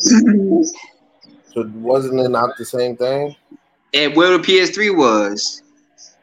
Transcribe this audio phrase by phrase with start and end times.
[1.52, 3.34] So wasn't it not the same thing?
[3.92, 5.62] And where the PS3 was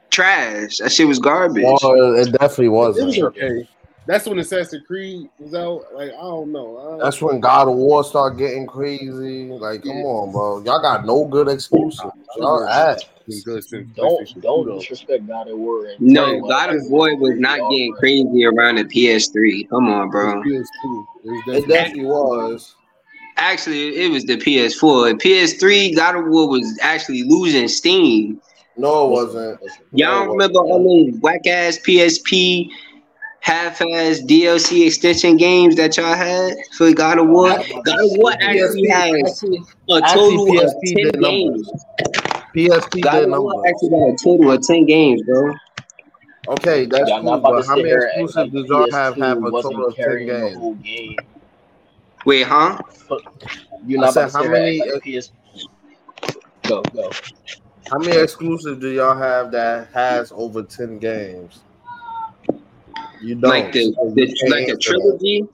[0.10, 0.78] trash.
[0.78, 1.64] That shit was garbage.
[1.66, 3.08] Well, it definitely wasn't.
[3.08, 3.68] was okay.
[4.06, 5.84] That's when Assassin's Creed was out.
[5.94, 6.98] Like I don't know.
[6.98, 9.50] I, That's when God of War started getting crazy.
[9.50, 10.64] Like, come on, bro.
[10.64, 12.02] Y'all got no good exclusives.
[12.38, 13.04] Y'all ass.
[13.28, 15.92] been good since Don't don't disrespect God of War.
[16.00, 19.68] No, God of War was not getting crazy around the PS3.
[19.70, 20.42] Come on, bro.
[20.42, 20.46] PS2.
[20.46, 20.66] It
[21.26, 22.76] It definitely- definitely was.
[23.38, 25.14] Actually, it was the PS4.
[25.14, 28.42] PS3, God of War was actually losing steam.
[28.76, 29.60] No, it wasn't.
[29.92, 32.70] Y'all No, it remember all those whack ass PSP
[33.40, 37.50] half ass DLC extension games that y'all had for God of War?
[37.50, 39.44] God of War actually has
[39.90, 41.72] a actually, total of 10 games.
[42.56, 45.54] PSP God did of War actually got a total of 10 games, bro.
[46.48, 47.40] Okay, that's Y'all cool.
[47.40, 51.18] But how many here exclusives like did y'all have have a total of ten games?
[52.28, 52.40] Whole game.
[52.40, 52.78] Wait, huh?
[53.86, 55.32] You're I not said, about to how sit many- and act PS.
[56.68, 57.10] Go go.
[57.90, 61.60] How many exclusives do y'all have that has over ten games?
[63.22, 63.50] You don't.
[63.50, 64.82] Like the, So you the can't like a answer that.
[64.82, 65.48] trilogy?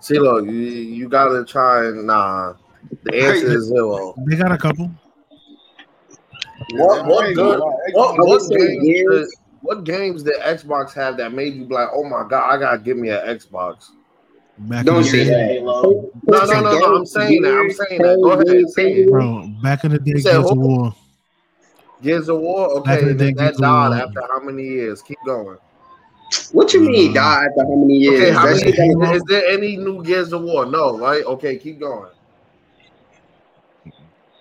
[0.00, 2.54] See, look, you, you gotta try and nah.
[3.04, 4.14] The answer is zero.
[4.26, 4.90] They got a couple.
[6.74, 7.60] What what good?
[7.92, 8.84] What what games?
[8.84, 9.26] Did,
[9.62, 12.78] what games did Xbox have that made you be like, oh my god, I gotta
[12.78, 13.90] give me an Xbox?
[14.58, 15.64] Back Don't say day, that.
[15.64, 16.96] No, no, no, no.
[16.96, 17.54] I'm saying that.
[17.54, 18.20] I'm saying that.
[18.22, 19.10] Go ahead, say it.
[19.10, 19.48] bro.
[19.62, 20.54] Back in the day, You Gears of who?
[20.60, 20.94] War.
[22.02, 22.82] Gears of War.
[22.82, 23.98] Back Okay, in the then day, that died War.
[23.98, 25.02] after how many years?
[25.02, 25.56] Keep going.
[26.52, 28.20] What you mean, Uh, die after how many years?
[28.22, 28.58] Okay, how many?
[28.72, 30.66] shit got- Is there any new Gears of War?
[30.66, 31.24] No, right?
[31.24, 32.10] Okay, keep going.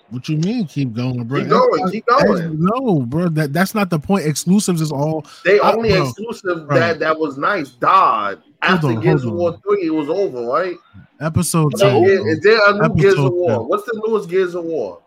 [0.10, 0.68] What you mean?
[0.68, 1.40] Keep going, bro.
[1.40, 1.90] Keep going.
[1.90, 2.58] Keep going.
[2.62, 3.30] No, bro.
[3.30, 4.26] That that's not the point.
[4.26, 5.26] Exclusives is all.
[5.46, 6.78] They only bro, exclusive bro.
[6.78, 9.88] that that was nice died after on, Gears of War three.
[9.88, 10.76] It was over, right?
[11.20, 12.04] Episode So, ten.
[12.28, 13.50] is, there a new Gears of War?
[13.50, 13.60] 10.
[13.68, 15.00] What's the newest Gears of War?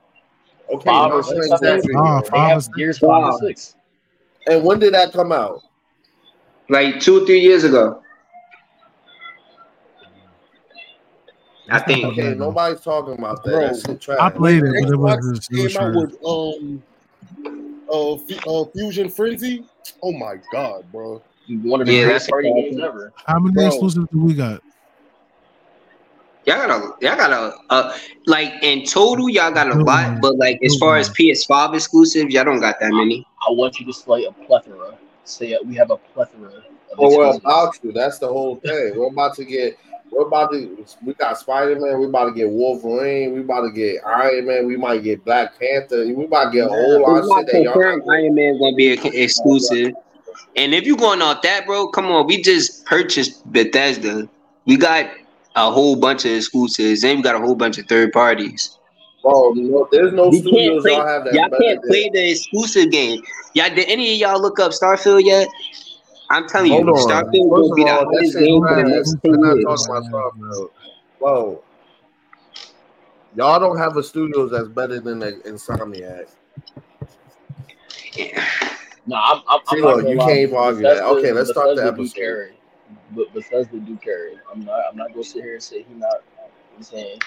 [0.73, 1.47] Okay, Five or six.
[1.51, 1.95] Exactly.
[1.97, 2.77] Ah, five or have six.
[2.77, 3.41] Gears five and Five.
[3.41, 3.77] six.
[4.47, 5.63] And when did that come out?
[6.71, 8.01] like two or three years ago.
[11.69, 12.05] I think.
[12.05, 13.51] Okay, bad, nobody's talking about that.
[13.51, 14.19] Bro, That shit trash.
[14.21, 16.83] I played it, but it was Xbox just came out with um
[17.91, 19.65] uh, Fu- uh Fusion Frenzy.
[20.03, 21.23] Oh my god, bro.
[21.49, 23.13] One of the Yeah, greatest that's party a games ever.
[23.27, 23.67] How many Bro.
[23.67, 24.63] exclusives do we got?
[26.47, 27.97] Y'all got a, y'all got a, uh,
[28.27, 32.45] like in total, y'all got a lot, but like as far as PS5 exclusives, y'all
[32.45, 33.27] don't got that many.
[33.49, 34.99] I want you to slay a plethora.
[35.25, 36.53] Say uh, we have a plethora.
[36.93, 37.93] Of Oh, we're about to.
[37.93, 38.99] That's the whole thing.
[38.99, 39.79] We're about to get.
[40.11, 40.85] We're about to.
[41.03, 41.99] We got Spider Man.
[41.99, 43.33] We about to get Wolverine.
[43.33, 44.67] We about to get Iron Man.
[44.67, 46.07] We might get Black Panther.
[46.07, 48.11] We about to get a whole lot It's of shit that y'all.
[48.11, 49.95] Iron Man gonna be a, exclusive.
[50.57, 52.27] And if you're going off that, bro, come on.
[52.27, 54.29] We just purchased Bethesda.
[54.67, 55.11] We got
[55.57, 58.79] a whole bunch of exclusives, and we got a whole bunch of third parties.
[59.23, 61.35] Bro, no, there's no We studios play, y'all have that.
[61.35, 63.23] y'all can't than- play the exclusive game.
[63.55, 65.49] Y'all did any of y'all look up Starfield yet?
[66.31, 67.09] I'm telling Hold you, on.
[67.09, 69.65] Starfield First will be the hardest game for the next ten years.
[69.65, 70.71] talking about Starfield.
[71.21, 71.63] Bro,
[73.37, 76.27] y'all don't have a studios that's better than the Insomniac.
[79.07, 80.27] No, I'm, I'm, I'm See, look, you lie.
[80.27, 81.03] can't even argue that.
[81.05, 82.15] Okay, let's start the Bethesda do episode.
[82.17, 82.53] carry.
[83.13, 84.39] But Bethesda do carry.
[84.51, 84.81] I'm not.
[84.91, 86.23] I'm not gonna sit here and say he not.
[86.77, 87.19] I'm saying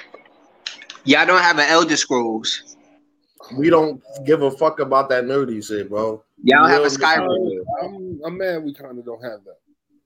[1.06, 2.76] Y'all don't have an Elder Scrolls.
[3.58, 6.24] We don't give a fuck about that nerdy shit, bro.
[6.44, 7.60] Y'all have a Skyrim.
[7.84, 9.58] I'm I'm mad we kind of don't have that.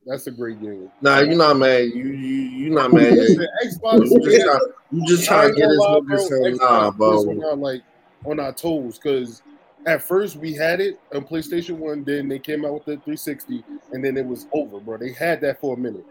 [0.05, 0.91] That's a great game.
[1.01, 1.85] Nah, you're not mad.
[1.93, 2.35] You you
[2.67, 3.13] you're not mad.
[3.13, 4.23] Listen, You Xbox.
[4.23, 4.59] just try,
[4.91, 7.23] you just I trying to get gonna this lie, nigga some Xbox nah, put us
[7.23, 7.31] bro.
[7.33, 7.81] On our, like
[8.25, 9.41] on our toes because
[9.85, 13.63] at first we had it on PlayStation One, then they came out with the 360,
[13.91, 14.97] and then it was over, bro.
[14.97, 16.05] They had that for a minute.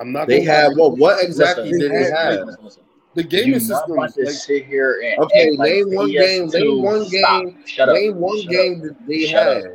[0.00, 0.28] I'm not.
[0.28, 0.74] They had lie.
[0.74, 0.98] what?
[0.98, 2.46] What exactly Listen, did they had, have?
[2.46, 2.82] listen, listen.
[3.14, 4.16] The gaming You're systems.
[4.16, 6.48] Like, sit here and Okay, act like name one game.
[6.48, 7.42] PS2 Name one Stop.
[7.42, 7.58] game.
[7.66, 7.94] Shut up.
[7.96, 8.82] Name one Shut game Up.
[8.82, 9.64] that they Shut had.
[9.64, 9.72] up.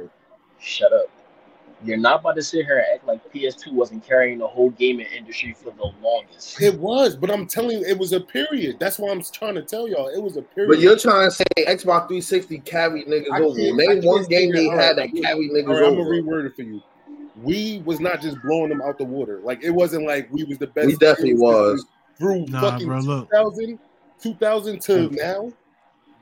[0.60, 1.10] Shut up.
[1.84, 5.08] You're not about to sit here and act like PS2 wasn't carrying the whole gaming
[5.16, 6.62] industry for the longest.
[6.62, 8.78] it was, but I'm telling you, it was a period.
[8.80, 10.70] That's why I'm trying to tell y'all, it was a period.
[10.70, 13.56] But you're trying to say Xbox 360 carried niggas I over.
[13.60, 14.96] can't- Name one game they had right.
[14.96, 16.82] that carried niggas All right, I'm gonna reword it for you.
[17.42, 19.40] We was not just blowing them out the water.
[19.44, 20.88] Like it wasn't like we was the best.
[20.88, 21.86] We definitely was.
[22.20, 23.80] through Nah, fucking bro, 2000,
[24.22, 25.52] 2000 to now.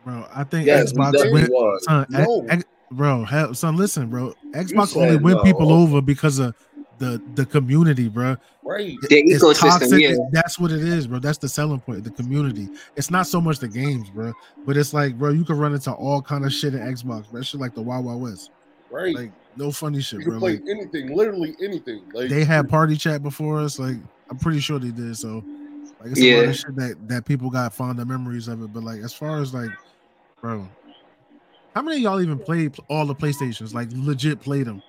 [0.06, 1.50] Bro, I think Yes, Xbox went.
[1.52, 1.84] was.
[1.84, 2.46] Son, No.
[2.50, 4.34] X- bro, hell, son, listen, bro.
[4.52, 5.44] Xbox said only win no.
[5.44, 6.56] people over because of
[6.98, 8.38] the the community, bro.
[8.64, 8.96] Right.
[9.10, 10.02] The It's ecosystem, toxic.
[10.02, 10.16] yeah.
[10.32, 11.20] That's what it is, bro.
[11.20, 12.04] That's the selling point.
[12.04, 12.70] The community.
[12.96, 14.34] It's not so much the games, bro,
[14.66, 17.30] but it's like, bro, you can run into all kind of shit in Xbox.
[17.32, 17.42] Bro.
[17.42, 18.52] Shit like the Wild Wild West.
[18.92, 19.16] Right.
[19.16, 20.40] Like no funny shit, you bro.
[20.40, 22.04] play Like, anything, literally anything.
[22.14, 23.80] Like they had party chat before us.
[23.80, 23.96] Like
[24.30, 25.18] I'm pretty sure they did.
[25.18, 25.44] So
[26.00, 26.50] Like it's a lot Yeah.
[26.50, 28.72] of shit that that people got fond of memories of it.
[28.74, 29.70] But like as far as like,
[30.40, 30.68] bro,
[31.74, 33.74] how many of y'all even played all the PlayStations?
[33.74, 34.82] Like legit played them?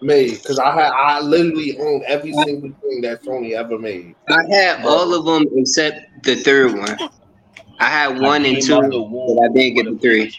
[0.00, 4.16] Me, because I had I literally owned every single thing that Sony ever made.
[4.28, 6.98] I had all of them except the third one.
[7.78, 10.34] I had one and two, out the womb but I didn't get the three.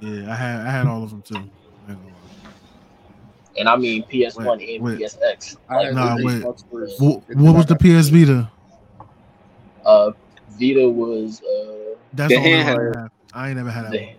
[0.00, 1.36] Yeah, I had I had all of them too.
[1.36, 1.48] I ain't
[1.86, 2.50] gonna lie.
[3.56, 4.98] And I mean PS1 Wait, and wait.
[4.98, 5.56] PSX.
[5.68, 6.42] I Like, Nah, wait.
[6.42, 6.64] Xbox.
[7.00, 8.50] What, what was the PS Vita?
[9.86, 10.12] uh,
[10.50, 13.10] Vita was uh, That's The the only one handheld.
[13.34, 13.92] I ain't never had that.
[13.92, 14.14] the, One.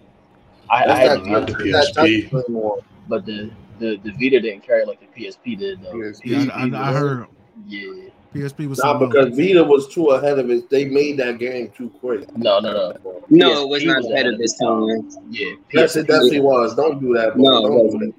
[0.69, 2.29] I, I That's had that, the I had Vita, the PSP.
[2.31, 5.95] touchscreen but the, the the Vita didn't carry like the PSP did though.
[6.01, 7.27] Yes, Yeah, I, I, I heard
[7.67, 8.09] Yeah.
[8.33, 9.37] PSP was Nah, because else.
[9.37, 10.69] Vita was too ahead of it.
[10.69, 12.35] They made that game too quick.
[12.35, 13.23] No, no, no.
[13.29, 14.87] No, PSP it was not was ahead ahead of of this its time.
[15.11, 15.27] time.
[15.31, 15.53] Yeah.
[15.73, 16.75] Yes, it definitely was.
[16.75, 17.43] Don't do that, bro.
[17.43, 18.13] No, Don't do that.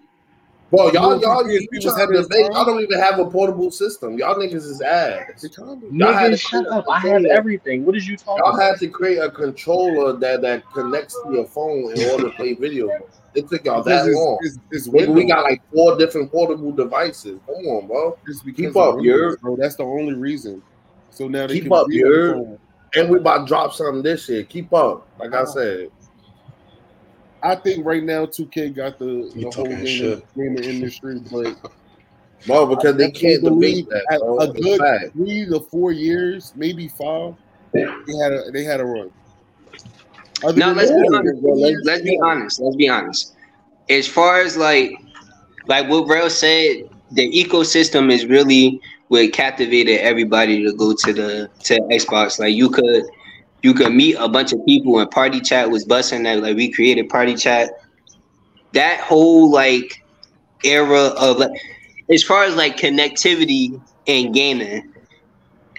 [0.70, 2.44] Bro, y'all, You y'all, don't you think PSP was trying ahead to of its debate.
[2.46, 2.52] time?
[2.54, 4.18] Y'all don't even have a portable system.
[4.18, 5.44] Y'all niggas is ass.
[5.44, 6.84] It kinda- Y'all had Nigga, to shut up.
[6.90, 7.34] I have controller.
[7.36, 7.84] everything.
[7.86, 8.62] What is you talking Y'all about?
[8.62, 12.54] had to create a controller that that connects to your phone in order to play
[12.54, 13.02] video games.
[13.36, 14.38] It took y'all Because that it's, long.
[14.42, 17.38] it's, it's Nigga, we got like four different portable devices.
[17.46, 18.16] Come on, bro.
[18.56, 19.56] Keep up, Windows, you're- bro.
[19.56, 20.62] That's the only reason.
[21.10, 22.58] So now they Keep can up, be on the you're- phone.
[22.94, 24.42] And we about to drop something this year.
[24.44, 25.06] Keep up.
[25.20, 25.90] Like I said.
[27.46, 30.34] I think right now 2K got the, the whole game, shit.
[30.34, 31.56] gaming industry, but
[32.48, 34.38] no, because they I can't believe that, at bro.
[34.38, 35.12] a It's good fact.
[35.12, 37.34] three to four years, maybe five,
[37.72, 39.10] they had a they had a run.
[40.44, 41.52] Other Now let's be it's honest, bro.
[41.54, 42.60] Let's, let's be honest.
[42.60, 43.34] Let's be honest.
[43.88, 44.92] As far as like,
[45.66, 51.50] like what Rel said, the ecosystem is really what captivated everybody to go to the
[51.64, 52.38] to Xbox.
[52.38, 53.04] Like you could,
[53.66, 56.40] you could meet a bunch of people and party chat was busting that.
[56.40, 57.68] Like we created party chat.
[58.74, 60.04] That whole like
[60.62, 61.50] era of like,
[62.08, 64.92] as far as like connectivity and gaming.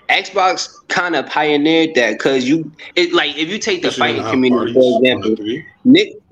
[0.09, 4.25] Xbox kind of pioneered that because you, it like if you take the fighting when
[4.25, 5.35] I have community for example,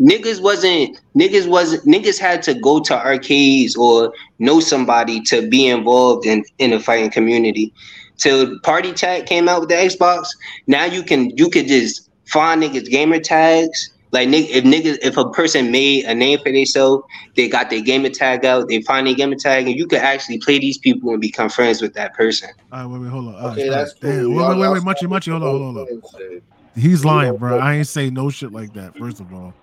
[0.02, 5.68] niggas wasn't niggas wasn't niggas had to go to arcades or know somebody to be
[5.68, 7.74] involved in in the fighting community.
[8.18, 10.28] Till Party Chat came out with the Xbox,
[10.68, 13.92] now you can you could just find niggas gamer tags.
[14.12, 17.04] Like if niggas if a person made a name for themselves,
[17.36, 20.38] they got their gamer tag out, they find their gamer tag, and you could actually
[20.38, 22.50] play these people and become friends with that person.
[22.72, 23.36] All right, wait, wait, hold on.
[23.36, 23.78] All right, Okay, stop.
[23.80, 24.10] that's cool.
[24.12, 26.42] Damn, wait, Y'all- wait, wait, y'all wait, stop Munchy, with Munchy, hold on, hold on.
[26.76, 27.58] He's lying, bro.
[27.60, 28.96] I ain't say no shit like that.
[28.98, 29.54] First of all,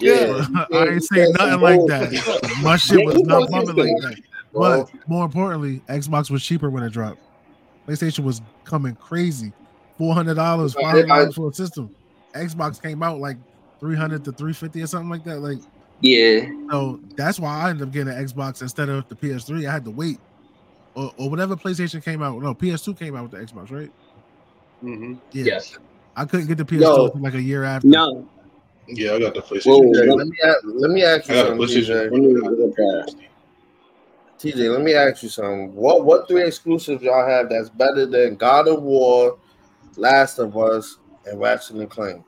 [0.00, 2.50] Yeah, I ain't say you nothing like that.
[2.62, 4.16] My shit was not bumping like that.
[4.54, 7.18] But more importantly, Xbox was cheaper when it dropped.
[7.86, 9.52] PlayStation was coming crazy,
[9.98, 11.94] four hundred dollars, five hundred dollars for a system.
[12.34, 13.36] Xbox came out like
[13.80, 15.40] three hundred to three fifty or something like that.
[15.40, 15.58] Like,
[16.00, 16.46] Yeah.
[16.70, 19.68] so that's why I ended up getting an Xbox instead of the PS3.
[19.68, 20.18] I had to wait,
[20.94, 22.40] or, or whatever PlayStation came out.
[22.40, 23.90] No, PS2 came out with the Xbox, right?
[24.82, 25.14] Mm-hmm.
[25.32, 25.78] Yeah, Yes.
[26.16, 27.06] I couldn't get the PS2 Yo.
[27.06, 27.86] until like a year after.
[27.88, 28.28] No.
[28.88, 29.66] Yeah, I got the PlayStation.
[29.66, 30.14] Whoa.
[30.16, 33.31] Let me a- let me ask you I got a something, PlayStation.
[34.42, 34.54] TJ.
[34.54, 34.68] Let me look at that.
[34.68, 35.74] TJ, let me ask you something.
[35.74, 39.38] What what three exclusives y'all have that's better than God of War,
[39.96, 42.24] Last of Us, and Ratchet and Clank?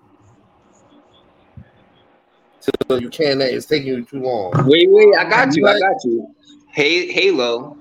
[2.61, 3.43] So you can't.
[3.43, 4.53] It's taking you too long.
[4.67, 5.67] Wait, wait, I got you.
[5.67, 6.35] I got you.
[6.73, 7.77] Hey, Halo.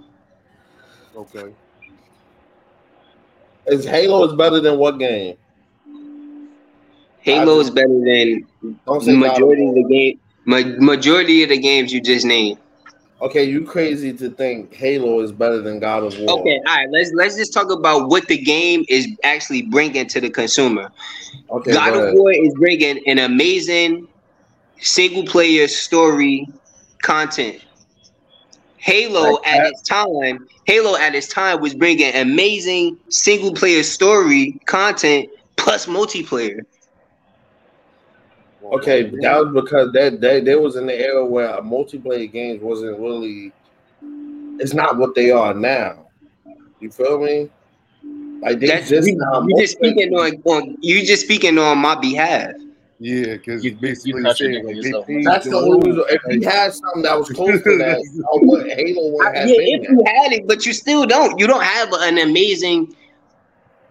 [1.15, 1.53] Okay.
[3.68, 5.38] Is Halo is better than what game?
[7.19, 8.03] Halo is better than
[8.62, 10.19] the say God of majority of the game.
[10.46, 12.60] Ma- majority of the games you just named.
[13.24, 16.42] Okay, you crazy to think Halo is better than God of War?
[16.42, 16.89] Okay, all right.
[16.92, 20.92] Let's let's just talk about what the game is actually bringing to the consumer.
[21.50, 22.13] Okay, God go of.
[22.15, 24.10] War is bringing an amazing
[24.82, 26.46] single player story
[27.01, 27.63] content.
[28.75, 34.60] Halo Like at its time, Halo at its time was bringing amazing single player story
[34.65, 36.65] content plus multiplayer.
[38.63, 42.62] Okay, but that was because that they, they was in the era where multiplayer games
[42.62, 43.51] wasn't really.
[44.60, 46.08] It's not what they are now.
[46.79, 47.50] You feel me?
[48.41, 49.46] Like they That's just you, now.
[49.48, 52.51] you just speaking on, on you just speaking on my behalf.
[53.00, 55.08] Yeah, because You- you basically contradicting saying like, yourself.
[55.08, 56.03] they That's the the only reason.
[56.10, 59.50] If you had something that was close to that, I would, Halo would I- have
[59.50, 61.38] yeah, if you had it, but you still don't.
[61.39, 62.96] You don't have an amazing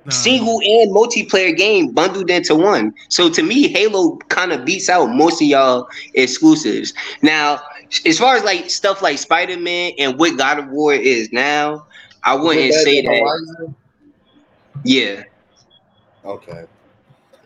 [0.04, 2.94] Nah, single and multiplayer game bundled into one.
[3.08, 6.92] So to me, Halo kind of beats out most of y'all exclusives.
[7.22, 7.60] Now,
[8.06, 11.86] as far as like stuff like Spider Man and what God of War is now,
[12.24, 13.20] I wouldn't better say that.
[13.20, 13.76] Horizon?
[14.84, 15.22] Yeah.
[16.24, 16.64] Okay.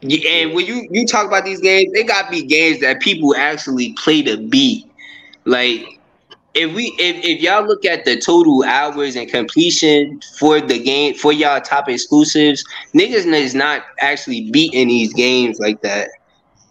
[0.03, 3.01] Yeah, and when you you talk about these games, they got to be games that
[3.01, 4.91] people actually play to beat.
[5.45, 5.96] Like
[6.57, 11.15] if we if, if y'all look at the total hours and completion for the game
[11.15, 16.09] for y'all top exclusives, niggas is not actually beating these games like that.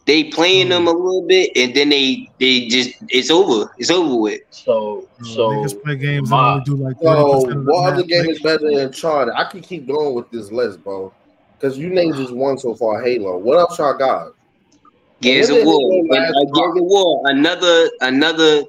[0.05, 3.71] They playing them a little bit and then they they just it's over.
[3.77, 4.41] It's over with.
[4.51, 8.03] So so niggas play games my- and do like So 30% of the what other
[8.03, 8.07] match.
[8.07, 9.33] game is better than Uncharted?
[9.35, 11.13] I can keep going with this list, bro.
[11.57, 13.37] Because you named just one so far, Halo.
[13.37, 14.33] What else y'all got?
[15.21, 15.79] Gears of War.
[15.91, 17.21] Halo And, last uh, Gears of War.
[17.25, 18.63] Another another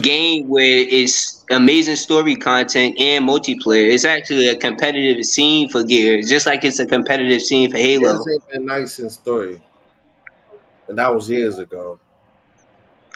[0.00, 3.92] game where it's amazing story content and multiplayer.
[3.92, 8.18] It's actually a competitive scene for Gears, just like it's a competitive scene for Halo.
[8.18, 9.60] This ain't been nice in story.
[10.88, 11.98] And that was years ago.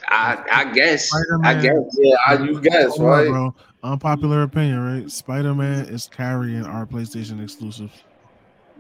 [0.09, 1.13] I I guess.
[1.15, 1.63] I Spider-Man.
[1.63, 1.97] guess.
[1.99, 3.29] Yeah, I, you guess, Hold right?
[3.29, 3.55] bro.
[3.83, 5.11] Unpopular opinion, right?
[5.11, 7.91] Spider Man is carrying our PlayStation exclusive.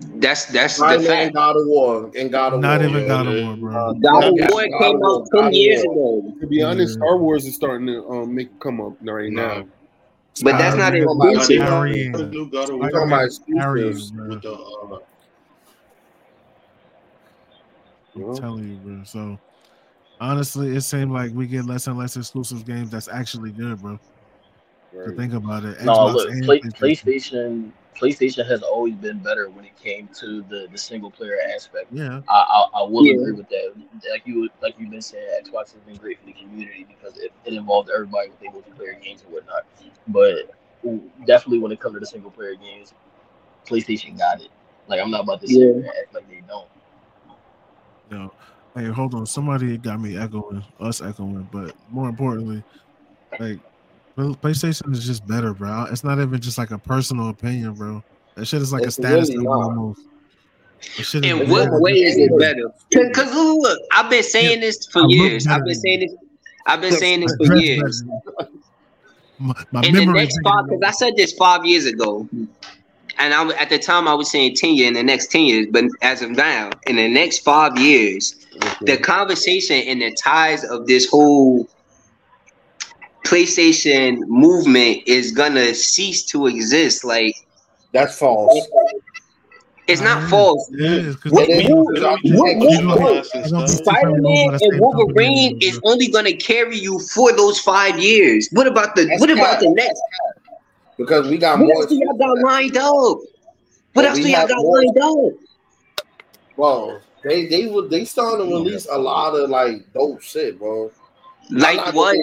[0.00, 1.35] That's that's the Spider-Man fact.
[1.35, 2.88] God of War and God of Not War.
[2.88, 3.45] even yeah, God of.
[3.45, 3.76] War, bro.
[3.76, 6.35] Uh, God of War came of out God ten of years ago.
[6.40, 7.04] To be honest, Yeah.
[7.04, 9.66] Star Wars is starting to um make come up right now.
[10.42, 11.69] But that's not Spider-Man Spider-Man is exclusive.
[11.69, 12.12] carrying.
[12.12, 14.12] The new God of We War talking about Carrying, exclusives.
[14.12, 14.99] with the uh,
[18.16, 19.04] I'm telling you, bro.
[19.04, 19.38] So
[20.21, 23.99] honestly, it seemed like we get less and less exclusive games that's actually good, bro.
[24.92, 25.80] To think about it.
[25.83, 27.71] no look and play, PlayStation.
[27.97, 31.87] PlayStation PlayStation has always been better when it came to the, the single player aspect.
[31.92, 32.20] Yeah.
[32.28, 33.14] I, I, I will Yeah.
[33.14, 33.75] agree with that.
[34.11, 37.32] Like you like you've been saying, Xbox has been great for the community because it,
[37.44, 39.64] it involved everybody with their multiplayer games and whatnot.
[40.09, 40.50] But
[41.26, 42.94] definitely when it comes to the single player games,
[43.66, 44.49] PlayStation got it.
[44.87, 45.64] Like I'm not about to sit Yeah.
[45.66, 46.68] here and act like they don't.
[48.11, 48.32] Yo,
[48.75, 49.26] hey, hold on.
[49.26, 52.64] Somebody got me echoing, us echoing, but more importantly,
[53.38, 53.70] like Pl-
[54.17, 55.87] PlayStation is just better, bro.
[55.90, 58.02] It's not even just like a personal opinion, bro.
[58.35, 60.00] That shit is like a status really symbol almost.
[60.97, 62.71] That shit is In what like- way is it better?
[62.90, 65.47] Because look, look, I've been saying this for look years.
[65.47, 66.14] I've been saying this.
[66.67, 68.02] I've been saying this for years.
[69.38, 72.29] My, my in the next five, because I said this five years ago,
[73.19, 75.43] and I was- at the time I was saying ten years in the next ten
[75.47, 78.35] years, but as of now, in the next five years,
[78.83, 81.67] the conversation and the ties of this whole
[83.25, 87.05] PlayStation movement is gonna cease to exist.
[87.05, 87.35] Like
[87.93, 88.67] That's false.
[89.87, 90.71] it's not mm, false.
[90.73, 93.27] It is, 'cause What- they- It is what- what- can't what- keep what- up.
[93.33, 96.99] they're gonna be too Spider-Man funny by the and Wolverine is only gonna carry you
[97.15, 98.49] for those five years.
[98.53, 100.00] What about the That's what about the next?
[100.97, 101.83] Because we got What more.
[101.83, 103.19] else do y'all got lined up?
[103.95, 105.33] What else do y'all got more- lined up?
[106.57, 110.91] Bro, they they would they starting to release a lot of like dope shit, bro.
[111.50, 112.17] Like what?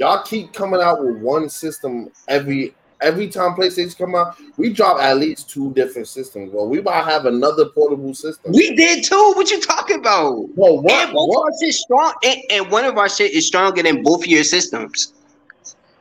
[0.00, 0.48] Be able to keep up.
[0.48, 4.36] Y'all keep coming out with one system every every time PlayStation come out.
[4.56, 6.64] We drop at least two different systems, bro.
[6.64, 8.52] We might have another portable system.
[8.52, 9.32] We did too.
[9.36, 10.46] What you talking about?
[10.54, 10.92] Bro, what?
[10.92, 11.44] and both what?
[11.44, 14.44] our shit strong, and, and one of our shit is stronger than both of your
[14.44, 15.14] systems.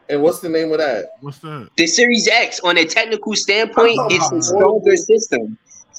[0.10, 1.06] And what's the name of that?
[1.22, 1.70] What's that?
[1.78, 5.58] The Series X, on a technical standpoint, it's a about stronger system.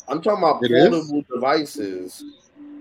[0.09, 0.89] I'm talking about It is?
[0.89, 2.25] portable devices.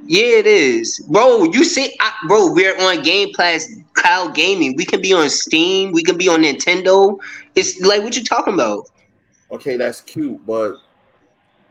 [0.05, 1.43] Yeah, it is, bro.
[1.43, 4.75] You see, I, bro, we're on Game Pass Cloud Gaming.
[4.75, 5.91] We can be on Steam.
[5.91, 7.19] We can be on Nintendo.
[7.55, 8.89] It's like what you talking about?
[9.51, 10.75] Okay, that's cute, but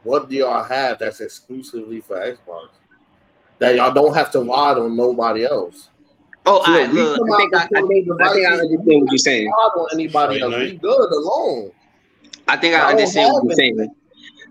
[0.04, 2.68] what do y'all have that's exclusively for Xbox?
[3.58, 5.88] That y'all don't have to ride on nobody else.
[6.46, 8.32] Oh, So all right, we look, come I think I, out I with think I
[8.32, 9.46] think I understand what you're saying.
[9.48, 10.54] Ride on anybody Right, else.
[10.54, 10.72] right.
[10.72, 11.72] We good alone.
[12.46, 13.94] I think I I understand what you're saying.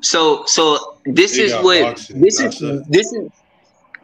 [0.01, 2.87] So, so this They is got what boxing, this is.
[2.87, 3.31] This is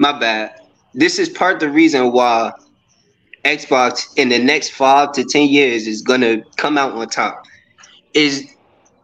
[0.03, 0.51] my bad.
[0.93, 2.51] This is part of the reason why
[3.45, 7.45] Xbox in the next five to ten years is gonna come out on top.
[8.13, 8.45] Is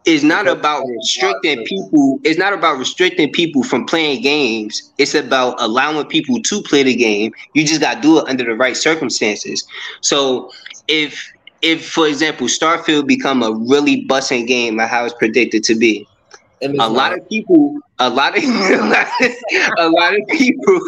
[0.04, 2.20] is not about restricting people.
[2.22, 4.92] It's not about restricting people from playing games.
[4.98, 7.32] It's about allowing people to play the game.
[7.54, 9.66] You just gotta do it under the right circumstances.
[10.02, 10.50] So
[10.86, 15.74] if if for example Starfield become a really bussing game like how it's predicted to
[15.74, 16.06] be,
[16.62, 18.44] a lot of people, a lot of
[19.78, 20.78] a lot of people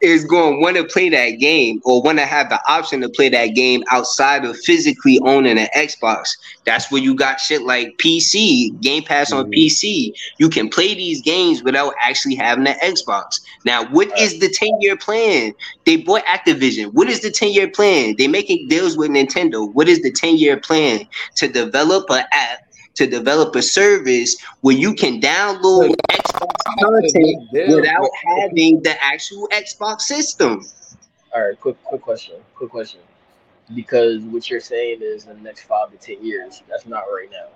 [0.00, 3.08] is going to want to play that game or want to have the option to
[3.08, 6.28] play that game outside of physically owning an Xbox.
[6.64, 9.54] That's where you got shit like PC, Game Pass on Mhm.
[9.54, 10.14] PC.
[10.38, 13.40] You can play these games without actually having an Xbox.
[13.64, 15.52] Now, what is the 10 year plan?
[15.84, 16.92] They bought Activision.
[16.92, 18.14] What is the 10 year plan?
[18.18, 19.72] They making deals with Nintendo.
[19.72, 21.06] What is the 10 year plan?
[21.36, 22.65] To develop an app,
[22.96, 30.02] to develop a service where you can download Xbox content without having the actual Xbox
[30.02, 30.66] system.
[31.34, 32.36] All right, quick quick question.
[32.54, 33.00] Quick question.
[33.74, 37.28] Because what you're saying is in the next five to ten years, that's not right
[37.30, 37.48] now.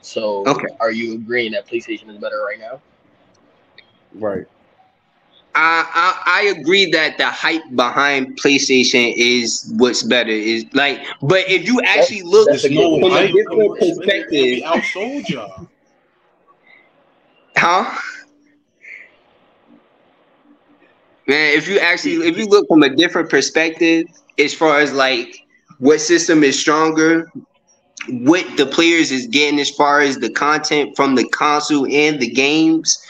[0.00, 0.68] So Okay.
[0.80, 2.80] are you agreeing that PlayStation is better right now?
[4.14, 4.46] Right.
[5.54, 5.86] I,
[6.24, 10.30] I I agree that the hype behind PlayStation is what's better.
[10.30, 14.62] Is like, but if you actually look That's a no good from a different perspective,
[14.64, 15.68] outsold y'all.
[17.56, 17.98] huh?
[21.26, 24.06] Man, if you actually if you look from a different perspective,
[24.38, 25.36] as far as like
[25.78, 27.30] what system is stronger,
[28.08, 32.28] what the players is getting as far as the content from the console and the
[32.28, 33.06] games,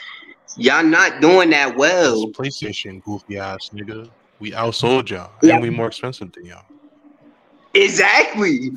[0.57, 2.29] y'all not doing that well.
[2.29, 4.11] It's PlayStation, goofy ass nigga.
[4.39, 5.55] We outsold y'all, Yeah.
[5.55, 6.65] and we more expensive than y'all.
[7.75, 8.73] Exactly.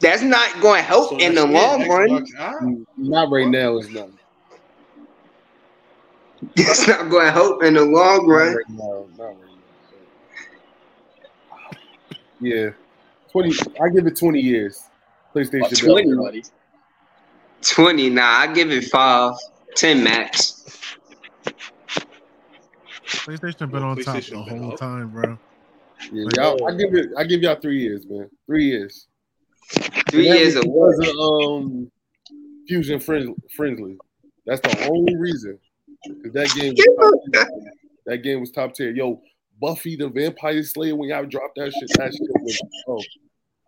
[0.00, 2.08] That's not going to help So in the that's it, long run.
[2.08, 2.62] Xbox out.
[2.62, 3.76] Mm, not right now.
[3.78, 4.08] It's not.
[6.56, 8.54] It's not going to help in the long Not run.
[8.56, 9.06] right now.
[9.16, 9.42] Not right now.
[12.40, 12.70] Yeah,
[13.30, 13.54] twenty.
[13.80, 14.82] I give it twenty years.
[15.34, 15.78] PlayStation.
[15.78, 16.42] Twenty.
[17.62, 19.34] 20, nah, I give it five,
[19.76, 20.58] 10 max.
[23.06, 24.78] PlayStation been on top the whole up.
[24.78, 25.38] time, bro.
[26.12, 27.10] Yeah, y'all, I give it.
[27.16, 28.28] I give y'all three years, man.
[28.46, 29.06] Three years.
[30.10, 30.96] Three And that years was of work.
[30.98, 31.90] because um,
[32.68, 33.96] Fusion friend, friendly.
[34.46, 35.58] That's the only reason.
[36.22, 36.74] 'Cause That game.
[36.74, 37.70] Was top tier.
[38.06, 38.90] that game was top tier.
[38.90, 39.22] Yo,
[39.60, 40.96] Buffy the Vampire Slayer.
[40.96, 42.60] When y'all dropped that shit, that shit was.
[42.88, 42.98] Oh,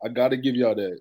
[0.05, 0.99] I gotta give y'all that.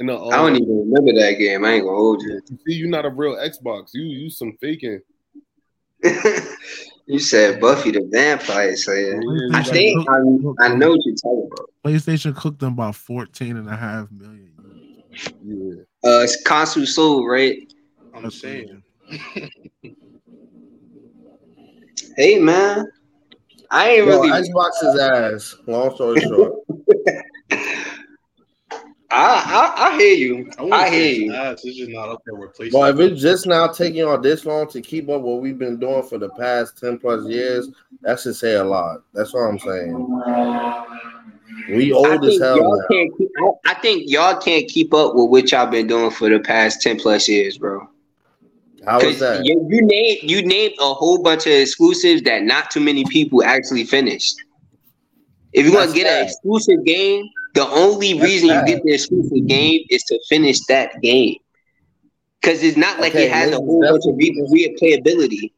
[0.00, 1.64] And the, um, I don't even remember that game.
[1.64, 2.40] I ain't gonna hold you.
[2.66, 3.90] see you're not a real Xbox.
[3.94, 5.00] You you some faking.
[7.06, 9.20] you said Buffy the Vampire Slayer.
[9.52, 11.70] I think cooked- I, I know what you're talking about.
[11.84, 14.52] PlayStation cooked them about 14 and a half million.
[15.42, 15.82] Yeah.
[16.04, 17.58] Uh, it's console sold, right?
[18.14, 18.82] I'm saying.
[22.16, 22.86] Hey, man.
[23.70, 24.30] I ain't Yo, really.
[24.30, 25.56] Xbox is ass.
[25.66, 26.52] Long story short.
[29.10, 30.36] I, I I hear you.
[30.58, 31.32] wouldn't I hear it's you.
[31.34, 32.72] ass, It's just not up there with PlayStation.
[32.72, 35.78] Well, if it's just now taking on this long to keep up what we've been
[35.78, 37.68] doing for the past 10 plus years,
[38.02, 39.02] that should say a lot.
[39.12, 39.94] That's what I'm saying.
[41.68, 43.18] We I old as think hell y'all can't.
[43.18, 46.40] Keep, I- I think y'all can't keep up with what y'all been doing for the
[46.40, 47.88] past ten plus years, bro.
[48.84, 49.46] How is Because that?
[49.46, 53.42] you, you named you named a whole bunch of exclusives that not too many people
[53.42, 54.34] actually finished.
[55.54, 58.68] If you want That's to get an exclusive game, the only That's reason bad.
[58.68, 61.36] you get the exclusive game is to finish that game.
[62.40, 65.50] Because it's not like Okay, it has a whole bunch of re- replayability.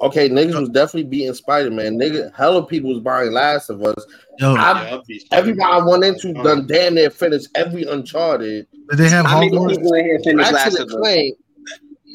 [0.00, 1.98] Okay, niggas was definitely beating Spider Man.
[1.98, 4.06] Nigga, hella people was buying Last of Us.
[4.38, 8.68] Yo, I- Yeah, Everybody I went into done damn near finished every Uncharted.
[8.90, 9.76] did they have How many Hogwarts?
[9.76, 10.96] people in here finished Last of and Us?
[10.96, 11.36] Clank.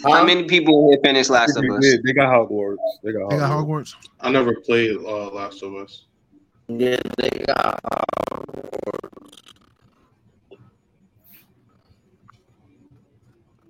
[0.05, 1.81] How many people in here finished Last of Us?
[2.05, 2.77] they got Hogwarts.
[3.03, 3.93] They got They got Hogwarts.
[3.93, 3.95] Hogwarts.
[4.21, 6.05] I never played uh, Last of Us.
[6.67, 6.97] Yeah,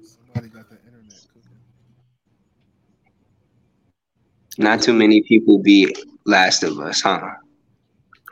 [0.01, 1.57] Somebody got the internet cooking.
[4.57, 7.19] Not too many people beat Last of Us, huh?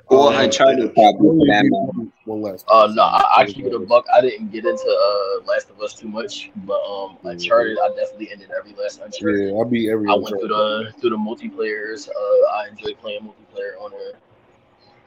[0.08, 2.12] Or Uh, Uncharted, probably for that matter.
[2.26, 2.66] One last.
[2.68, 4.06] Uh, no, I, I keep it a buck.
[4.14, 8.32] I didn't get into uh Last of Us too much, but um, Uncharted, I definitely
[8.32, 9.50] ended every last Uncharted.
[9.54, 10.08] Yeah, I beat every.
[10.10, 12.08] I went through the through the multiplayers.
[12.10, 14.20] Uh, I enjoy playing multiplayer on there.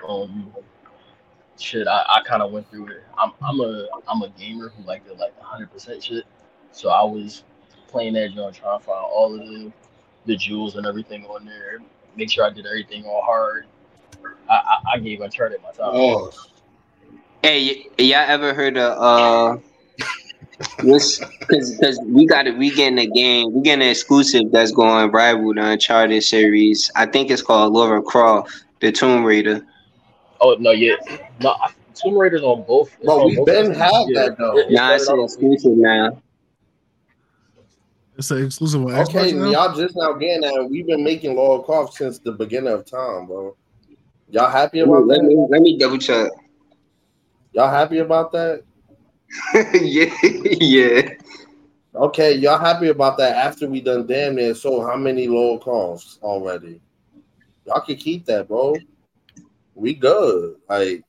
[0.09, 0.53] Um,
[1.59, 3.05] shit, I, I kind of went through it.
[3.19, 6.25] I'm I'm a I'm a gamer who like the like 100 percent shit.
[6.73, 7.45] So I was
[7.89, 9.73] playing that joint, trying to find all of the
[10.27, 11.79] the jewels and everything on there.
[12.17, 13.67] Make sure I did everything all hard.
[14.49, 15.91] I I, I gave Uncharted my time.
[15.95, 16.31] Oh,
[17.43, 19.61] Hey, y- y'all ever heard of uh
[20.83, 21.21] this?
[21.41, 22.57] Because because we got it.
[22.57, 23.53] We getting a game.
[23.53, 26.91] We getting an exclusive that's going rival the Uncharted series.
[26.97, 29.65] I think it's called Lara Croft, the Tomb Raider.
[30.45, 30.97] Oh no, yeah,
[31.41, 31.51] no.
[31.61, 32.93] I- Tomb Raider's on both.
[32.97, 33.79] it's Bro, on we both been systems.
[33.79, 34.23] had Yeah.
[34.29, 34.59] that, though.
[34.59, 36.21] It- it Nah, it's started an exclusive now.
[38.19, 39.51] It's an exclusive on Okay, Xbox now?
[39.51, 40.69] y'all just now getting that.
[40.71, 43.57] We've been making Lara Croft since the beginning of time, bro.
[44.29, 45.25] Y'all happy about Let that?
[45.29, 46.31] me let me double check.
[47.53, 48.63] Y'all happy about that?
[49.81, 50.13] yeah,
[50.61, 51.11] yeah.
[51.95, 56.19] Okay, y'all happy about that after we done damn near so how many Lara Crofts
[56.23, 56.81] already?
[57.67, 58.75] Y'all can keep that, bro.
[59.75, 60.57] We good.
[60.69, 61.03] Like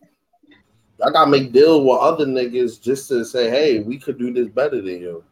[0.99, 4.47] y'all gotta make deals with other niggas just to say, hey, we could do this
[4.47, 5.23] better than you.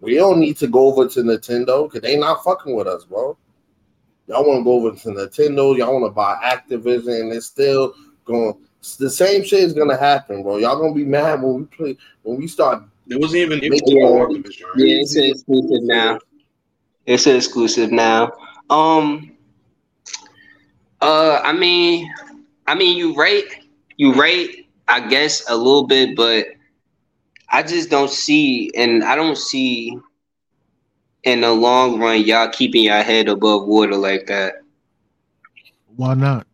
[0.00, 3.36] We don't need to go over to Nintendo because they not fucking with us, bro.
[4.26, 7.94] Y'all want to go over to Nintendo, y'all want to buy Activision, and it's still
[8.24, 8.54] going.
[8.98, 10.58] The same shit is gonna happen, bro.
[10.58, 12.82] Y'all gonna be mad when we play when we start.
[13.08, 13.70] it wasn't even Yeah.
[13.70, 14.76] Activision, right?
[14.76, 16.18] Yeah, it's exclusive now.
[17.06, 18.32] It's exclusive now.
[18.68, 19.30] Um.
[21.00, 22.10] Uh, I mean,
[22.66, 23.44] I mean, you right,
[23.96, 24.48] you right.
[24.88, 26.46] I guess a little bit, but
[27.50, 29.96] I just don't see, and I don't see
[31.24, 34.56] in the long run y'all keeping your head above water like that?
[35.96, 36.46] Why not?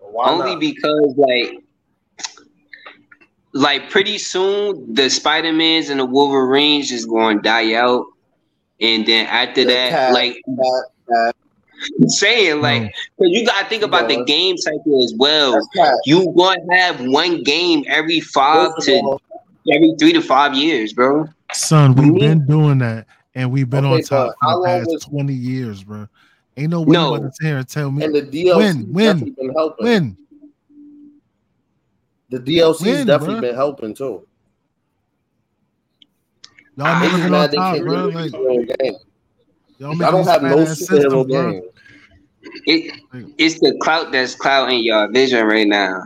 [0.00, 0.60] Why Only not?
[0.60, 1.60] because like
[3.52, 8.06] like pretty soon the Spider-Mans and the Wolverines is going to die out.
[8.80, 11.34] And then after The that, cat- like That- that-
[12.00, 12.84] I'm saying, like, mm.
[12.84, 12.90] No.
[13.26, 14.16] 'cause you gotta think about No.
[14.18, 15.52] the game cycle as well.
[15.74, 15.98] that's.
[16.06, 19.18] You gonna have one game every five to
[19.72, 21.26] every three to five years, bro.
[21.52, 24.66] Son, we've Me- been doing that, and we've been Okay, on top but for the
[24.66, 26.06] past was- twenty years, bro.
[26.56, 27.04] Ain't no way No.
[27.06, 29.84] you want to sit here tell me and the DLC Win, win, definitely been helping.
[29.86, 30.16] when.
[32.30, 33.40] The DLC's Win, definitely bruh.
[33.42, 34.26] been helping too.
[36.76, 38.06] Y'all never been on top, bro.
[38.06, 38.94] Like their own game.
[39.78, 41.62] Y'all I don't have no fat-ass superhero game.
[42.66, 43.00] It
[43.38, 46.02] it's the clout that's clouting your vision right now.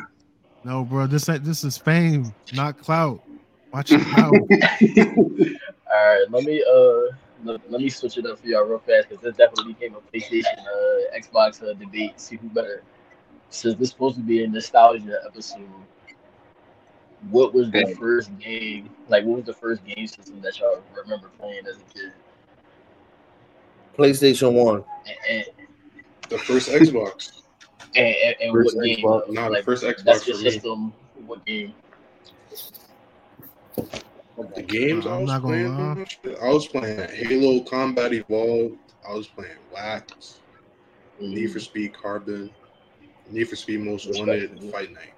[0.65, 1.07] No, bro.
[1.07, 3.23] This ain't this is fame, not clout.
[3.73, 4.33] Watch your mouth.
[5.91, 9.09] All right, let me uh let, let me switch it up for y'all real fast
[9.09, 12.21] because this definitely became a PlayStation uh Xbox uh, debate.
[12.21, 12.83] See who better.
[13.51, 15.61] Since this supposed to be a nostalgia episode,
[17.31, 18.91] what was the first game?
[19.09, 22.13] Like, what was the first game system that y'all remember playing as a kid?
[23.99, 24.85] PlayStation One.
[25.29, 25.45] And,
[26.29, 27.43] The first Xbox.
[27.97, 28.99] and, and, and First what game?
[28.99, 29.27] Xbox.
[29.27, 29.33] though?
[29.33, 30.51] Nah, the first Xbox That's your for me.
[30.51, 30.93] system.
[31.27, 31.75] What game?
[34.55, 38.77] The games I I'm was not gonna playing, I was playing Halo Combat Evolved.
[39.09, 40.41] I was playing Wax,
[41.21, 41.31] mm.
[41.35, 42.51] Need for Speed Carbon,
[43.31, 45.15] Need for Speed Most Wanted, and Fight Night.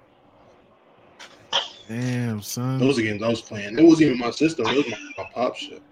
[1.87, 2.79] Damn, son.
[2.79, 3.77] Those are games I was playing.
[3.77, 4.65] It wasn't even my system.
[4.67, 5.83] It was my, my pop shit.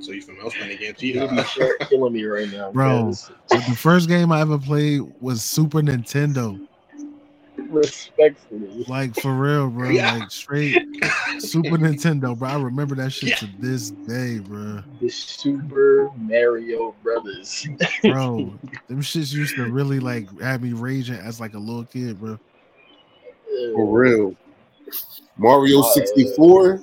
[0.00, 0.40] So you from me?
[0.40, 3.06] I was playing the game You're killing- killing me right now, Bro.
[3.06, 3.30] because
[3.68, 6.64] the first game I ever played was Super Nintendo.
[7.56, 9.90] Respectfully, Like for real, bro.
[9.90, 10.14] Yeah.
[10.16, 10.76] Like straight
[11.38, 12.48] Super Nintendo, bro.
[12.48, 14.82] I remember that shit to this day, bro.
[15.00, 17.66] the Super Mario Brothers.
[18.02, 18.54] Bro,
[18.88, 22.38] them shits used to really like have me raging as like a little kid, bro.
[23.74, 24.34] For real.
[25.36, 26.80] Mario 64,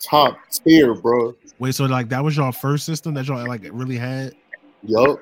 [0.00, 1.34] top tier, bro.
[1.62, 4.34] Wait, so like that was your first system that y'all like really had?
[4.82, 5.20] Yup.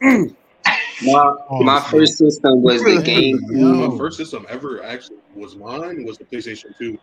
[0.00, 1.90] My Oh, my shit.
[1.90, 3.88] first system was the Yo.
[3.90, 6.98] My first system ever actually was mine was the PlayStation 2.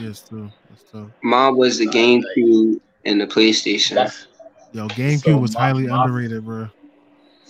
[0.00, 0.50] Yes, too.
[0.70, 1.08] That's tough.
[1.22, 3.96] Mine was the GameCube and the PlayStation.
[3.96, 4.28] That's
[4.72, 6.66] Yo, GameCube So was my- highly my- underrated, bro.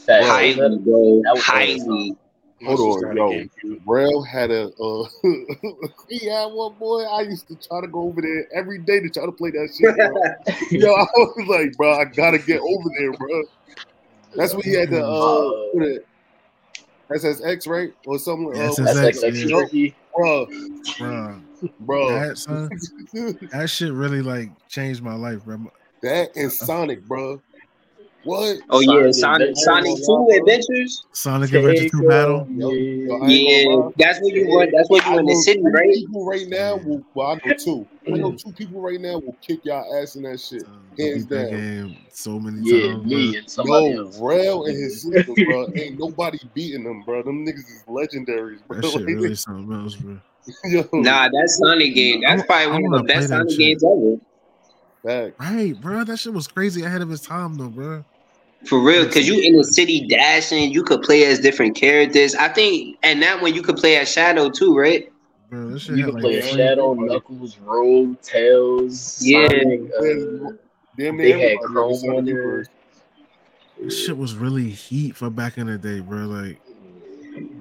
[0.07, 0.25] that.
[0.25, 1.23] Highly, bro.
[1.23, 2.17] that was Highly.
[2.63, 3.31] My Hold on, yo.
[3.31, 3.81] GameCube.
[3.85, 5.05] Rail had a uh
[6.09, 7.03] he had one boy.
[7.03, 9.69] I used to try to go over there every day to try to play that
[9.77, 9.97] shit.
[9.97, 10.15] Bro.
[10.71, 13.43] Yo, I was like, bro, I gotta get over there, bro.
[14.37, 16.07] That's what he had to uh what it-
[17.11, 17.93] SSX, right?
[18.07, 18.55] Or something.
[18.55, 19.47] Yeah, uh, SSX, That's like yeah.
[19.49, 19.95] tricky.
[20.17, 20.47] bro,
[20.99, 21.41] Bro,
[21.81, 22.09] bro.
[22.21, 22.71] that son,
[23.53, 25.59] that shit really like changed my life, bro.
[26.03, 27.43] that and Sonic, bro.
[28.25, 28.57] What?
[28.71, 31.05] Oh yeah, Sonic Sonic Sonic Two Adventures.
[31.13, 32.49] Sonic Adventure 2 battle.
[32.55, 34.71] Yo, yo, I ain't gonna Yeah, that's what you want.
[34.75, 35.89] That's what you I in the know city, right?
[35.93, 37.89] People right now, will, well, I know two.
[38.07, 40.63] I know two people right now will kick y'all ass in that shit.
[40.99, 41.49] Hands down.
[41.49, 43.07] game so many Yeah, times.
[43.07, 44.21] me and somebody Yo, else.
[44.21, 45.67] Rail and his sister, bro.
[45.77, 47.23] Ain't nobody beating them, bro.
[47.23, 48.81] Them niggas is legendaries, bro.
[48.81, 50.19] That shit really something else, bro.
[50.67, 52.21] yo, Nah, that Sonic game.
[52.21, 53.59] That's I- probably I one of the best Sonic shit.
[53.59, 54.17] games ever.
[55.03, 55.33] back.
[55.41, 56.05] Right, bro.
[56.05, 58.05] That shit was crazy ahead of its time, though, bro.
[58.67, 62.35] For real, because you in the city dashing, you could play as different characters.
[62.35, 65.11] I think, and that one you could play as Shadow too, right?
[65.51, 69.49] Bro, that shit You had can like play as Shadow, Knuckles, Rouge, Tails, Yeah.
[69.49, 69.81] Sonic.
[69.99, 70.53] Uh,
[70.97, 72.35] Damn they near had Chrome on there.
[72.35, 72.69] Universe.
[73.89, 76.19] Shit was really heat for back in the day, bro.
[76.21, 76.61] Like,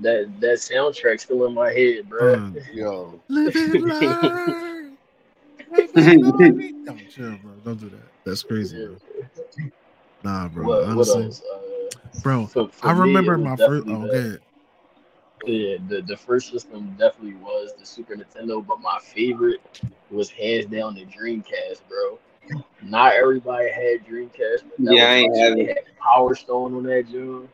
[0.02, 2.36] that that soundtrack still in my head, bro.
[2.36, 4.98] um, Yo, live and learn.
[5.74, 5.96] Live.
[6.86, 7.52] Don't chill, bro.
[7.64, 8.08] Don't do that.
[8.26, 8.98] That's crazy, bro.
[10.24, 10.66] Nah, bro.
[10.68, 11.42] what, what honestly, else?
[11.42, 12.46] Uh, bro.
[12.48, 13.88] for- for I remember it my first.
[13.88, 14.42] Oh, the- good.
[15.44, 19.60] Yeah, the, the first system definitely was the Super Nintendo, but my favorite
[20.12, 22.20] was hands down the Dreamcast, bro.
[22.84, 25.58] Not everybody had Dreamcast, but Yeah, I was ain't my have shit.
[25.58, 27.50] They had Power Stone on that joint.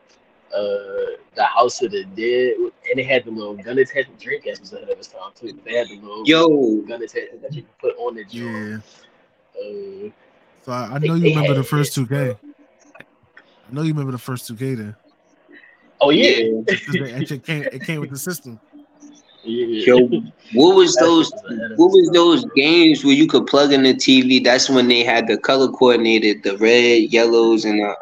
[0.54, 4.18] Uh, the House of the Dead, and they had the little gun attachment.
[4.20, 5.58] Dreamcast was ahead of its time too.
[5.64, 8.82] They had the little Yo, gun attachment that you could put on the joint.
[9.54, 10.06] Yeah.
[10.06, 10.10] Uh,
[10.64, 12.36] So I, I know you remember the first 2K.
[13.68, 14.96] I know you remember the first 2K then.
[16.00, 16.60] oh yeah, yeah.
[16.64, 18.58] Because it, it came, it came with the system.
[19.48, 19.86] Yeah.
[19.86, 20.08] Yo,
[20.54, 21.28] what was those?
[21.28, 24.42] shit was ahead of What was those games where you could plug in the TV?
[24.42, 27.94] That's when they had the color coordinated, the red, yellows, and uh,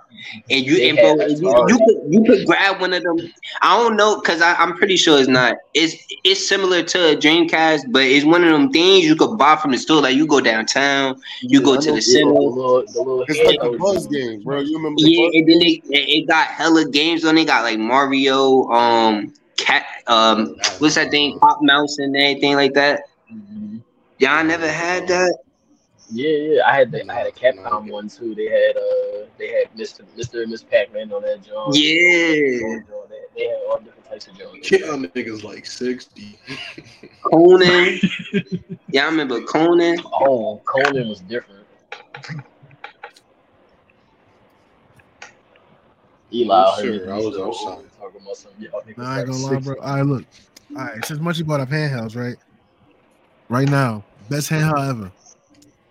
[0.50, 3.16] and you and bro, had you, you could you could grab one of them.
[3.62, 5.56] I don't know because I'm pretty sure it's not.
[5.74, 9.56] It's it's similar to a Dreamcast, but it's one of them things you could buy
[9.56, 10.02] from the store.
[10.02, 12.32] Like you go downtown, you go to know the the center.
[12.32, 12.52] little,
[12.92, 14.06] the little It's like a handheld buzz ones.
[14.08, 14.60] game, bro.
[14.60, 17.38] You remember the Yeah, buzz and then they it it got hella games on.
[17.38, 17.46] it.
[17.46, 23.02] got like Mario, um, cat, um, what's that thing, Pop Mouse, and everything like that.
[23.32, 23.82] Mhm.
[24.18, 25.36] Y'all never had that?
[26.10, 26.62] Yeah, yeah.
[26.66, 28.34] I had the, I had a Capcom one too.
[28.34, 30.04] They had uh they had Mr.
[30.16, 30.42] Mr.
[30.42, 31.76] and Miss Pac-Man on that joint.
[31.76, 34.70] Yeah, They, they had all different types of joints.
[34.70, 36.38] Yeah, niggas like 60.
[37.22, 37.98] Conan.
[38.92, 39.98] Y'all remember Conan?
[40.04, 41.66] Oh, Conan was different.
[46.32, 47.85] Eli, Sure, I was still outside.
[48.26, 49.74] Talking about some y'all niggas I ain't gonna lie, bro.
[49.74, 49.80] 60.
[49.80, 50.24] All right, look.
[50.76, 52.36] All right, since Munchie brought up handhelds, right?
[53.48, 55.12] Right now, best handheld ever.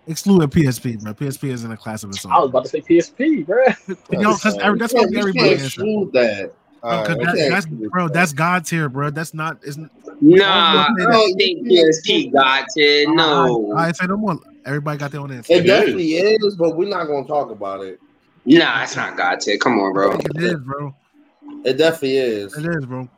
[0.08, 1.14] Excluding PSP, bro.
[1.14, 2.32] PSP is in a class of its own.
[2.32, 3.64] I was about to say PSP, bro.
[4.10, 5.80] You know, 'cause every- that's what You everybody can't answer.
[5.82, 6.52] exclude that.
[6.82, 9.10] Bro, All 'cause right, that- that's bro, that's God tier, bro.
[9.10, 9.58] That's not.
[9.64, 9.76] It's,
[10.20, 13.08] Nah, I don't think PSP got it.
[13.10, 14.38] No, I, I say no more.
[14.64, 15.52] Everybody got their own answer.
[15.52, 16.56] It It definitely is.
[16.56, 17.98] but we're not gonna talk about it.
[18.44, 19.60] nah, it's not got it.
[19.60, 20.12] Come on, bro.
[20.12, 20.94] It is, bro.
[21.64, 22.56] It definitely is.
[22.56, 23.08] It is, bro.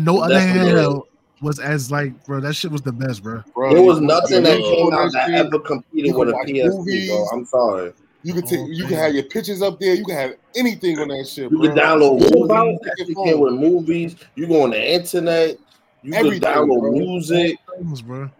[0.00, 1.02] No other definitely handheld
[1.42, 2.40] was as like, bro.
[2.40, 3.42] That shit was the best, bro.
[3.54, 3.72] bro.
[3.74, 7.08] There was you- nothing that came out that ever competed with a PSP, movies.
[7.10, 7.24] bro.
[7.32, 7.92] I'm sorry.
[8.22, 9.94] You can take, you can have your pictures up there.
[9.94, 11.50] You can have anything on that shit.
[11.50, 11.68] You bro.
[11.68, 12.42] can download movies.
[12.44, 13.24] about That your shit phone?
[13.26, 14.16] came with movies.
[14.34, 15.58] You go on the internet.
[16.02, 16.90] You Everything, can download bro.
[16.92, 17.58] music.
[17.78, 18.30] Things, bro.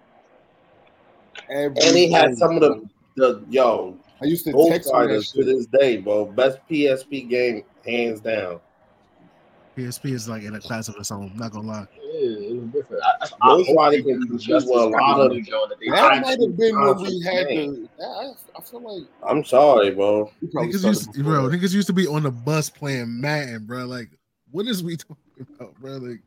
[1.50, 5.02] Everything, And they had some of the the yo I used to Ghost text on
[5.02, 6.26] that Riders to this day, bro.
[6.26, 8.61] Best PSP game hands down.
[9.77, 11.33] PSP is like in a class of its own.
[11.37, 11.87] Not gonna lie.
[12.03, 13.03] Yeah, it was different.
[13.05, 15.31] I, I, I Ghost they can do compete justice with a lot of-
[15.69, 16.23] that they That did.
[16.23, 17.89] might have been when we had game.
[17.99, 18.05] the.
[18.05, 20.31] I, I feel like I'm sorry, bro.
[20.43, 21.43] Niggas used, before bro.
[21.49, 23.85] Niggas used to be on the bus playing Madden, bro.
[23.85, 24.09] Like,
[24.51, 25.17] what is we talking
[25.59, 25.97] about, bro?
[25.99, 26.21] Like,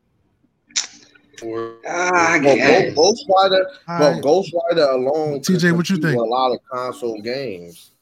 [1.42, 4.20] Or, Ah, I Bro, Ghost Rider, all.
[4.20, 5.40] Ghost Rider alone.
[5.40, 6.16] TJ, what you think?
[6.18, 7.92] A lot of console games.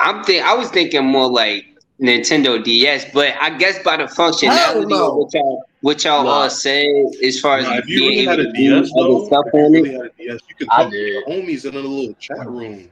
[0.00, 1.64] I'm think I was thinking more like
[2.00, 5.10] Nintendo DS, but I guess by the functionality no.
[5.10, 6.30] of what y'all what y'all Nah.
[6.30, 6.86] all said
[7.24, 9.26] as far as Nah, if you being really able to a do DS, other though,
[9.26, 10.02] stuff on really it.
[10.02, 11.12] had DS, you could I talk to did.
[11.12, 12.88] your homies in a little chat room.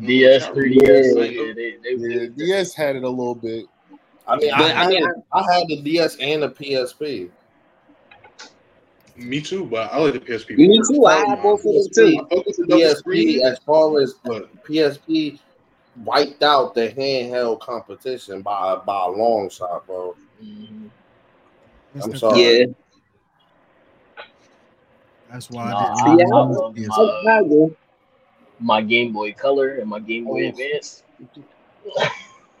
[0.00, 1.24] DS, 3DS, Yeah.
[1.24, 3.66] yeah, they, they, Yeah, DS had it a little bit.
[4.26, 7.30] I mean, I, But, I had, mean, I had the DS and the PSP.
[9.16, 10.56] Me too, but I like the PSP.
[10.56, 12.26] Me too, I had both of them too.
[12.30, 15.40] I fuck with the double PSP, as far as but PSP,
[16.04, 20.14] wiped out the handheld competition by by a long shot, bro.
[21.94, 22.40] That's I'm sorry.
[22.60, 22.64] Yeah.
[25.30, 26.32] That's why Nah, I I, didn't.
[26.32, 26.88] I use love PS.
[27.24, 27.68] my, uh,
[28.60, 30.48] my Game Boy Color and my Game Boy Oh.
[30.48, 31.02] Advance.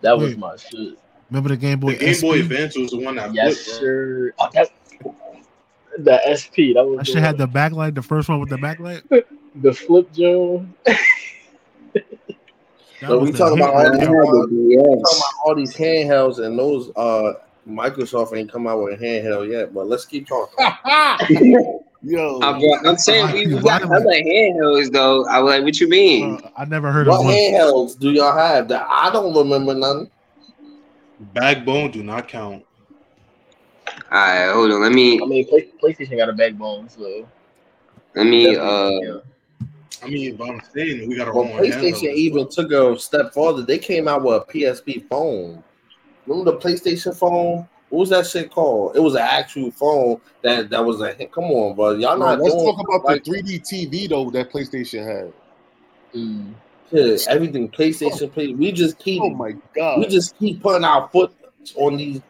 [0.00, 0.38] that was Wait.
[0.38, 0.98] my shit.
[1.30, 1.92] Remember the Game Boy?
[1.92, 3.88] the Game Boy Advance was the one that Yes, flipped, bro.
[3.88, 4.32] sir.
[4.38, 4.68] Oh, that,
[5.98, 6.74] the SP.
[6.74, 7.94] That was That the, shit had the backlight.
[7.94, 9.02] The first one with the backlight.
[9.56, 10.64] the flip Joe.
[13.00, 14.22] That So we the talking about I all right these, had there.
[14.22, 17.34] the talking about all these handhelds and those uh
[17.68, 20.54] Microsoft ain't come out with a handheld yet, but let's keep talking.
[22.06, 24.06] Yo, I'm, I'm saying we, we got Violent.
[24.06, 25.26] other handhelds though.
[25.26, 26.36] I was like, what you mean?
[26.36, 27.34] Bro, I never heard what of one.
[27.34, 30.10] handhelds do y'all have that I don't remember none?
[31.32, 32.64] Backbone do not count.
[34.10, 34.82] All right, hold on.
[34.82, 35.46] Let me I mean,
[35.82, 37.26] PlayStation got a backbone, so.
[38.14, 39.18] let me uh yeah.
[40.04, 42.14] I mean, but I'm saying we got our Well, own PlayStation handheld.
[42.14, 43.62] even took a step further.
[43.62, 45.62] They came out with a PSP phone.
[46.26, 47.68] Remember the PlayStation phone?
[47.90, 48.96] What was that shit called?
[48.96, 51.92] It was an actual phone that that was a come on, bro.
[51.92, 55.32] Y'all Bro, not let's doing talk about like the 3D TV though that PlayStation had.
[56.14, 56.54] Mm.
[56.90, 57.26] shit.
[57.28, 58.52] everything PlayStation play.
[58.52, 60.00] We just keep Oh my god!
[60.00, 61.32] we just keep putting our foot
[61.76, 62.20] on these.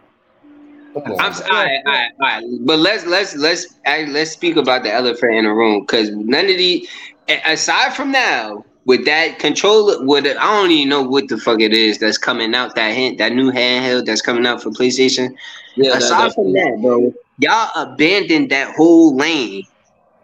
[0.93, 1.43] Come on, I'm bro.
[1.43, 2.45] all right, all right, all right.
[2.61, 6.57] But let's let's let's let's speak about the elephant in the room because none of
[6.57, 6.89] the a-
[7.29, 11.61] aside from now with that controller, with it, I don't even know what the fuck
[11.61, 12.75] it is that's coming out.
[12.75, 15.35] That hint, that new handheld that's coming out for PlayStation.
[15.77, 19.65] Yeah, aside that- from that, bro, y'all abandoned that whole lane.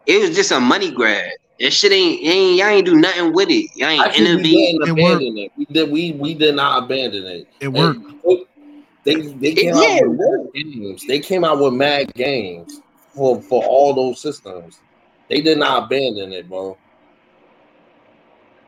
[0.06, 1.30] It was just a money grab.
[1.58, 3.70] That shit ain't, ain't y'all ain't do nothing with it.
[3.76, 4.80] Y'all ain't Actually, we innovate.
[4.80, 5.52] didn't abandon it.
[5.56, 5.90] We did.
[5.90, 7.46] We we did not abandon it.
[7.60, 8.00] It worked.
[9.04, 10.42] They they came It out did, with bro.
[10.44, 11.06] mad games.
[11.06, 12.80] They came out with mad games
[13.14, 14.78] for for all those systems.
[15.28, 16.76] They did not abandon it, bro.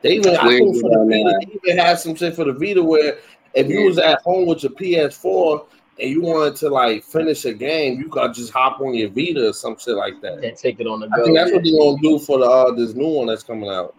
[0.02, 2.52] They even I Where think for the Vita, they even had some shit for the
[2.52, 3.18] Vita where
[3.54, 5.66] if you was at home with your PS4
[6.00, 9.48] and you wanted to like finish a game, you could just hop on your Vita
[9.48, 10.42] or some shit like that.
[10.44, 11.14] And take it on the go.
[11.14, 11.24] I go.
[11.24, 13.94] think that's what they're gonna do for the uh, this new one that's coming out.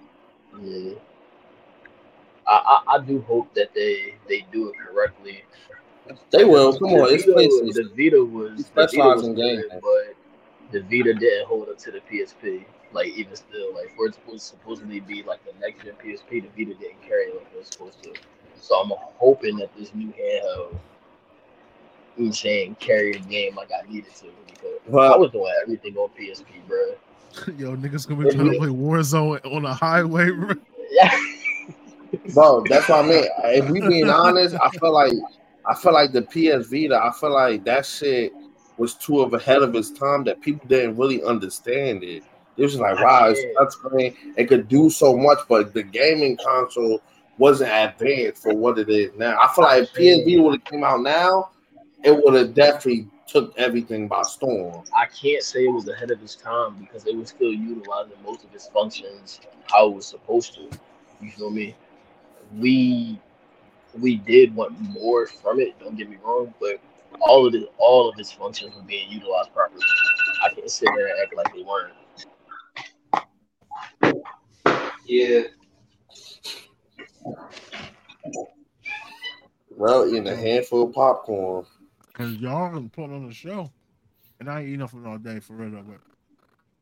[0.61, 0.93] Yeah.
[2.45, 5.43] I, I, I do hope that they they do it correctly.
[6.31, 6.77] They will.
[6.77, 7.73] Come on, the it's Vita, PlayStation.
[7.73, 9.81] the Vita was the Vita specialize in good, gaming.
[9.81, 10.15] but
[10.71, 12.65] the Vita didn't hold up to the PSP.
[12.93, 16.49] Like even still, like for it was supposedly be like the next gen PSP, the
[16.49, 18.13] Vita didn't carry it like it was supposed to.
[18.59, 20.77] So I'm hoping that this new handheld,
[22.17, 26.09] I'm saying, carry the game like I needed to because I was doing everything on
[26.09, 26.95] PSP, bro.
[27.57, 30.29] Yo, niggas gonna be trying to play Warzone on a highway.
[30.29, 30.53] bro.
[30.91, 31.11] Yeah.
[32.33, 33.25] bro, that's what I mean.
[33.45, 35.13] If we being honest, I feel like
[35.65, 37.01] I feel like the PS Vita.
[37.01, 38.31] I feel like that shit
[38.77, 42.23] was too of ahead of its time that people didn't really understand it.
[42.57, 44.15] It was like, wow, it's touchscreen.
[44.37, 47.01] It could do so much, but the gaming console
[47.37, 49.37] wasn't advanced for what it is now.
[49.41, 51.49] I feel like if PS Vita would have came out now,
[52.03, 54.83] it would have definitely took everything by storm.
[54.95, 58.43] I can't say it was ahead of its time because it was still utilizing most
[58.43, 59.39] of its functions
[59.71, 60.69] how it was supposed to.
[61.21, 61.75] You feel me?
[62.57, 63.19] We
[63.99, 65.77] we did want more from it.
[65.79, 66.79] Don't get me wrong, but
[67.21, 69.81] all of it, all of its functions were being utilized properly.
[70.43, 71.93] I can't sit there and act like they weren't.
[75.05, 75.41] Yeah.
[79.75, 81.65] Well, eating a handful of popcorn.
[82.13, 83.71] Cause y'all been putting on the show,
[84.39, 85.71] and I ain't eat nothing all day for real.
[85.71, 85.99] But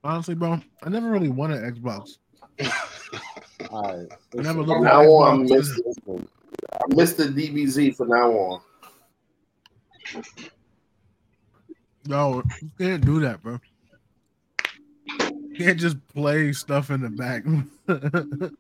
[0.03, 2.17] honestly, bro, I never really wanted Xbox.
[3.69, 4.07] All right.
[4.37, 5.95] I never looked now at on, I'm Xbox.
[6.07, 6.27] Mr.
[6.83, 7.33] I'm Mr.
[7.33, 8.61] DBZ from now on.
[12.07, 13.59] No, you can't do that, bro.
[15.61, 17.43] You can't just play stuff in the back.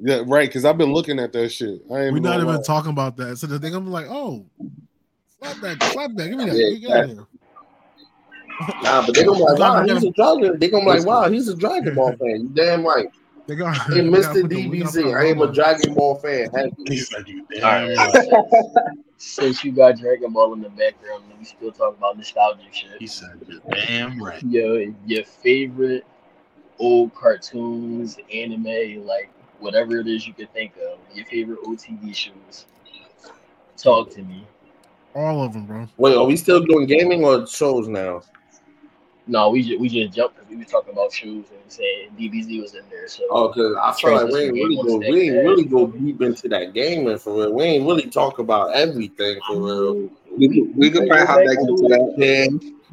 [0.00, 0.48] Yeah, right.
[0.48, 1.82] Because I've been looking at that shit.
[1.92, 2.62] I ain't We're not even lie.
[2.62, 3.36] talking about that.
[3.36, 4.46] So the thing I'm like, oh,
[5.40, 6.56] slap that, slap that, give me that.
[6.56, 7.26] Yeah, Get out.
[8.80, 10.58] Nah, but they gonna be like, wow, he's a dragon.
[10.60, 12.42] They're gonna be like, wow, he's a Dragon Ball fan.
[12.42, 13.08] You damn right.
[13.48, 14.20] They got, Hey, Mr.
[14.22, 15.52] gotta put the- we gotta put DBZ, I am a.
[15.52, 16.50] Dragon Ball fan.
[16.54, 16.72] Heavy.
[16.86, 18.14] He said you damn All right.
[18.28, 18.84] right.
[19.16, 22.90] Since you got Dragon Ball in the background, and we still talk about nostalgic shit.
[23.00, 24.40] He said you damn right.
[24.44, 26.04] Your your favorite
[26.78, 30.98] old cartoons, anime, like whatever it is you could think of.
[31.16, 32.66] Your favorite OTV shows.
[33.76, 34.46] Talk to me.
[35.14, 35.88] All of them, bro.
[35.96, 38.20] Wait, are we still doing gaming or shows now?
[39.28, 42.62] No, we just we just jumped because we were talking about shoes and saying DBZ
[42.62, 43.06] was in there.
[43.08, 46.22] So Oh, cause I feel like we ain't really go, we ain't really go deep
[46.22, 47.52] into that gaming for real.
[47.52, 50.10] We ain't really talk about everything for real.
[50.36, 52.14] We could, we could probably hop back into that.
[52.16, 52.46] Yeah.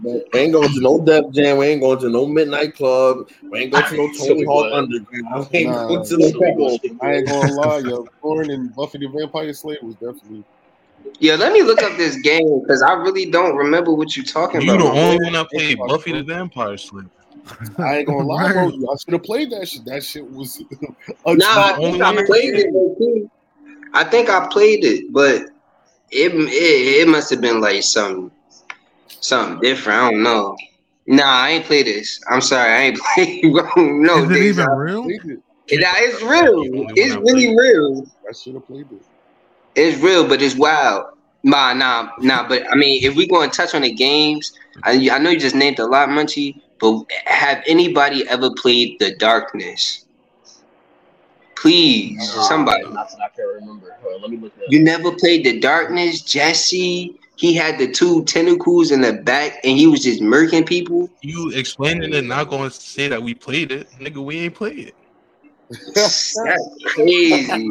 [0.03, 1.57] We ain't going to no Def Jam.
[1.57, 3.29] We ain't going to no Midnight Club.
[3.49, 4.73] We ain't going to no So Tony we Hawk.
[4.73, 5.47] Underground.
[5.51, 5.87] We ain't Nah.
[5.87, 8.07] going to no I ain't gonna lie, yo.
[8.21, 10.43] Thorn and Buffy the Vampire Slayer was definitely.
[11.19, 14.63] Yeah, let me look up this game because I really don't remember what you're talking
[14.63, 14.73] about.
[14.73, 14.97] You the about.
[14.97, 17.05] only one that played Buffy the Vampire Slayer.
[17.77, 18.65] I ain't gonna lie, bro.
[18.65, 18.73] Right.
[18.73, 19.85] I should have played that shit.
[19.85, 20.61] That shit was.
[21.27, 23.29] Nah, I think I played it.
[23.93, 25.43] I think I played it, but
[26.11, 28.31] it it, it must have been like some
[29.07, 29.99] something different.
[30.01, 30.55] I don't know.
[31.07, 32.19] Nah, I ain't played this.
[32.29, 33.53] I'm sorry, I ain't played.
[33.53, 33.69] bro.
[33.77, 34.61] no, Is it Deja.
[34.61, 35.03] even real?
[35.03, 35.39] Played it.
[35.79, 36.87] Nah, it's real.
[36.95, 38.05] It's really real.
[38.27, 39.01] I should have played it.
[39.75, 41.17] It's real, but it's wild.
[41.43, 42.47] Nah, nah, nah.
[42.47, 45.39] But I mean, if we go and touch on the games, I, I know you
[45.39, 46.59] just named a lot, Munchie.
[46.79, 50.05] But have anybody ever played The Darkness?
[51.55, 52.83] Please, uh, somebody.
[52.83, 53.95] Not that I can remember.
[54.01, 54.53] Hold on, let me look.
[54.69, 57.15] You never played The Darkness, Jesse.
[57.37, 61.09] He had the two tentacles in the back, and he was just murking people.
[61.21, 64.23] You explaining it, not going to say that we played it, nigga.
[64.23, 64.95] We ain't played it.
[65.69, 66.35] That's
[66.85, 67.69] crazy.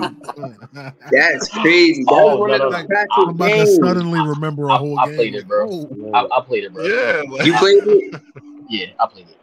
[1.10, 2.04] That's crazy.
[2.04, 3.22] That Oh, was one no, of no, the no.
[3.22, 5.14] I'm about to suddenly remember a I- whole I game.
[5.16, 5.68] played it, bro.
[5.70, 6.84] Oh, I, I played it, bro.
[6.84, 8.20] Yeah, like, You played it?
[8.68, 9.38] Yeah, I played it.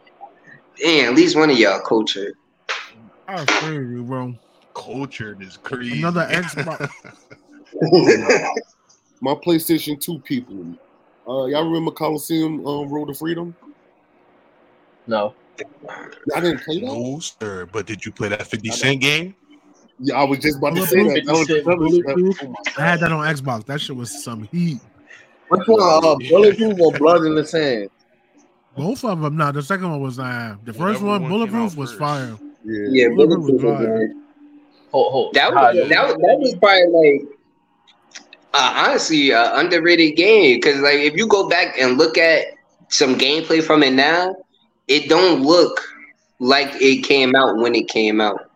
[0.82, 2.34] Damn, at least one of y'all culture.
[3.28, 4.34] I feel you, bro.
[4.74, 5.98] cultured is crazy.
[5.98, 6.90] Another Xbox.
[9.20, 10.64] My PlayStation 2 people.
[11.26, 13.54] Uh, y'all remember Colosseum um, Road to Freedom?
[15.06, 15.34] No.
[16.34, 16.86] I didn't play that.
[16.86, 17.66] no, sir.
[17.66, 19.34] But did you play that 50 Cent game?
[19.98, 21.26] Yeah, I was just about to say that.
[21.26, 23.66] that was, that was, oh I had that on Xbox.
[23.66, 24.80] That shit was some heat.
[25.48, 25.80] Which one?
[25.80, 27.90] Uh, Bulletproof or Blood in the Sand?
[28.76, 29.36] Both of them.
[29.36, 31.22] Nah, the second one was uh, the first Whatever one.
[31.22, 32.00] one came Bulletproof was first.
[32.00, 32.38] fire.
[32.64, 32.88] Yeah.
[32.88, 34.12] Yeah, Bulletproof Bulletproof was fire.
[34.92, 35.34] Hold, hold.
[35.34, 35.84] That was yeah.
[35.88, 37.38] that was that was probably like
[38.54, 42.46] uh, honestly a underrated game because like if you go back and look at
[42.88, 44.34] some gameplay from it now,
[44.88, 45.80] it don't look
[46.38, 48.50] like it came out when it came out.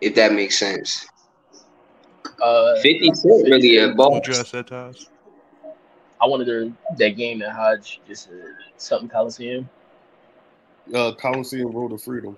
[0.00, 1.06] If that makes sense.
[2.42, 4.48] Uh, Fifty Cent really a What boss.
[4.52, 4.96] you had?
[6.22, 8.32] I wanted their, that game at Hodge, just uh,
[8.76, 9.68] something Colosseum.
[10.94, 12.36] Uh, Colosseum Road to Freedom.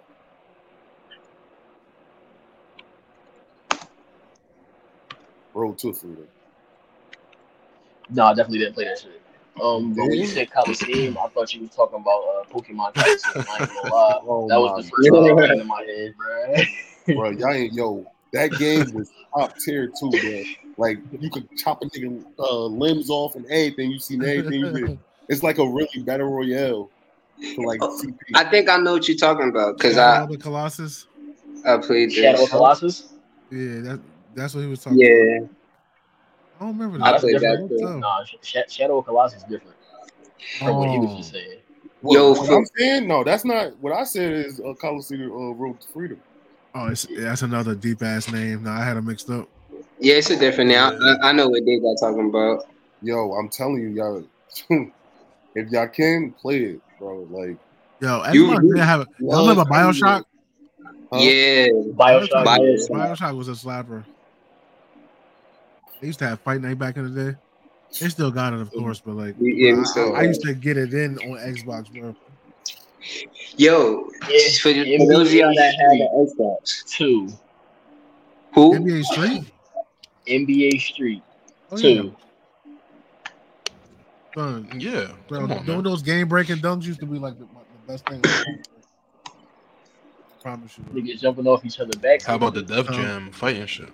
[5.55, 6.27] Road to Freedom.
[8.11, 9.22] No, I definitely didn't play that shit.
[9.61, 10.35] Um, but when you Didn't?
[10.35, 13.45] said Colosseum, I thought you were talking about uh, Pokemon Colosseum.
[13.51, 14.19] I ain't gonna lie.
[14.27, 17.15] Oh That was the first thing that came to my head, bro.
[17.17, 17.31] bro.
[17.31, 18.07] Y'all ain't yo.
[18.33, 20.43] That game was top tier too, bro.
[20.79, 23.91] Like you could chop a nigga uh, limbs off and everything.
[23.91, 24.99] You seen everything you.
[25.29, 26.91] It's like a really battle royale
[27.55, 28.17] for like CP.
[28.35, 31.07] I think I know what you're talking about because Shadow I of the Colossus.
[31.65, 32.51] I played Shadow of.
[32.51, 33.13] Colossus.
[33.51, 34.01] Yeah, that
[34.35, 35.01] that's what he was talking.
[35.01, 35.49] about.
[36.63, 37.11] Yeah, I don't remember that.
[37.13, 37.83] that's played that different.
[37.83, 37.99] Oh.
[37.99, 39.77] Nah, Sh- Sh- Shadow of Colossus is different
[40.59, 41.17] from what he was Oh.
[41.17, 41.59] just saying.
[42.01, 44.33] What, Yo, what for- I'm saying, no, that's not what I said.
[44.33, 46.21] Is uh, Colosseum uh, Road to Freedom.
[46.75, 48.63] Oh, it's, that's another deep ass name.
[48.65, 49.49] No, I had it mixed up.
[50.01, 50.91] yeah, it's a different now.
[51.23, 52.67] I, I know what they got talking about.
[53.03, 54.25] Yo, I'm telling you, y'all.
[55.55, 57.57] if y'all can play it, bro, like
[58.01, 59.07] Yo, You- Xbox you- did have.
[59.19, 60.25] You Love remember Bioshock?
[61.13, 61.19] Huh?
[61.21, 62.31] Yeah, Bioshock.
[62.31, 62.89] Bioshock.
[62.89, 64.05] Bioshock was a slapper.
[66.03, 67.39] They used to have Fight Night back in the day.
[68.01, 70.43] They still got it, of course, but like Yeah, we I- still I, I used
[70.43, 72.13] to get it in on Xbox, bro.
[73.57, 77.29] yo, Yeah, for, for those of y'all that had the Xbox, Two.
[78.55, 78.75] who?
[78.81, 79.53] NBA Street.
[80.27, 81.23] NBA Street.
[81.71, 82.17] Oh yeah, Two.
[84.37, 84.69] son.
[84.81, 85.83] Yeah, Bro, on, don't man.
[85.85, 88.21] those game breaking dunks used to be like the, the best thing.
[88.25, 89.31] I
[90.43, 90.83] promise you.
[90.85, 91.01] bro.
[91.01, 92.23] Niggas jumping off each other back.
[92.25, 93.89] How about the Def Um, Jam fighting shit?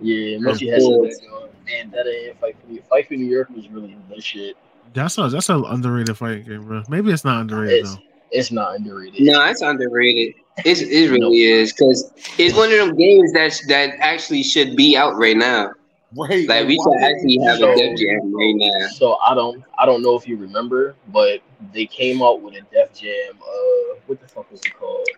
[0.00, 1.48] Yeah, Munchie had some back on.
[1.66, 2.88] Man, that ain't Fight for New York.
[2.88, 4.56] Fight for New York was really the shit.
[4.94, 6.82] That's a that's an underrated fight game, bro.
[6.88, 8.02] Maybe it's not underrated It's, though.
[8.30, 9.20] it's not underrated.
[9.22, 10.34] No, it's underrated.
[10.64, 14.96] It's, it really is because it's one of them games that that actually should be
[14.96, 15.72] out right now.
[16.16, 18.86] right, Like we should actually have So- a Def Jam right now.
[18.88, 21.40] So I don't I don't know if you remember, but
[21.74, 23.34] they came out with a Def Jam.
[23.42, 25.08] Uh, what the fuck was it called?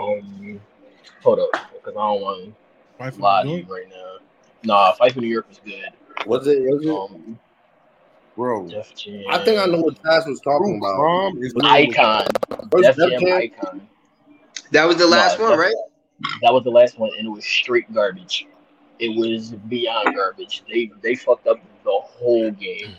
[0.00, 0.60] Um,
[1.22, 2.54] hold up, because I don't want
[2.98, 3.70] Fight to for lie to New York?
[3.70, 4.16] right now.
[4.64, 5.90] Nah, Fight for New York was good.
[6.26, 6.60] Was it?
[6.62, 6.90] Was it?
[6.90, 7.38] Um,
[8.36, 8.68] bro.
[8.68, 9.24] Def Jam.
[9.30, 11.36] I think I know what Taz was talking True about.
[11.42, 12.26] Is Icon.
[12.70, 13.36] First Def Def Jam Jam?
[13.38, 13.88] Icon.
[14.70, 15.74] That was the last Nah, one, Def- right?
[16.42, 18.46] That was the last one, and it was straight garbage.
[18.98, 20.62] It was beyond garbage.
[20.68, 22.94] They they fucked up the whole game.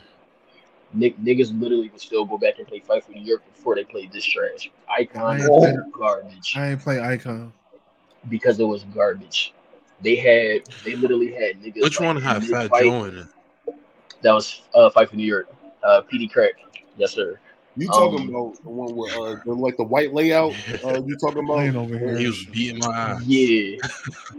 [0.95, 3.83] Nick, niggas literally would still go back and play Fight for New York before they
[3.83, 4.69] played this trash.
[4.89, 7.53] Icon I was ain't garbage I ain't play Icon.
[8.29, 9.53] because it was garbage.
[10.03, 11.81] They had they literally had niggas.
[11.81, 12.83] Which like, one had Fat fight.
[12.83, 13.27] Joe in it?
[14.21, 15.49] That was uh, Fight for New York.
[15.83, 16.53] Uh, PD Crack.
[16.97, 17.39] Yes, sir.
[17.75, 20.53] You talking Um, about the one with uh, the, like the white layout?
[20.83, 21.55] Uh, you talking about?
[21.55, 22.17] Playing over here.
[22.17, 23.23] He was beating my ass.
[23.25, 23.81] Yeah,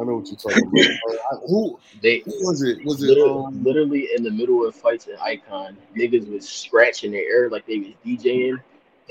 [0.00, 0.98] I know what you're talking about.
[1.06, 2.84] Uh, I- who, they who was it?
[2.86, 3.08] Was it?
[3.08, 7.50] literally, Um, literally in the middle of fights in Icon, niggas was scratching their air
[7.50, 8.58] like they was DJing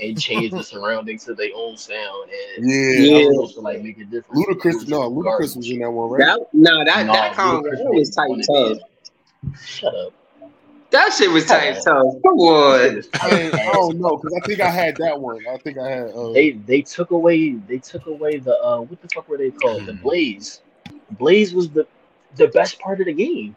[0.00, 2.30] and changed the surroundings to their own sound.
[2.56, 3.26] And yeah, Yeah.
[3.26, 4.46] was supposed to like make a difference.
[4.46, 4.88] Ludacris.
[4.88, 6.18] No, Ludacris was in that one, right?
[6.26, 9.58] That no, that Nah, that comment Ludacris was tight wanted tough.
[9.64, 10.12] Shut up.
[10.90, 12.22] That shit was tight Hold tough.
[12.22, 13.02] Come on.
[13.14, 15.40] I, I don't know because I think I had that one.
[15.50, 16.10] I think I had.
[16.10, 19.50] Uh, They they took away they took away the uh what the fuck were they
[19.50, 19.86] called?
[19.86, 20.60] The Blaze.
[21.12, 21.86] Blaze was the
[22.36, 23.56] the best part of the game.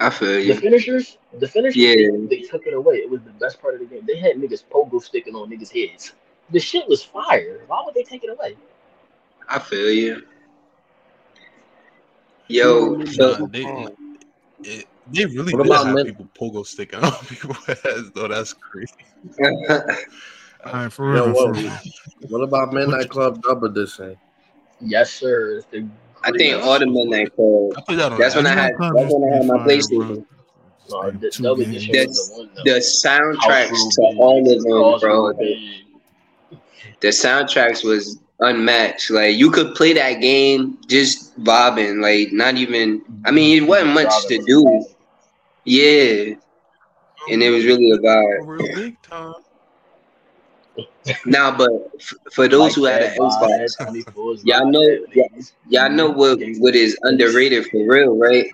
[0.00, 0.54] I feel you.
[0.54, 1.94] The finishers, the finishers, Yeah.
[2.28, 2.96] they, they took it away.
[2.96, 4.04] It was the best part of the game.
[4.06, 6.12] They had niggas pogo sticking on niggas' heads.
[6.50, 7.60] The shit was fire.
[7.66, 8.56] Why would they take it away?
[9.48, 10.22] I feel you.
[12.48, 13.62] Yo, so they,
[14.64, 18.26] it, they really What did about have men- people pogo sticking on people's heads, though.
[18.28, 18.92] That's crazy.
[20.64, 21.78] All right, for real, what, for real.
[22.28, 24.16] what about Midnight Club Dub Edition?
[24.80, 25.58] Yes, sir.
[25.58, 25.86] It's the
[26.22, 27.72] I think greatest- all the midnight club.
[27.76, 28.72] I played that on That's when I had.
[28.78, 30.24] That's when I had my to PlayStation.
[30.90, 31.68] No, Like the two Dub games.
[31.70, 32.62] edition That's- was the.
[32.64, 34.98] The soundtracks to all of them, bro.
[34.98, 35.34] Rule
[37.00, 39.10] The soundtracks was unmatched.
[39.10, 43.02] Like you could play that game just bobbing, like not even.
[43.24, 44.84] I mean, it wasn't much to do.
[45.64, 46.34] Yeah,
[47.30, 48.46] and it was really a vibe.
[48.46, 49.34] real big time.
[51.24, 53.58] Now, but f- for those who had an Xbox,
[54.42, 54.98] Y'all know-
[55.68, 58.46] y'all know what what is underrated for real, right?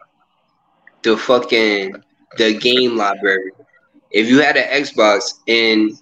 [1.03, 2.03] The fucking
[2.37, 3.53] the game library.
[4.11, 5.93] If you had an Xbox and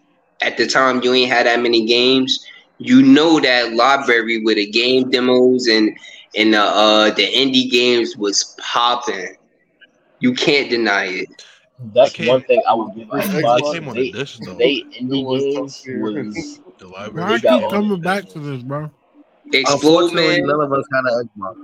[0.40, 2.44] at the time you ain't had that many games,
[2.78, 5.96] you know that library with the game demos and
[6.36, 9.36] and the uh the indie games was popping.
[10.20, 11.28] You can't deny it.
[11.78, 13.70] That's It one thing I would give It Xbox.
[13.70, 14.56] It came on They, the dish though.
[14.56, 17.32] they It indie was games was the Why I library.
[17.34, 18.90] They got keep coming the back to this, bro?
[19.52, 21.56] Explode Unfortunately, man, none of us had an Xbox.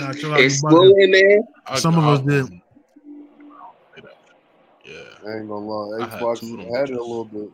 [0.00, 0.54] Nah, chill out, you bugging.
[0.54, 1.42] explode man.
[1.76, 2.60] Some of us did.
[5.26, 5.98] I ain't gonna lie.
[5.98, 7.50] I had Xbox two of them had it a little bit.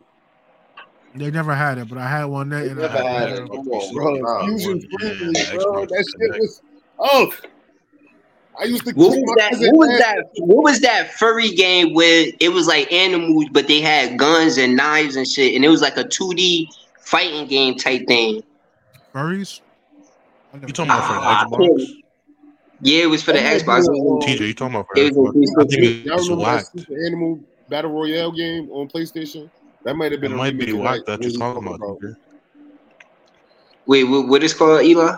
[1.15, 2.63] They never had it, but I had one there.
[2.63, 3.43] They And I never had had it.
[3.43, 3.47] it.
[3.49, 5.85] Come on, Bro, Nah, Fusion yeah, bro.
[5.85, 6.61] Xbox That shit was.
[6.99, 7.33] Oh,
[8.59, 8.93] I used to.
[8.93, 9.51] What was that?
[9.59, 10.25] What was that?
[10.37, 14.75] What was that furry game where it was like animals, but they had guns and
[14.75, 18.41] knives and shit, and it was like a two D fighting game type thing.
[19.13, 19.61] Furries?
[20.53, 21.93] I never You talking about for Ah, the Xbox?
[22.81, 23.85] Yeah, it was for the Xbox.
[23.87, 25.57] be TJ, you talking about for It was a Xbox?
[25.57, 26.89] I think it's remember whacked.
[27.05, 27.39] Animal
[27.69, 29.49] Battle Royale game on PlayStation?
[29.83, 31.99] That might have It been a might be of whacked that you're talking about.
[31.99, 32.15] TJ.
[33.85, 35.15] Wait, what, what is called Eli?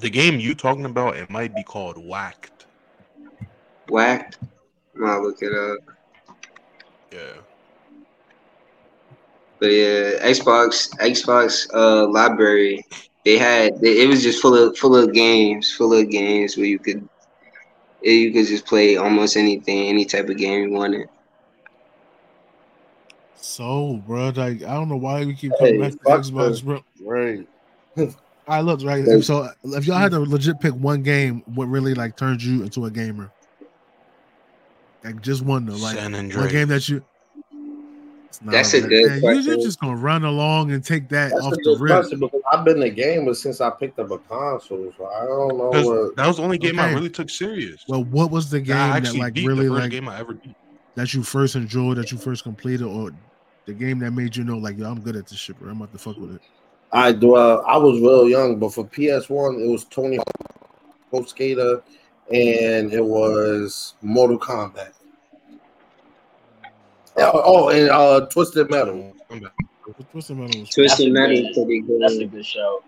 [0.00, 2.66] The game you talking about, it might be called Whacked.
[3.88, 4.38] Whacked.
[4.94, 5.78] I'm gonna look it up.
[7.12, 7.40] Yeah.
[9.60, 12.84] But yeah, Xbox Xbox uh library.
[13.24, 16.66] They had they, it was just full of full of games, full of games where
[16.66, 17.08] you could
[18.02, 21.08] you could just play almost anything, any type of game you wanted.
[23.36, 26.84] So, bro, like I don't know why we keep Hey, coming back to Xbox, bro.
[27.00, 27.46] Right.
[28.46, 29.04] I looked right.
[29.22, 32.84] So, if y'all had to legit pick one game, what really like turns you into
[32.84, 33.30] a gamer?
[35.02, 37.04] Like just one though, like San one game that you.
[38.46, 38.88] That's a bad.
[38.90, 39.44] good Man, you- question.
[39.44, 42.10] You're just gonna run along and take that That's off the good rip.
[42.10, 45.70] because I've been a gamer since I picked up a console, so I don't know
[45.70, 46.16] what.
[46.16, 47.84] that was the only game I really took serious.
[47.88, 50.34] Well, what was the game I that like really the first like game I ever
[50.34, 50.56] beat.
[50.96, 53.12] that you first enjoyed, that you first completed, or
[53.66, 55.70] the game that made you know like yo, I'm good at this shit, bro.
[55.70, 56.42] I'm about to fuck with it.
[56.94, 57.34] I do.
[57.34, 60.50] Uh, I was real young, but for PS One, it was Tony Hawk
[61.10, 61.82] Pro Skater,
[62.32, 64.92] and it was Mortal Kombat.
[67.16, 69.12] Oh, oh, and uh, Twisted Metal.
[69.28, 69.52] I'm back.
[70.12, 72.00] What's the matter with Twisted Metal good- is pretty good.
[72.00, 72.84] That's a good shout.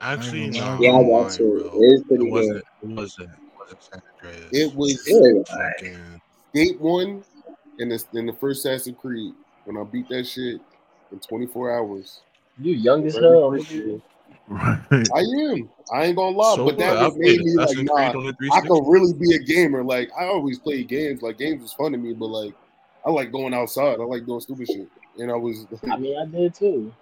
[0.00, 0.56] Actually, I no.
[0.56, 1.70] ain't I'm gonna Yeah, I lying, got you.
[1.70, 1.82] bro.
[1.82, 2.32] It is pretty It good.
[2.32, 2.64] wasn't.
[2.82, 3.30] It wasn't.
[3.30, 4.02] It wasn't San
[4.52, 5.46] It was Good.
[6.52, 7.22] Skate One
[7.78, 9.34] and the, in the first Assassin's Creed.
[9.66, 10.60] When I beat that shit
[11.12, 12.20] in 24 hours.
[12.58, 13.50] You young as Very hell.
[13.50, 14.02] first nigga.
[14.48, 14.80] Right.
[14.90, 15.70] I am.
[15.92, 16.98] I ain't gonna lie, So but that what?
[16.98, 19.38] I made played me like, Assassin's nah, Creed on the I could really be a
[19.38, 19.84] gamer.
[19.84, 21.22] Like I always played games.
[21.22, 22.54] Like games was fun to me, but like
[23.06, 24.00] I like going outside.
[24.00, 24.88] I like doing stupid shit.
[25.18, 26.92] And I was I mean, I did too.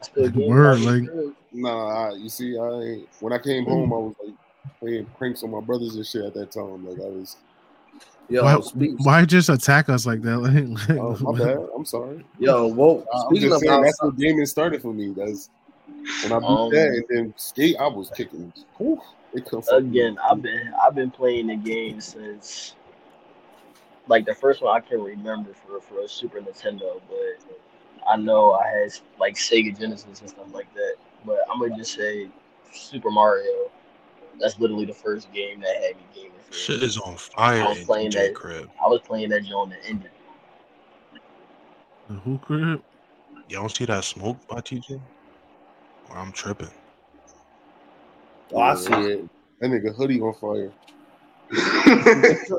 [0.00, 0.48] I still game.
[0.48, 2.10] Word, like- nah.
[2.10, 4.34] I, you see, I when I came home, I was like
[4.80, 6.86] playing pranks on my brothers and shit at that time.
[6.86, 7.36] Like I was.
[8.30, 10.38] Yo, why, speak, why just attack us like that?
[10.88, 11.58] Like, Oh, my bad.
[11.74, 12.24] I'm sorry.
[12.38, 15.14] yo, well, I'm speaking just saying that's what gaming started for me.
[15.16, 15.48] That's
[16.22, 17.76] when I beat Um, that and then skate.
[17.80, 18.52] I was kicking.
[18.76, 19.00] Whew,
[19.32, 22.74] it come Again, I've been I've been playing the game since
[24.08, 27.58] like the first one I can remember for for a Super Nintendo, but
[28.08, 30.94] I know I had like Sega Genesis and stuff like that.
[31.24, 32.28] But I'm gonna just say
[32.72, 33.70] Super Mario.
[34.38, 36.32] That's literally the first game that had me gaming.
[36.48, 38.34] For Shit is on fire I was in playing that.
[38.34, 38.68] Crib.
[38.84, 40.10] I was playing that joint and ended.
[42.08, 42.82] The who crib?
[43.48, 45.00] You don't see that smoke by TJ?
[46.10, 46.70] Or I'm tripping.
[48.52, 49.28] Oh, I see it.
[49.60, 50.72] that nigga hoodie on fire.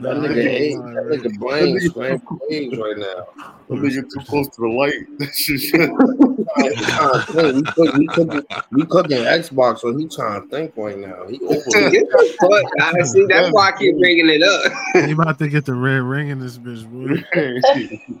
[0.00, 1.20] That nigga, ain't ate, gonna lie, that right?
[1.20, 3.26] nigga brain scrambled eggs right now.
[3.68, 4.94] That nigga too close to the light.
[5.18, 5.90] That shit.
[6.56, 7.54] He trying to think.
[7.54, 8.42] We, cook, we, cooking,
[8.72, 11.26] we cooking Xbox, so he trying to think right now.
[11.28, 11.90] He over.
[11.90, 13.06] Get the fuck out.
[13.06, 14.72] See, that's why I keep bringing it up.
[15.06, 17.22] He about to get the red ring in this bitch, boy.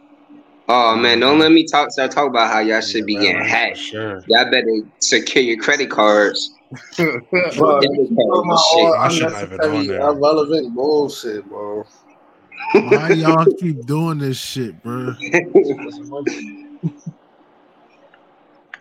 [0.72, 1.90] Oh man, don't let me talk.
[1.90, 3.76] Start talk about how y'all should be Yeah, getting hacked.
[3.76, 4.22] Sure.
[4.28, 6.48] Y'all better secure your credit cards.
[6.96, 8.84] Bro, Debit you cards talking about shit.
[8.84, 10.00] all I shouldn't have been on there.
[10.00, 11.84] irrelevant bullshit, bro.
[12.72, 15.14] Why y'all keep doing this shit, bro?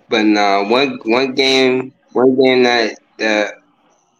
[0.10, 3.53] But nah, one one game, one game that that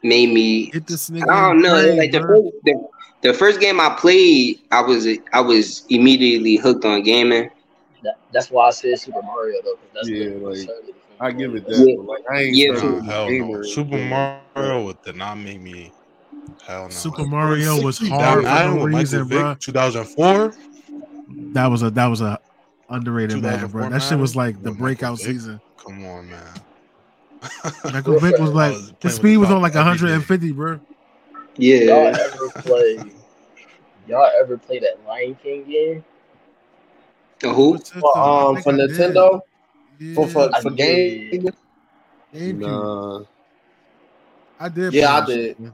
[0.04, 1.30] made me Get this nigga.
[1.30, 1.74] I don't know.
[1.74, 2.88] play, like the first, the,
[3.24, 7.50] the first game I played, I was I was immediately hooked on gaming.
[8.04, 10.96] That, that's why I said Super Mario though, because that's Yeah, literally like, started it
[11.08, 11.30] for me.
[11.30, 11.88] I give it that.
[11.88, 11.96] Yeah.
[11.98, 12.70] But like I ain't Yeah.
[12.70, 13.64] started Nah, hell no.
[13.64, 15.94] Super Mario did not make me.
[16.66, 16.90] Hell no.
[16.90, 19.56] Super Mario was hard for Madden no with reason, bro.
[19.56, 20.54] 2004.
[21.54, 22.40] That was a that was a
[22.90, 23.90] underrated man, bro.
[23.90, 25.28] 2004 That shit was like the with Michael breakout Vick.
[25.28, 25.62] season.
[25.78, 26.44] Come on, man.
[27.94, 30.14] Michael Vick was like I was his speed was on like Falcons every day.
[30.14, 30.80] 150, bro.
[31.58, 33.12] Yeah, Y'all ever play?
[34.08, 36.04] Y'all ever play that Lion King game?
[37.40, 37.78] the who?
[37.78, 38.92] For, um, think for I did.
[38.92, 39.42] Nintendo,
[40.16, 41.52] for for, for game.
[42.34, 43.22] Nah,
[44.60, 44.94] I did.
[44.94, 45.58] Yeah, I did.
[45.58, 45.74] shit.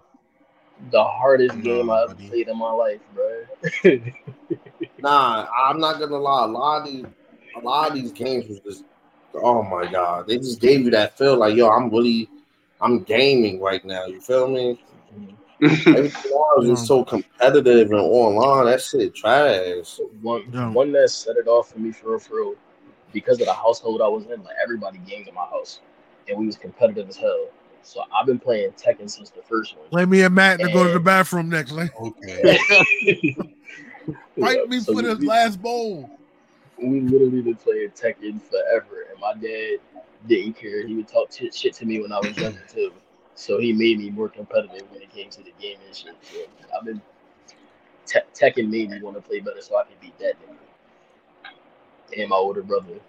[0.92, 2.30] The hardest Nah, game I ever buddy.
[2.30, 3.44] played in my life, bro.
[5.00, 6.46] Nah, I'm not gonna lie.
[6.46, 7.06] A lot of these,
[7.56, 8.84] a lot of these games was just,
[9.36, 12.30] oh my god, they just gave you that feel like, yo, I'm really,
[12.82, 14.06] I'm gaming right now.
[14.06, 14.80] You feel me?
[15.62, 15.96] Mm-hmm.
[15.96, 18.66] Everything else is so competitive and online.
[18.66, 20.00] That shit trash.
[20.22, 20.70] One Yeah.
[20.72, 22.56] one that set it off for me for real, for real,
[23.14, 24.44] because of the household I was in.
[24.44, 25.80] Like everybody games in my house,
[26.28, 27.48] and we was competitive as hell.
[27.84, 29.86] So I've been playing Tekken since the first one.
[29.92, 31.72] Let me and Matt to go to the bathroom next.
[31.72, 32.58] Like, Okay.
[34.40, 36.10] fight me So for we- last bowl.
[36.78, 39.78] we literally been playing Tekken forever, and my dad
[40.28, 40.86] didn't care.
[40.86, 42.92] He would talk shit, shit to me when I was younger too.
[43.36, 46.16] So he made me more competitive when it came to the game and shit.
[46.22, 46.40] So
[46.78, 47.02] I've been
[48.06, 50.56] te- Tekken made me want to play better, so I could beat that nigga
[52.22, 53.00] and my older brother.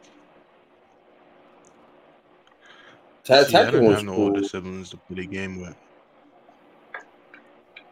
[3.24, 4.24] Ta- See, I Tekken didn't was have no cool.
[4.26, 5.76] older siblings to play the game with.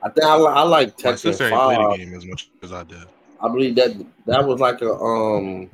[0.04, 1.98] I think I, I like My Tekken sister ain't played the Five.
[1.98, 2.98] game as much as I did.
[3.40, 3.92] I believe that
[4.26, 5.70] that was like a um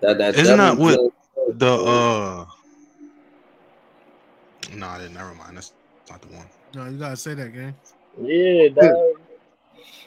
[0.00, 2.46] that that Isn't that Devil what Joe- The uh,
[4.72, 5.56] no, nah, then never mind.
[5.56, 5.72] That's
[6.10, 6.46] not the one.
[6.74, 7.74] No, you gotta say that, gang.
[8.20, 9.16] Yeah, dog.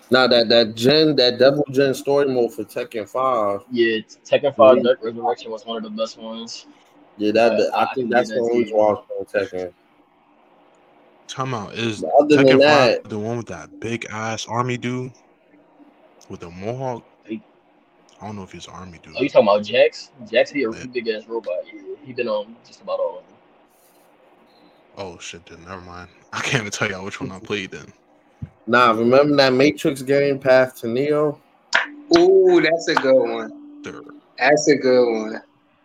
[0.10, 3.62] Nah, that that Gen that Devil Jin story mode for Tekken Five.
[3.72, 6.66] Yeah, Tekken 5 Dark Resurrection was one of the best ones.
[7.18, 8.76] Yeah, that Uh, I I think can that's the only too.
[8.76, 9.74] one I was playing Tekken.
[11.28, 15.12] Time out is But other than that, the one with that big ass army dude
[16.30, 17.04] with the mohawk.
[18.20, 19.14] I don't know if he's army dude.
[19.18, 20.10] Oh, you talking about Jax?
[20.30, 21.54] Jax, he a really big ass robot.
[21.72, 23.36] Yeah, he been on just about all of them.
[24.98, 26.10] Oh shit, then never mind.
[26.34, 27.94] I can't even tell y'all which one I played then.
[28.66, 31.40] nah, remember that Matrix game Path to Neo?
[32.18, 33.84] Ooh, that's a good one.
[33.84, 34.06] Third.
[34.40, 35.42] That's a good one.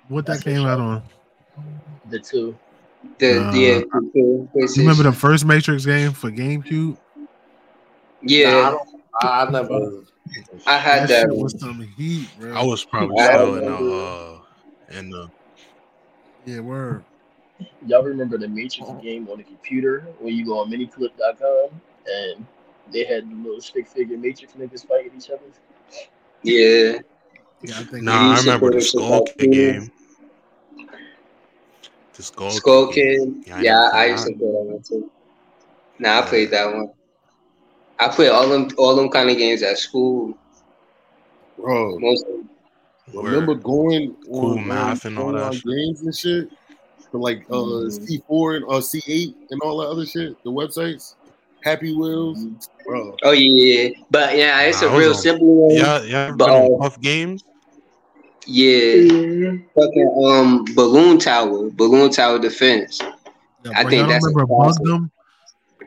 [0.08, 1.02] What that That's came out on?
[2.08, 2.56] The two.
[3.18, 3.80] The Uh, yeah,
[4.14, 6.96] You remember the first Matrix game for GameCube?
[7.16, 8.88] Nah, I, yeah, don't,
[9.20, 10.02] I, I never.
[10.66, 11.42] I had That that shit one.
[11.42, 12.54] was some heat, bro.
[12.54, 14.38] I was probably I still in the uh
[14.98, 15.30] in the
[16.44, 17.04] yeah, word.
[17.86, 22.46] Y'all remember the Matrix game on the computer where you go on miniclip.com and
[22.92, 25.42] they had the little stick figure Matrix niggas fighting each other?
[26.42, 26.98] Yeah,
[27.62, 28.04] Yeah, I think.
[28.04, 29.90] Nah, I remember the Skull for Kid game.
[32.14, 33.42] The Skull, Skull game.
[33.42, 33.46] Kid.
[33.46, 34.38] Yeah, I Yeah, never I used to that.
[34.38, 35.10] play that one too.
[35.98, 36.90] Nah, I played that one.
[37.98, 40.36] I played all them all them kind of games at school.
[41.56, 42.24] Bro, Most
[43.12, 43.62] remember Word.
[43.62, 46.48] going Cool on, math um, and all that games and shit
[47.10, 48.08] for like uh Mhm.
[48.28, 51.14] C4 and uh C8 and all that other shit, the websites,
[51.62, 52.46] Happy Wheels,
[52.84, 53.16] bro.
[53.22, 55.76] oh yeah, but yeah, it's Nah, a I was real on- simple one.
[55.76, 56.18] Yeah, yeah.
[56.28, 57.44] Ever But, uh, Puff Games?
[58.46, 63.00] Yeah, fucking um, Balloon Tower, Balloon Tower Defense.
[63.00, 64.82] Yeah, I think that's a remember classic.
[64.82, 65.10] Bug them?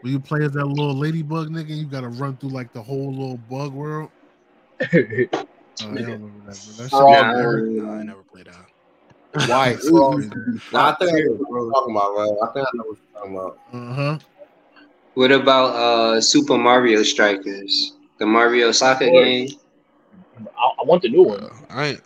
[0.02, 3.12] When you play as that little ladybug nigga, you gotta run through like the whole
[3.12, 4.10] little bug world.
[5.84, 6.58] Oh, I don't remember that.
[6.78, 6.86] Bro.
[6.86, 8.04] That Nah, I very- don't Nah, I know.
[8.04, 9.50] never played that.
[9.50, 9.92] Why it used
[10.72, 12.38] Nah, I think I know what you're talking about, right?
[12.42, 13.58] I think I know what you're talking about.
[13.74, 14.20] Uh-huh.
[15.16, 19.50] What about uh Super Mario Strikers, the Mario Soccer game?
[20.58, 21.44] I, I want the new one.
[21.44, 22.02] Uh, I ain't,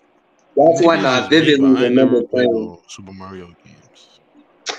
[0.60, 2.70] That's maybe one I just me, vividly I remember playing.
[2.74, 4.20] Uh, Super Mario games.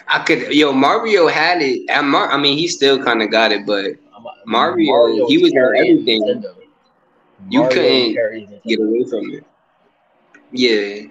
[0.09, 1.89] I could, yo, Mario had it.
[1.91, 5.53] And Mar- I mean, he still kind of got it, but I'm Mario, he was
[5.53, 6.22] on everything.
[6.22, 6.55] Nintendo.
[7.49, 8.14] You Mario couldn't
[8.66, 9.45] get away from it.
[10.53, 11.09] Yeah,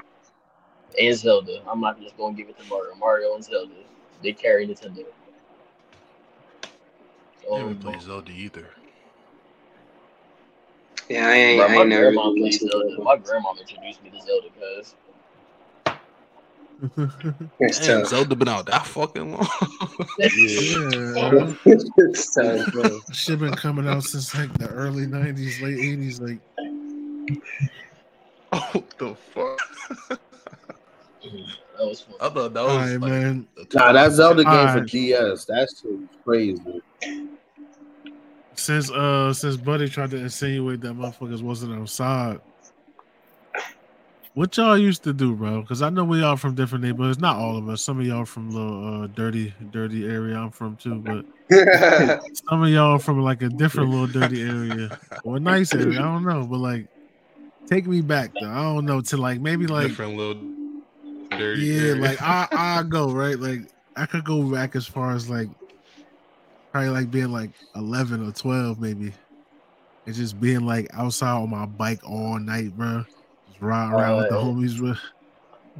[0.99, 1.61] and Zelda.
[1.69, 2.95] I'm not just gonna give it to Mario.
[2.95, 3.73] Mario and Zelda,
[4.21, 5.05] they carry Nintendo.
[7.49, 8.69] I Oh, never played Zelda either.
[11.09, 13.03] Yeah, I ain't, bro, I my ain't never grandma really plays listened Zelda.
[13.03, 14.95] My grandma introduced me to Zelda because
[17.59, 18.09] It's Damn, tough.
[18.09, 19.47] Zelda been out that fucking long.
[20.19, 21.53] yeah.
[21.65, 22.71] It's tough.
[22.71, 26.21] Bro, Shit been coming out since like the early '90s, late '80s.
[26.21, 26.39] Like,
[28.53, 29.59] oh, the fuck!
[30.09, 32.15] that was fun.
[32.21, 33.47] I thought that was right, like man.
[33.73, 34.87] Nah, that Zelda game for Alright.
[34.87, 36.81] DS, that shit was crazy.
[38.59, 42.39] Since uh, since Buddy tried to insinuate that motherfuckers wasn't outside,
[44.33, 45.61] what y'all used to do, bro?
[45.61, 47.19] Because I know we all from different neighborhoods.
[47.19, 47.81] Not all of us.
[47.81, 51.25] Some of y'all from little uh, dirty, dirty area I'm from too, but
[52.49, 55.99] some of y'all from like a different little dirty area or a nice area.
[55.99, 56.87] I don't know, but like,
[57.67, 58.49] take me back though.
[58.49, 60.41] I don't know to like maybe like different little
[61.31, 61.61] dirty.
[61.61, 61.95] yeah, area.
[61.95, 63.39] like I I go right.
[63.39, 63.61] Like
[63.95, 65.49] I could go back as far as like
[66.79, 69.11] probably like being like eleven or twelve maybe,
[70.05, 73.03] and just being like outside on my bike all night, bro.
[73.47, 74.93] Just riding around with the Uh, homies, bro.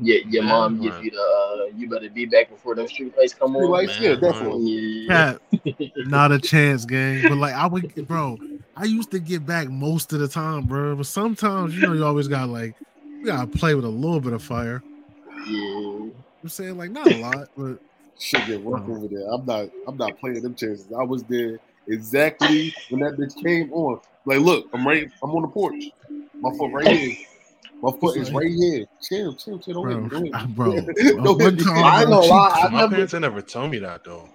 [0.01, 1.03] Yeah, your Man, mom give right.
[1.03, 1.17] you the
[1.73, 3.71] uh, you better be back before those street lights come Street on.
[3.71, 4.71] lights, man, yeah, definitely.
[4.71, 5.33] Yeah.
[5.65, 7.23] Cat, not a chance, gang.
[7.23, 8.37] But like I would, bro.
[8.77, 10.95] I used to get back most of the time, bro.
[10.95, 12.75] But sometimes, you know, you always got like
[13.19, 14.81] you gotta play with a little bit of fire.
[15.45, 16.09] Yeah.
[16.41, 17.79] I'm saying like not a lot, but
[18.19, 18.91] Shit get rough mm-hmm.
[18.91, 19.27] over there.
[19.31, 19.69] I'm not.
[19.87, 20.87] I'm not playing them chances.
[20.91, 21.57] I was there.
[21.87, 23.99] exactly when that bitch came on.
[24.25, 25.09] Like, look, I'm right.
[25.23, 25.85] I'm on the porch.
[26.41, 27.17] My foot right here.
[27.81, 28.85] My foot is right here.
[29.01, 29.83] Chill, chill, chill.
[29.85, 30.31] Don't hit me.
[30.49, 31.13] Bro, Don't hit me.
[31.13, 31.23] bro.
[31.23, 31.63] Don't one hit me.
[31.63, 32.49] time, I bro, know she- why.
[32.49, 34.29] I My never, parents ain't never told me that though.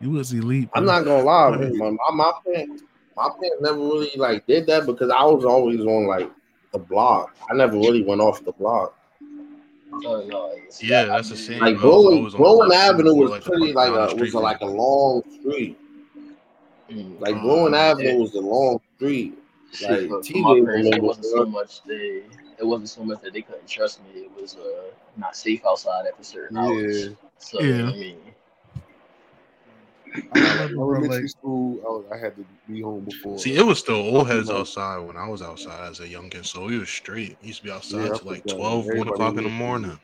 [0.00, 0.68] You was elite.
[0.74, 1.76] I'm not gonna lie, man.
[1.78, 2.82] My, my, my parents,
[3.16, 6.30] my parents never really like did that because I was always on like
[6.72, 7.34] the block.
[7.50, 8.96] I never really went off the block.
[10.06, 11.60] Oh, no, it's- Yeah, that's the same.
[11.60, 13.72] Like I was Blowing, always on the Blowing left side, Avenue or, was like, pretty
[13.72, 15.78] part like a was from like a long street.
[16.90, 17.20] Mm.
[17.20, 17.80] Like Oh, Blowing yeah.
[17.80, 19.38] Avenue was a long street.
[19.82, 22.22] Like for, for TJ my parents, it wasn't so much they
[22.58, 24.20] it wasn't so much that they couldn't trust me.
[24.22, 27.06] It was uh not safe outside after certain hours.
[27.08, 27.14] Yeah.
[27.38, 27.88] So Yeah.
[27.88, 28.16] I mean,
[30.14, 30.38] I
[30.70, 33.38] Elementary like, school, I, was- I had to be home before.
[33.38, 36.64] See, it was still old heads outside when I was outside as a youngin, so
[36.66, 37.36] we was straight.
[37.42, 38.56] Used to be outside Yeah, I till like forgot.
[38.56, 39.98] 12, 1 o'clock in the morning.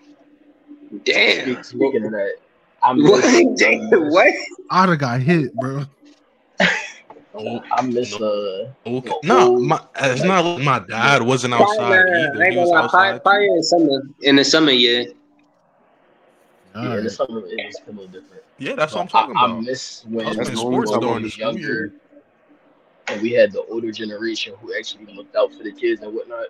[1.05, 1.43] Damn.
[1.45, 2.33] speak, speaking of that,
[2.83, 3.23] I What?
[3.25, 4.35] miss, Damn, what?
[4.71, 5.85] I'd have got hit, bro.
[7.33, 9.13] Oh, I miss uh okay.
[9.23, 12.43] No, my, it's not like my dad wasn't outside either.
[12.43, 13.23] ain't He was lie, fire, outside.
[13.23, 14.03] fire in summer.
[14.23, 15.05] In the summer, yeah.
[16.75, 17.11] Yeah, in the Alright.
[17.11, 18.43] summer it was a little different.
[18.59, 19.63] Yeah, that's what I'm But I, talking I about.
[19.65, 21.93] miss I when was That's playing sports time I during the was was younger
[23.09, 26.47] and we had the older generation who actually looked out for the kids and whatnot.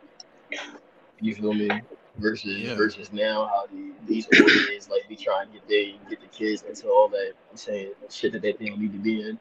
[1.20, 1.70] You feel me?
[2.18, 2.74] Versus Yeah.
[2.74, 6.26] versus now how the, these older kids like be trying to get they get the
[6.26, 9.38] kids into all that I'm saying shit that they don't need to be in.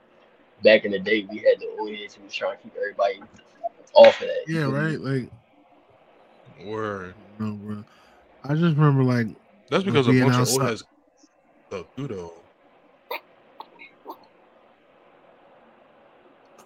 [0.63, 3.21] Back in the day, we had the old heads who was trying to keep everybody
[3.93, 4.43] off of that.
[4.47, 4.77] Yeah, feel me?
[4.77, 4.99] right.
[4.99, 7.13] Like, Word.
[7.39, 7.83] no, bro.
[8.43, 9.27] I just remember, like,
[9.69, 10.83] That's because a bunch of old heads
[11.69, 12.33] through though.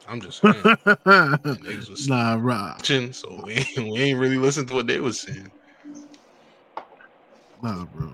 [0.08, 0.54] I'm just saying.
[0.56, 2.54] Niggas was nah, bro.
[2.54, 5.52] watching, so we ain't, we ain't really listen to what they was saying.
[7.62, 8.12] Nah, bro.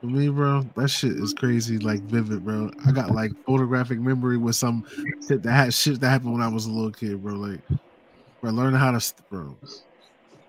[0.00, 2.70] For me, bro, that shit is crazy, like vivid, bro.
[2.86, 4.86] I got like photographic memory with some
[5.28, 7.34] shit that had shit that happened when I was a little kid, bro.
[7.34, 7.60] Like,
[8.40, 9.56] bro, learning how to, bro.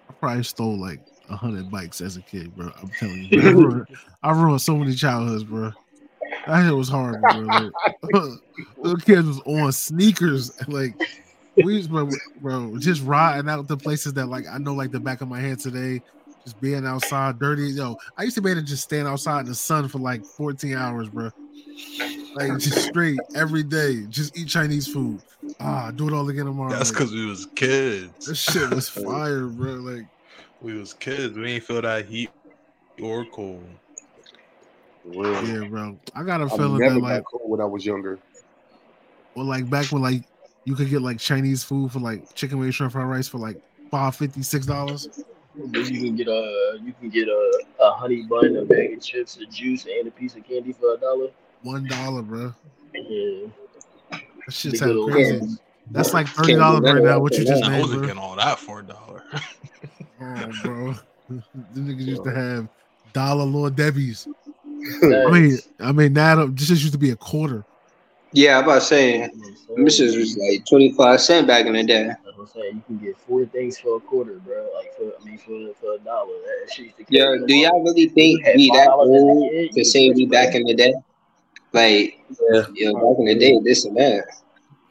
[0.09, 0.99] I probably stole like
[1.29, 2.71] hundred bikes as a kid, bro.
[2.81, 3.87] I'm telling you, I ruined,
[4.23, 5.71] I ruined so many childhoods, bro.
[6.47, 7.71] That shit was horrible, bro.
[8.03, 8.39] Like,
[8.77, 10.95] little kids was on sneakers, like
[11.55, 12.09] we was, bro,
[12.41, 15.39] bro, just riding out to places that like I know like the back of my
[15.39, 16.01] hand today.
[16.43, 17.69] Just being outside, dirty.
[17.69, 20.23] Yo, I used to be able to just stand outside in the sun for like
[20.37, 21.31] 14 hours, bro.
[22.35, 24.05] Like just straight every day.
[24.09, 25.21] Just eat Chinese food.
[25.59, 26.69] Ah, do it all again tomorrow.
[26.69, 28.27] That's Like, because we was kids.
[28.27, 29.73] this shit was fire, bro.
[29.75, 30.05] Like,
[30.65, 31.37] we was kids.
[31.37, 32.31] We ain't feel that heat
[32.99, 33.63] or cold.
[35.05, 35.47] Real.
[35.47, 35.95] yeah, bro.
[36.15, 38.17] I got a feeling that like, cold when I was younger.
[39.35, 40.23] well, like back when like
[40.65, 43.61] you could get like Chinese food for like chicken wings, shrimp fried rice for like
[43.91, 45.07] five fifty, six dollars.
[45.55, 49.03] Then you can get a you can get a, a honey bun, a bag of
[49.03, 51.27] chips, a juice, and a piece of candy for a dollar.
[51.61, 52.55] One dollar, bro.
[52.95, 53.47] Yeah,
[54.09, 55.39] That the shit good sounds old crazy.
[55.39, 55.59] days.
[55.91, 57.19] That's like thirty dollars right now.
[57.19, 57.67] What you for just now.
[57.67, 59.23] I made, wasn't getting all that for a dollar.
[60.25, 60.93] Oh, bro.
[61.29, 61.43] Them
[61.75, 62.67] niggas used to have
[63.13, 64.27] dollar Lord Debbie's.
[65.03, 67.63] I mean, I mean, now this just used to be a quarter.
[68.31, 70.17] Yeah, I'm about saying say, Mrs.
[70.17, 72.07] was like 25 cent back in the day.
[72.07, 72.75] That's what I'm saying.
[72.75, 74.67] You can get four things for a quarter, bro.
[74.75, 76.33] Like for I mean for for a dollar.
[76.65, 77.47] That shit used to kill Yo, me.
[77.47, 80.53] do y'all really think we that $5 as old kid, to you say we back
[80.53, 80.93] in the day?
[81.71, 82.19] Like,
[82.51, 84.25] Yeah, yo, back in the day, this and that.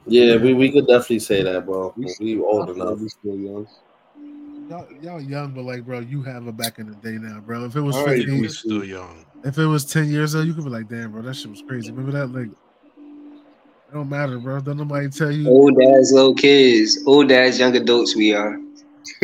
[0.06, 1.92] yeah, we, we could definitely say that, bro.
[1.96, 2.98] We, We old enough.
[2.98, 3.68] We still young.
[4.68, 7.64] Y'all, y'all young, but like, bro, you have it back in the day now, bro.
[7.66, 9.26] If it was All right, 15, we still young.
[9.44, 11.62] if it was 10 years old, you could be like, damn, bro, that shit was
[11.68, 11.90] crazy.
[11.90, 12.28] Remember that?
[12.28, 14.60] Like, it don't matter, bro.
[14.60, 15.48] Don't nobody tell you.
[15.48, 16.98] Old dads, little kids.
[17.06, 18.58] Old dads, young adults, we are.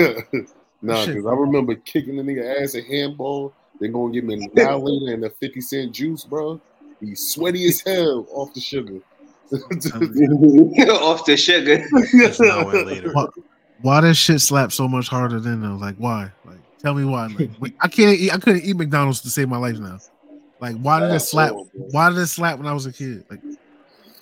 [0.82, 3.54] nah, because I remember kicking the nigga ass at handball.
[3.80, 6.60] They're gonna give me an annihilator and a 50 cent juice, bro.
[7.00, 9.00] He's sweaty as hell off the sugar.
[9.50, 11.84] Off the sugar.
[13.82, 14.00] It's now and later.
[14.00, 15.76] Why, why does shit slap so much harder than though?
[15.76, 16.30] Like, why?
[16.44, 17.26] Like, tell me why.
[17.60, 18.32] Like, I can't eat.
[18.32, 19.98] I couldn't eat McDonald's to save my life now.
[20.60, 21.52] Like, why did it slap?
[21.72, 23.24] Why did it slap when I was a kid?
[23.30, 23.40] Like,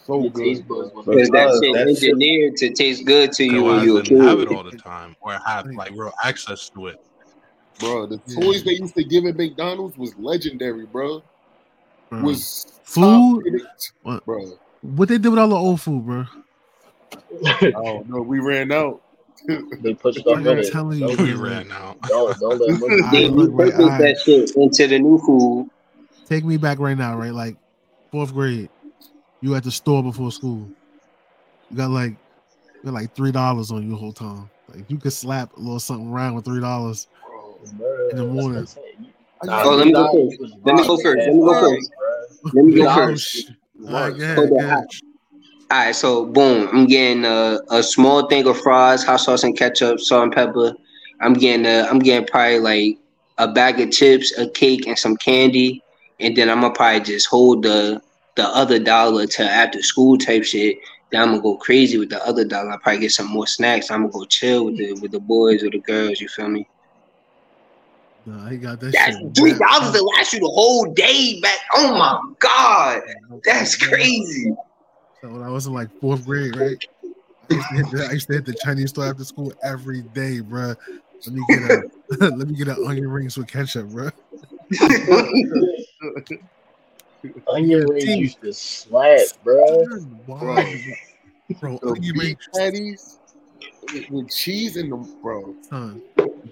[0.07, 0.69] So Your good.
[0.69, 3.65] buds was Because that Because shit that shit- engineered to taste good to you Because
[3.65, 6.13] when I you were a didn't have it all the time, or have like real
[6.23, 7.01] access to it.
[7.81, 11.23] Bro, the toys they used to give at McDonald's was legendary, bro.
[12.11, 13.61] bro, Was Food?
[14.03, 14.25] What?
[14.25, 14.59] bro.
[14.81, 16.25] what they did with all the old food, bro?
[17.47, 18.23] I don't know.
[18.23, 19.01] We ran out.
[19.49, 20.71] They put stuff Like I'm it.
[20.71, 22.01] telling you, Don't, We bro, ran out.
[22.09, 25.71] don't, don't let money I They look, right, that shit into the new food.
[26.29, 27.33] take me back right now, right?
[27.33, 27.57] Like
[28.13, 28.69] fourth grade,
[29.41, 30.71] you at the store before school.
[31.71, 34.51] You got like you got like three dollars on you the whole time.
[34.69, 37.07] Like you could slap a little something around with three dollars.
[38.11, 38.59] In the that's what morning.
[38.59, 39.13] I'm saying.
[39.43, 40.55] I Oh, let me go You- first.
[40.65, 41.17] Let me go first.
[41.17, 41.91] Let me go first.
[42.45, 43.29] Let me go first.
[43.29, 43.47] shit.
[43.87, 44.65] All right, go ahead, Hold go on.
[44.65, 44.85] ahead.
[45.71, 49.57] All right, so boom, I'm getting a, a small thing of fries, hot sauce and
[49.57, 50.73] ketchup, salt and pepper.
[51.21, 52.99] I'm getting a, I'm getting probably like
[53.37, 55.83] a bag of chips, a cake, and some candy,
[56.21, 58.01] and then I'm gonna probably just hold the
[58.37, 60.79] the other dollar to after school type shit.
[61.13, 62.71] Then I'm gonna go crazy with the other dollar.
[62.71, 63.91] I'll probably get some more snacks.
[63.91, 66.19] I'm gonna go chill with the with the boys or the girls.
[66.19, 66.67] You feel me?
[68.25, 69.35] Nah, he got that That's shit.
[69.35, 71.59] three dollars to last you the whole day back.
[71.75, 73.03] Oh my god,
[73.45, 74.55] that's crazy.
[75.21, 76.79] So when I was in like fourth grade, right?
[77.51, 80.03] I used to hit the, I used to hit the Chinese store after school every
[80.03, 80.75] day, bro.
[81.27, 81.83] Let me get a
[82.21, 84.11] let me get an onion rings with ketchup, bro.
[87.49, 88.23] Onion rings Team.
[88.23, 89.85] used to slap, bro.
[90.27, 90.83] Why,
[91.61, 91.79] bro?
[91.83, 93.18] The Onion rings, patties
[93.93, 95.55] with- with cheese in them, bro.
[95.69, 96.03] son.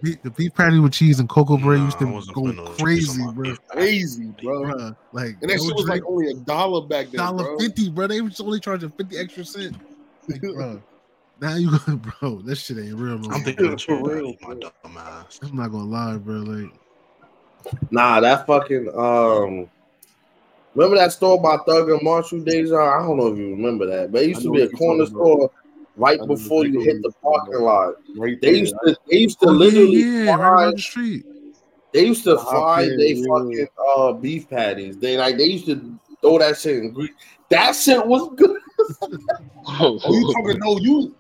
[0.03, 2.67] The beef patty with cheese and cocoa bread used Nah, I to go putting no
[2.75, 3.55] cheese crazy, bro.
[3.69, 4.63] Crazy, bro.
[4.65, 7.59] Bruh, like And that shit was like only a dollar back then, dollar bro.
[7.59, 8.07] fifty, bro.
[8.07, 9.77] They was only charging fifty extra cent.
[10.29, 10.83] Like, bro,
[11.41, 12.43] now you go, bro.
[12.43, 13.19] That shit ain't real.
[13.19, 14.71] No I'm thinking of For chicken real, patty, my bro.
[14.85, 15.39] dumb ass.
[15.43, 16.35] I'm not gonna lie, bro.
[16.37, 16.73] Like,
[17.91, 19.69] Nah, that fucking um.
[20.75, 22.71] Remember that store by Thug and Marshall days?
[22.71, 25.05] I don't know if you remember that, but it used I to be a corner
[25.07, 25.25] talking about.
[25.27, 25.51] store
[25.97, 27.95] right before you hit the what you're talking parking lot.
[28.17, 31.27] Right They used to they used to oh, literally yeah, right fry around the street.
[31.93, 33.27] they used to Hot fry pan, they yeah.
[33.29, 33.67] fucking
[33.99, 34.99] uh beef patties.
[34.99, 37.11] They like they used to throw that shit in grease.
[37.51, 38.61] That shit was good.
[39.69, 40.59] Oh, you talking?
[40.61, 41.15] No, you.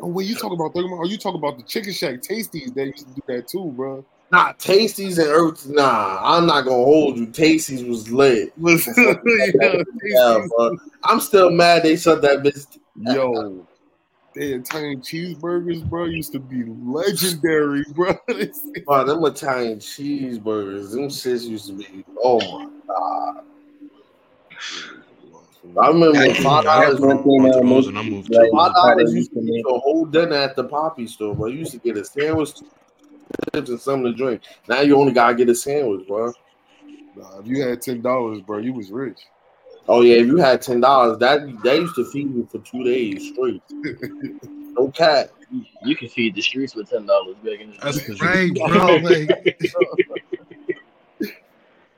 [0.00, 2.74] Oh, when you talk about Thug Are you talking about the Chicken Shack Tasties?
[2.74, 4.04] They used to do that too, bro.
[4.32, 5.66] Nah, Tasties and Earth.
[5.68, 7.26] Nah, I'm not gonna hold you.
[7.26, 8.52] Tasties was lit.
[8.58, 10.76] yeah, Yeah, bro.
[11.04, 12.78] I'm still mad they shut that bitch.
[12.96, 13.66] Yo,
[14.34, 18.16] they Italian cheeseburgers, bro, used to be legendary, bro.
[18.86, 22.04] Bro, them Italian cheeseburgers, them shits used to be.
[22.22, 23.44] Oh my god.
[25.80, 27.00] I remember when five Yeah, I dollars.
[27.00, 29.40] got one thing bunch of that and I moved like- to Five dollars used to
[29.40, 31.46] Used to get you a whole dinner at the Poppy store, bro.
[31.46, 32.50] You used to get a sandwich,
[33.54, 34.42] chips, and something to drink.
[34.68, 36.32] Now you only gotta get a sandwich, bro.
[37.16, 39.20] Nah, if you had ten dollars, bro, you was rich.
[39.88, 42.84] Oh yeah, if you had ten dollars, that they used to feed you for two
[42.84, 43.62] days straight.
[44.76, 45.30] No cat.
[45.82, 48.96] You can feed the streets with ten dollars back in the That's Right, bro.
[48.96, 49.28] Like,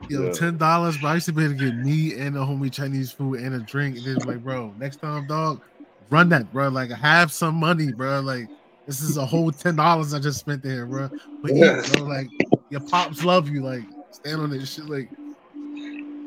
[0.09, 0.33] yo, Yeah.
[0.33, 1.11] ten dollars, bro.
[1.11, 3.61] I used to be able to get me and a homie Chinese food and a
[3.61, 5.63] drink, and then like, bro, next time, dog,
[6.11, 6.69] run that, bro.
[6.69, 8.21] Like, have some money, bro.
[8.21, 8.49] Like,
[8.87, 11.09] this is a whole ten dollars I just spent there, bro.
[11.43, 12.29] But yeah, bro, like,
[12.69, 13.63] your pops love you.
[13.63, 14.85] Like, stand on this shit.
[14.85, 15.26] Like, I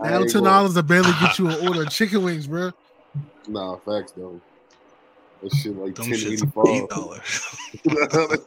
[0.02, 2.72] now ain't ten dollars to barely get you an order of chicken wings, bro.
[3.48, 4.40] Nah, facts though.
[5.42, 6.66] That shit like them ten eighty shit's five.
[6.68, 7.46] eight dollars.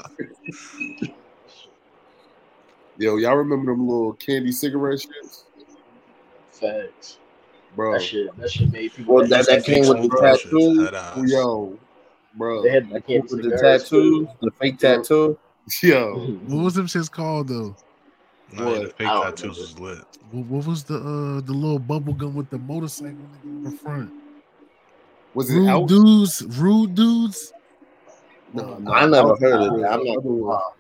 [2.99, 5.45] Yo, y'all remember them little candy cigarette shits,
[6.53, 7.17] Facts.
[7.75, 7.95] bro?
[7.95, 8.37] That shit.
[8.37, 9.15] That shit made people.
[9.15, 11.27] Well, that- that came with the tattoo.
[11.27, 11.79] Yo,
[12.37, 12.63] bro.
[12.63, 15.39] They had the candy With the cigars, tattoos, the fake tattoo.
[15.83, 16.41] Yo, too.
[16.47, 17.75] What was them shits called though?
[18.53, 18.97] Nah, yeah, the What?
[18.99, 19.61] fake tattoos remember.
[19.61, 20.07] is lit.
[20.31, 24.13] What, what was the uh the little bubble gum with the motorcycle in the front?
[25.35, 25.89] was it Rude out?
[25.89, 27.53] dudes, rude dudes.
[28.53, 29.93] No, nah, I never out- heard of that.
[29.93, 30.41] I'm not other gonna one.
[30.43, 30.71] lie.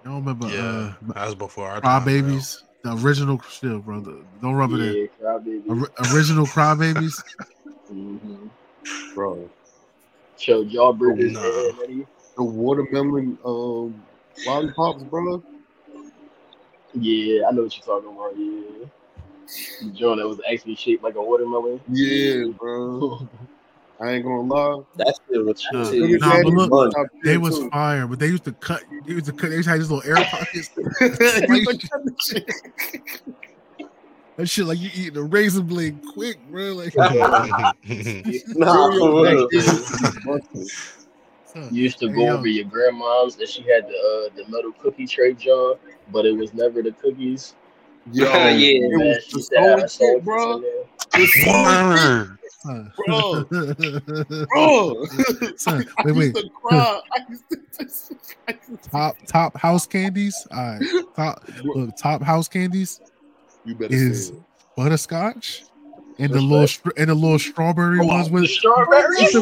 [0.00, 0.48] I don't remember.
[0.48, 2.04] Yeah, Uh, that was before our Cry time.
[2.04, 4.14] Babies, the original still, brother.
[4.40, 5.08] Don't rub it in.
[5.20, 6.14] Yeah, crybaby.
[6.14, 7.22] Original Cry Babies.
[7.90, 9.14] Mm-hmm.
[9.14, 9.48] bro.
[10.36, 11.40] Show Jawbreakers Nah.
[11.40, 12.06] and Eddie.
[12.36, 13.94] The watermelon um
[14.46, 15.42] lollipops, bro.
[16.94, 18.36] Yeah, I know what you're talking about.
[18.36, 18.86] Yeah.
[19.80, 21.80] The joint that was actually shaped like a watermelon.
[21.88, 23.28] Yeah, bro.
[24.00, 24.82] I ain't gonna lie.
[24.96, 27.70] That shit was Nah, that shit Look used at nah, but look, They was too.
[27.70, 28.82] fire, but they used to cut.
[29.06, 29.50] They used to cut.
[29.50, 30.70] They used to have these little air pockets.
[30.78, 32.54] That shit?
[34.36, 36.74] That shit like you eating a razor blade quick, bro.
[36.74, 37.48] Like, Nah,
[41.62, 41.64] Cereal for back real.
[41.64, 41.64] then was busted.
[41.64, 42.34] son, You used to go yo.
[42.36, 43.90] over your grandma's and she had the
[44.30, 45.74] uh, the metal cookie tray jar,
[46.12, 47.54] but it was never the cookies.
[48.12, 48.48] Yo, Yeah.
[48.50, 50.62] it Man, was she the used to have sewing soldiers kit, bro.
[51.14, 52.38] The sewing Word.
[52.60, 52.92] son.
[53.06, 53.44] Bro.
[54.50, 55.04] bro.
[55.56, 56.34] Son, I wait, wait.
[56.34, 57.00] to cry.
[57.12, 57.56] I used to,
[58.76, 60.46] to top top house candies.
[60.50, 60.82] All right,
[61.16, 63.00] top look top house candies
[63.64, 64.42] You better is say it.
[64.76, 65.64] butterscotch
[66.18, 69.36] and the little str- and the little strawberry Oh, ones with strawberries.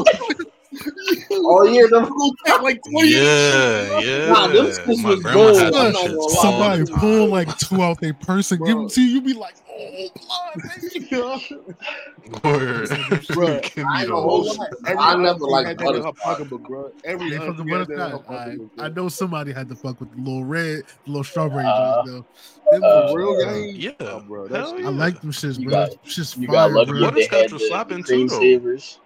[1.30, 2.04] Oh yeah, them
[2.62, 4.32] like 20 Yeah, yeah.
[4.32, 5.56] Nah, them shits was gold.
[5.56, 6.76] had them I'm not shits gonna all lie.
[6.78, 8.82] Somebody pull like two out their purse and give Bro.
[8.82, 9.08] them to you.
[9.08, 11.42] You be like, oh, blood.
[12.44, 12.88] Word.
[12.88, 16.02] Bruh, Give me I ain't the whole hold I never liked had that in her
[16.02, 16.16] butterscotch.
[16.24, 16.90] pocketbook, bro.
[17.04, 18.80] Every They auntie fucking had that in.
[18.80, 22.02] I, I know somebody had to fuck with the little red, the little strawberry Uh,
[22.04, 22.26] joint though.
[22.72, 23.74] Them uh, Real gang?
[23.76, 23.92] Yeah.
[24.00, 25.70] Oh, bro, that's Hell I like them shits, bro.
[25.72, 26.98] got- Them shits You fire, got lucky bro.
[27.08, 28.40] if they Butterscotch had was the, slapping the too, though.
[28.40, 28.98] savers.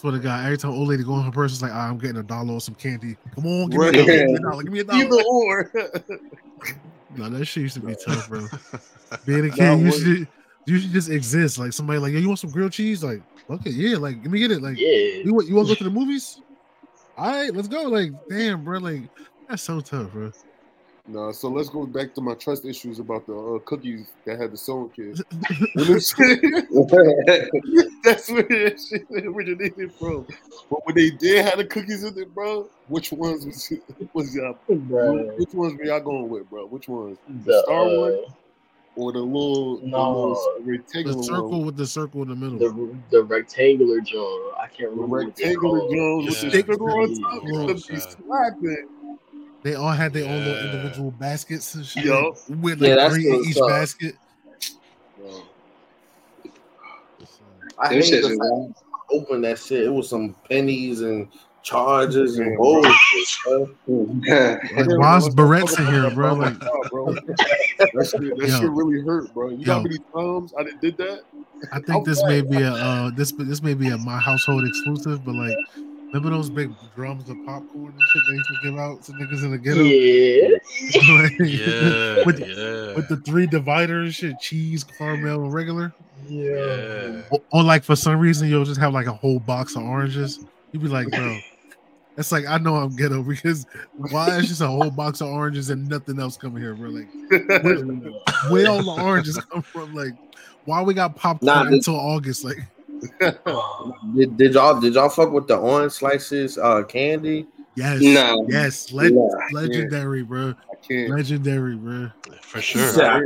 [0.00, 1.98] Swear to God, every time old lady go in her purse, it's like, ah, I'm
[1.98, 3.18] getting a dollar or some candy.
[3.34, 3.92] Come on, give Right.
[3.92, 4.62] me a dollar.
[4.62, 5.02] Give me a dollar.
[5.04, 5.70] Give me a Either or.
[7.16, 8.46] No, that shit used to be tough, bro.
[9.26, 10.28] Being a kid, you should
[10.64, 11.58] you should just exist.
[11.58, 13.04] Like somebody like, yeah, you want some grilled cheese?
[13.04, 13.20] Like,
[13.50, 14.62] okay, yeah, like let me get it.
[14.62, 15.22] Like, Yeah.
[15.22, 16.40] you want you want to go to the movies?
[17.18, 17.82] All right, let's go.
[17.82, 19.02] Like, damn, bro, like
[19.50, 20.30] that's so tough, bro.
[21.12, 24.52] No, so let's go back to my trust issues about the uh, cookies that had
[24.52, 25.20] the sewing kid.
[25.74, 26.40] When them shit-
[28.04, 30.24] That's where that shit originated from.
[30.70, 33.72] But when they did have the cookies in it, bro, which ones was
[34.14, 34.56] was y'all?
[34.70, 36.66] Bruh, Which ones were y'all going with, bro?
[36.66, 37.18] Which ones?
[37.44, 38.24] the, Star uh, one
[38.94, 40.12] or the little, the No.
[40.12, 40.34] little
[40.64, 41.66] The circle one?
[41.66, 42.58] with the circle in the middle.
[42.58, 44.54] the the rectangular joint.
[44.60, 45.94] I can't remember what they rectangular called.
[45.96, 46.52] Jones with the Yeah.
[46.52, 47.42] sticker on top.
[47.44, 47.66] Yeah.
[47.66, 48.88] Them be slapping.
[49.62, 52.04] They all had their own little individual baskets and shit.
[52.06, 52.34] Yup.
[52.48, 53.68] With like that's three in each up.
[53.68, 54.14] basket.
[55.18, 55.42] Bro.
[57.78, 58.72] I Them hate shits the was
[59.12, 59.84] open that shit.
[59.84, 61.28] It was some pennies and
[61.62, 62.82] charges and Damn, bro.
[62.82, 63.28] bullshit.
[63.44, 63.76] bro.
[64.20, 66.34] Like, Yeah, why's let's not barrettes talk in here, bro?
[66.36, 66.58] that, Like.
[67.92, 69.50] That shit, that shit really hurt, bro.
[69.50, 69.72] You know Yo.
[69.74, 71.20] how many times I did- did that?
[71.72, 75.22] I think this may be a uh, this this may be a my household exclusive,
[75.24, 75.54] but like,
[76.12, 79.44] remember those big drums of popcorn and shit they used to give out to niggas
[79.44, 79.82] in the ghetto?
[79.82, 80.56] Yeah.
[80.92, 82.94] Like, Yeah, with, yeah.
[82.94, 85.92] with the three dividers, shit, cheese, caramel, and regular.
[86.28, 87.22] yeah.
[87.30, 90.44] Or, or like for some reason you'll just have like a whole box of oranges.
[90.72, 91.38] You'd be like, bro,
[92.16, 95.70] it's like I know I'm ghetto because why is just a whole box of oranges
[95.70, 96.90] and nothing else coming here, bro?
[96.90, 97.08] Like
[97.64, 97.84] where,
[98.50, 99.94] where all the oranges come from?
[99.94, 100.12] Like
[100.66, 102.44] why we got popcorn Nah, until August?
[102.44, 102.58] Like
[104.14, 107.46] Did, did y'all did y'all fuck with the orange slices uh candy?
[107.76, 108.46] yes, No.
[108.48, 109.28] yes, le- Nah.
[109.52, 110.54] legendary, bro,
[110.90, 112.10] legendary, bro.
[112.42, 112.82] For sure.
[112.96, 113.20] Yeah.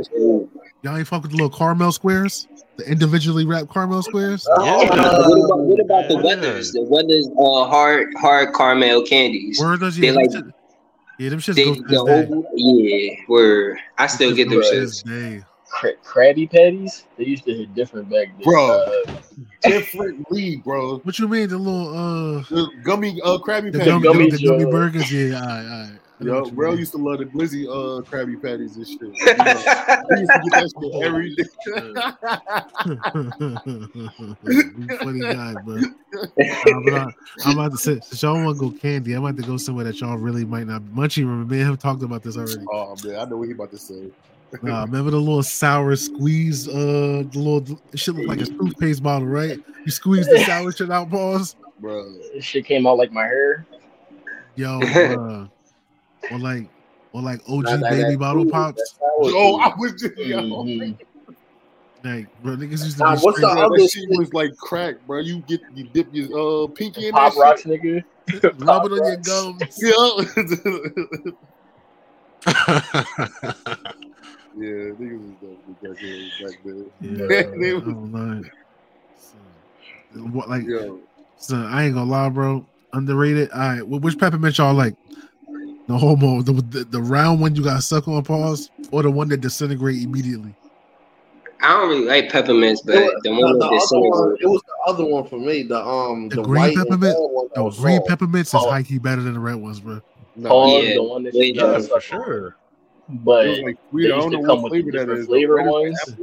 [0.83, 2.47] Y'all ain't fuck with the little caramel squares,
[2.77, 4.47] the individually wrapped caramel squares.
[4.59, 4.77] Yeah.
[4.77, 6.21] what about, what about the Yeah.
[6.23, 6.71] Werther's?
[6.71, 9.59] The Werther's, uh, hard hard caramel candies.
[9.59, 10.53] Word does They like- them shit-
[11.17, 14.65] yeah, them shits They, go to the this yeah, where I still get them go
[14.65, 14.71] shits.
[14.71, 15.43] this day.
[15.69, 17.05] Cra- Krabby Patties.
[17.17, 18.43] They used to hit different back then.
[18.43, 18.81] Bro.
[19.07, 19.13] Uh,
[19.67, 20.99] Differently, bro.
[20.99, 24.63] What you mean the little uh The gummy uh Krabby the gummy, gummy the gummy
[24.63, 24.71] jar.
[24.71, 25.11] burgers?
[25.11, 25.99] Yeah, all right, all right.
[26.17, 26.79] I know Yo, bro mean.
[26.79, 28.99] used to love the glizzy uh Krabby Patties and shit.
[29.01, 29.63] You know,
[30.09, 31.45] we used to get that shit every day.
[34.77, 35.75] you funny guy, bro.
[35.75, 37.07] Nah, but I,
[37.45, 39.83] I'm about to say, since y'all want to go candy, I'm about to go somewhere
[39.85, 40.81] that y'all really might not.
[40.83, 42.63] Munchie, remember, me and him talked about this already.
[42.71, 44.09] oh man, I know what he about to say.
[44.61, 46.67] Nah, remember the little sour squeeze?
[46.67, 49.59] Uh, the little it should look like a toothpaste bottle, right?
[49.85, 51.55] You squeeze the sour shit out, pause.
[51.79, 52.13] Bro.
[52.33, 53.65] this shit came out like my hair.
[54.55, 55.47] Yo, uh,
[56.31, 56.69] or like,
[57.11, 58.81] or like OG Nah, nah, baby that bottle food, pops.
[58.81, 59.59] that sour Oh.
[59.59, 60.37] I was just yo.
[60.41, 60.97] Mhm.
[62.03, 64.17] Like, bro, niggas used to Nah, be what's the other that shit shit?
[64.19, 65.19] was like crack, bro.
[65.19, 68.03] You get you dip your uh pinky in Pop that rocks, nigga.
[68.59, 69.61] rub it on your gums.
[69.75, 71.35] shit.
[74.57, 74.67] Yeah.
[74.67, 76.31] yeah, niggas was dope back then.
[76.41, 76.91] Back then.
[77.01, 77.27] Yeah,
[77.59, 78.43] They I was- don't know.
[80.13, 80.63] So, what like?
[80.65, 80.99] Yo,
[81.37, 82.65] So I ain't gonna lie, bro.
[82.93, 83.51] Underrated.
[83.51, 84.95] All right, which peppermint y'all like?
[85.87, 89.27] The homo, the, the the round one you got suck on pause, or the one
[89.29, 90.55] that disintegrate immediately.
[91.61, 94.37] I don't really like peppermints, but was- the the, one the with the one, cinnamon.
[94.41, 95.63] it was the other one for me.
[95.63, 97.15] The um The the, green white peppermint?
[97.15, 98.07] gold one that The green soft.
[98.09, 98.69] peppermints is Oh.
[98.71, 100.01] high key better than the red ones, bro.
[100.37, 101.83] no, Pause, Yeah, the one that way you gotta better.
[101.83, 102.55] suck for sure.
[103.07, 104.11] But it was like they sweet.
[104.11, 105.25] I used don't to know come what with flavor that is.
[105.27, 106.15] flavor Red is ones.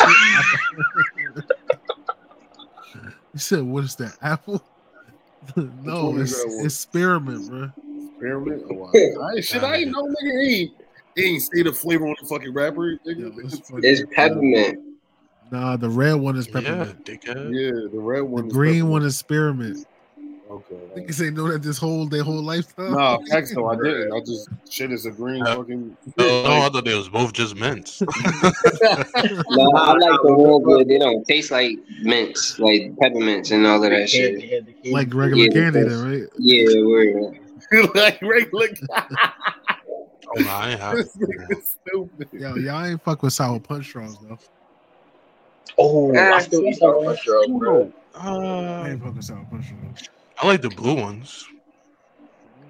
[3.32, 4.16] You said what is that?
[4.22, 4.64] Apple?
[5.56, 7.70] no, one it's, that it's spearmint, bro.
[8.12, 8.62] Experiment?
[8.70, 8.90] Oh, wow.
[8.94, 10.42] I ain't, shit, I ain't know, nigga.
[10.42, 10.72] He ain't,
[11.16, 12.92] he ain't say the flavor on the fucking wrapper.
[13.04, 13.60] Yo, it's.
[13.78, 14.78] It's peppermint.
[15.50, 17.04] Nah, the red one is peppermint.
[17.04, 17.52] dickhead.
[17.52, 18.46] Yeah, the red The one.
[18.46, 18.92] is green peppermint.
[18.92, 19.86] one is spearmint.
[20.54, 21.00] Okay.
[21.00, 22.92] Niggas ain't know that this whole their whole lifetime.
[22.92, 23.66] No, facts though.
[23.68, 24.12] I didn't.
[24.12, 25.56] I just shit is a green Yeah.
[25.56, 25.96] fucking.
[26.16, 28.00] No, no, I thought they was both just mints.
[29.50, 33.82] No, I like the ones where they don't taste like mints, like peppermints and all
[33.82, 34.38] of that shit.
[34.38, 34.90] Candy, had the candy.
[34.92, 36.22] like regular Yeah, candy, then, right?
[36.38, 38.68] Yeah, we're like regular.
[40.36, 42.28] Oh, no, I ain't have This nigga stupid.
[42.32, 44.38] Yo, y'all ain't fuck with sour punch straws though.
[45.78, 47.92] Oh, I Ah, still eat Sour Punch Drunk, bro.
[48.14, 50.13] I Uh, ain't fucking sour punch though.
[50.40, 51.46] I like the blue ones.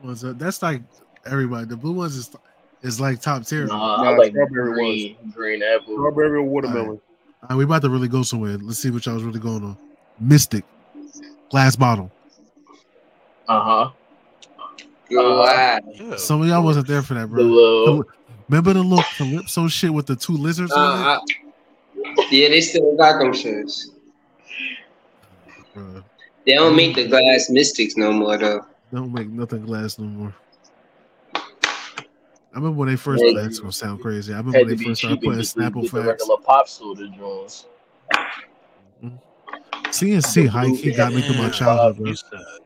[0.03, 0.83] Was uh, that's like
[1.27, 1.67] everybody.
[1.67, 2.31] The blue ones is
[2.83, 3.67] is like top tier.
[3.67, 5.95] Nah, Nah, I like strawberry green, green apple.
[5.95, 6.89] Strawberry or watermelon.
[6.89, 7.01] All
[7.51, 8.57] right, we about to really go somewhere.
[8.59, 9.77] Let's see what y'all was really going on.
[10.23, 10.63] Mistic,
[11.51, 12.11] glass bottle.
[13.49, 13.91] Uh huh.
[15.11, 15.79] Wow.
[15.95, 16.17] Yeah.
[16.17, 17.43] Some of y'all wasn't there for that, bro.
[17.43, 18.05] little.
[18.49, 21.21] Remember the little calypso shit with the two lizards on Uh, I-
[22.31, 23.87] yeah, they still got them shits.
[25.73, 26.03] Bro,
[26.47, 27.11] They don't make the mm.
[27.11, 28.67] glass Mistics no more though.
[28.93, 30.35] They don't make nothing glass no more.
[31.35, 33.25] I remember when they first.
[33.25, 33.43] Yeah.
[33.43, 34.33] That's gonna sound crazy.
[34.33, 36.07] I remember when they first started cheap and putting get the, Snapple the facts.
[36.07, 37.67] regular pop soda joints.
[39.91, 42.09] C&C high key got me through my childhood, bro.
[42.11, 42.17] You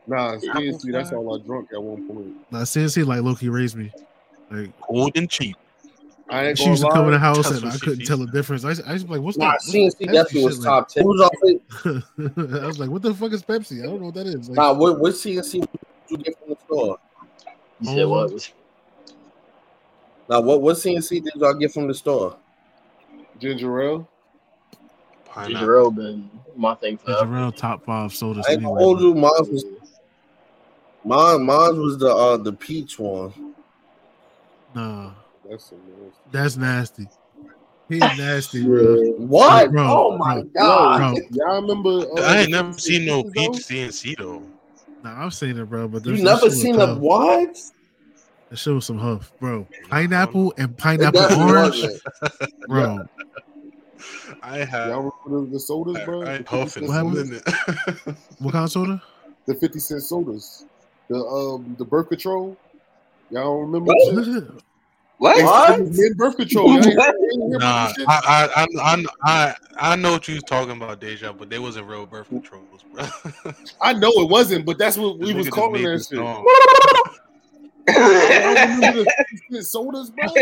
[0.07, 2.51] Nah, seriously, that's all I drunk at one point.
[2.51, 3.91] Nah, C&C like Loki raised me.
[4.49, 5.55] Like cold and cheap.
[6.29, 8.63] I ain't she used to come in the house and I couldn't tell the difference.
[8.63, 10.89] I I used to be like, "What's Nah, that?" C&C Pepsi definitely was shit top
[10.89, 11.03] ten.
[11.03, 11.61] Who's off it?
[12.63, 14.49] I was like, "What the fuck is Pepsi?" I don't know what that is.
[14.49, 15.69] Like, Nah, what what C&C did
[16.09, 16.97] you get from the store?
[17.79, 18.51] You said what?
[20.29, 22.37] Now, what what C&C did y'all get from the store?
[23.39, 24.09] Ginger ale.
[25.25, 25.53] Pineapple.
[25.55, 28.83] Ginger ale been my thing ginger ale top five sodas I ain't gonna anyway.
[28.83, 29.07] hold bro.
[29.07, 29.15] you.
[29.15, 29.65] Mine was
[31.03, 31.43] mine.
[31.45, 33.33] Mine was the uh the peach one.
[34.75, 35.13] Nah,
[35.49, 36.21] That's some nasty.
[36.31, 37.07] that's nasty.
[37.89, 38.95] He's nasty, bro.
[39.17, 39.71] What?
[39.71, 40.97] Bro, oh my bro, god!
[40.97, 41.89] Bro, Y'all remember?
[42.11, 43.57] Uh, I ain't never seen no Peaches, peach though?
[43.89, 44.43] C&C though.
[45.03, 45.87] nah, I've seen it, bro.
[45.87, 46.99] But You this- never seen was a tough.
[46.99, 47.57] what?
[48.49, 49.67] That shit was some huff, bro.
[49.89, 51.85] Pineapple and pineapple definitely orange,
[52.67, 53.05] bro.
[54.41, 54.89] I have.
[54.89, 56.23] Y'all remember the, the sodas, bro?
[56.23, 57.41] I, I The 50 huffing What sodas?
[58.39, 59.01] What kind of soda?
[59.47, 60.65] The fifty cent sodas.
[61.09, 62.57] The um the birth control.
[63.31, 63.93] Y'all remember?
[65.19, 65.43] What?
[65.43, 65.79] What?
[65.79, 65.79] What?
[65.91, 66.73] Men birth control.
[66.73, 68.05] Y'all ain't, y'all ain't hear about Nah.
[68.07, 69.55] I, I, I, I, I,
[69.91, 73.05] I know what you was talking about, Deja, but they wasn't real birth controls, bro.
[73.81, 76.17] I know it wasn't, but that's what we This was calling made that shit.
[76.17, 76.45] song.
[77.89, 80.33] Y'all remember the 50 cent sodas, bro?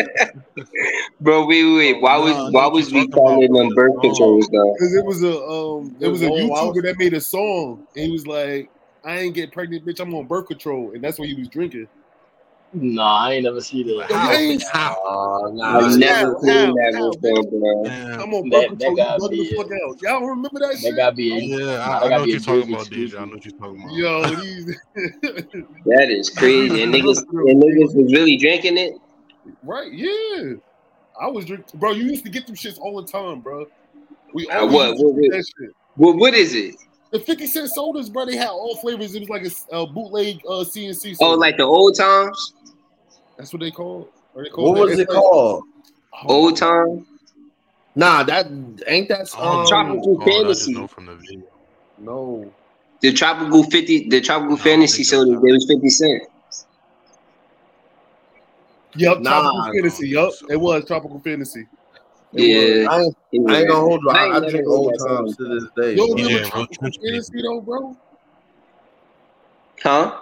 [1.22, 2.02] Bro, wait, wait, wait.
[2.02, 4.74] Why was I why was we calling them birth controls though?
[4.74, 6.30] Because it was a um, it was a.
[6.30, 8.70] YouTuber that made a song, and he was like,
[9.04, 10.00] "I ain't get pregnant, bitch.
[10.00, 11.88] I'm on birth control," and that's what he was drinking.
[12.74, 14.16] Nah, I ain't never seen Like, that.
[14.18, 14.32] how?
[14.34, 14.92] ain't- How?
[15.08, 17.84] Uh, nah, I Nah, never nah, seen nah, that nah, before, bro.
[17.86, 18.20] Damn.
[18.22, 18.90] I'm on That- birth that.
[18.90, 20.02] You gotta bugging be the fuck out.
[20.02, 20.96] Y'all remember that That shit?
[20.98, 21.24] gotta be.
[21.26, 23.18] Yeah, nah, I, I know what you're talking about, Deja.
[23.20, 23.96] I know what you're talking about.
[23.96, 24.66] Yo, these
[25.86, 26.84] That is crazy.
[26.84, 28.94] And niggas and niggas was really drinking it.
[29.64, 29.92] right?
[29.92, 30.54] Yeah,
[31.20, 31.92] I was drinking, bro.
[31.92, 33.66] You used to get them shits all the time, bro.
[34.34, 35.32] We Uh, always what- what- what?
[35.32, 35.70] that shit.
[35.96, 36.76] What what is it?
[37.12, 39.16] The 50 cent sodas, bro, they had all flavors.
[39.16, 42.54] It was like a, a bootleg uh, C&C Oh, like the old times?
[43.38, 44.10] That's what they called.
[44.34, 44.92] Or they called what that?
[44.92, 45.64] was it like- called?
[46.28, 47.06] Oh, Old time?
[47.96, 48.48] Nah, that
[48.88, 49.68] ain't that I don't um.
[49.68, 50.74] Tropical what it's called, I just Fantasy.
[50.74, 51.44] know from the video.
[52.00, 52.54] No.
[53.02, 56.24] The tropical fifty the tropical No, fantasy think that's soda, how- they was fifty cent.
[58.96, 60.10] Yup, Nah, Tropical I Fantasy.
[60.10, 60.48] Yup, so.
[60.50, 61.68] it was Tropical Fantasy.
[62.34, 62.90] It Yeah.
[62.90, 63.16] I ain't.
[63.50, 64.10] I ain't gonna hold you.
[64.10, 65.94] I, ain't I drink old times to this day.
[65.96, 66.16] Yo, bro.
[66.16, 67.98] remember Yeah, Tropical Fantasy though, bro?
[69.84, 70.20] Huh?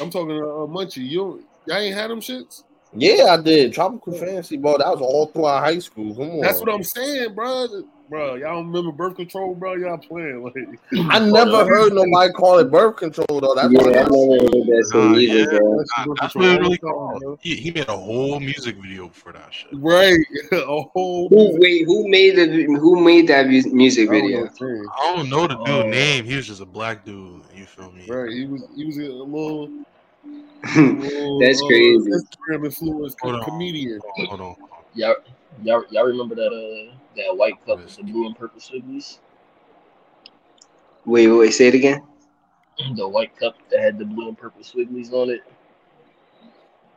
[0.00, 1.08] I'm talking to uh, Munchie.
[1.08, 2.62] You y'all ain't had them shits?
[2.94, 3.72] Yeah, I did.
[3.74, 4.78] Tropical Fantasy, bro.
[4.78, 6.14] That was all throughout high school.
[6.14, 6.40] Come on.
[6.40, 7.66] That's what I'm saying, bro.
[8.08, 9.74] Bro, y'all don't remember birth control, bro?
[9.74, 10.54] Y'all playing like
[11.10, 13.54] I never heard nobody call it birth control though.
[13.54, 15.58] That's Yeah, what I'm heard that Nah, shit either, yeah.
[15.58, 15.76] bro.
[15.76, 17.18] That's Nah, that's what it really the time, bro.
[17.20, 17.38] called.
[17.42, 19.68] He, he made a whole music video for that shit.
[19.74, 20.18] Right.
[20.52, 24.44] a whole Who wait, who made the who made that mu- music I don't video?
[24.44, 24.88] know.
[24.98, 25.90] I don't know the dude Oh.
[25.90, 26.24] name.
[26.24, 27.42] He was just a black dude.
[27.54, 28.06] You feel me?
[28.08, 28.30] Right.
[28.32, 29.84] He was he was a little, little
[30.64, 32.10] That's crazy.
[32.10, 33.44] Instagram influence Hold on.
[33.44, 34.00] comedian.
[34.16, 34.56] Hold on.
[34.94, 35.14] Y'all,
[35.62, 39.18] y'all, y'all remember that uh that white cup with the blue and purple swigglies?
[41.04, 42.02] Wait, wait, wait, say it again.
[42.96, 45.42] The white cup that had the blue and purple swigglies on it.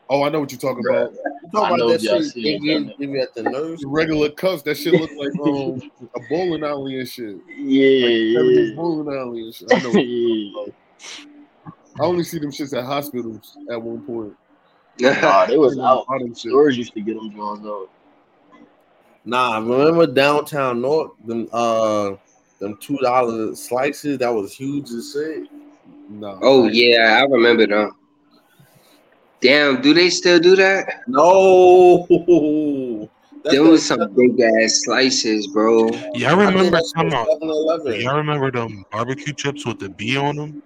[0.10, 1.04] Oh, I know what you're talking Bruh.
[1.04, 1.14] about.
[1.14, 3.34] You talking I about know that shit seen they it, give, done give you at
[3.34, 3.82] the nurse?
[3.86, 5.82] Regular cups, that shit look like um
[6.16, 7.38] a bowling alley and shit.
[7.58, 8.76] Yeah, Everything's yeah.
[8.76, 9.72] bowling alley and shit.
[9.72, 9.92] I know.
[9.92, 10.66] yeah.
[12.00, 14.36] I only see them shits at hospitals at one point.
[15.00, 16.06] Nah, they was out.
[16.08, 16.52] All them shit.
[16.52, 17.90] Stores used to get them drawn out.
[19.24, 22.14] Nah, remember downtown North, them uh
[22.60, 25.48] them two dollar slices that was huge as shit.
[26.10, 26.40] No.
[26.42, 27.92] oh yeah, I remember them.
[29.42, 31.02] Damn, do they still do that?
[31.08, 32.08] No,
[33.44, 35.88] That's There was some big ass slices, bro.
[35.90, 37.26] Y'all I think remember that's come on.
[38.00, 40.62] Y'all remember them barbecue chips with the B on them?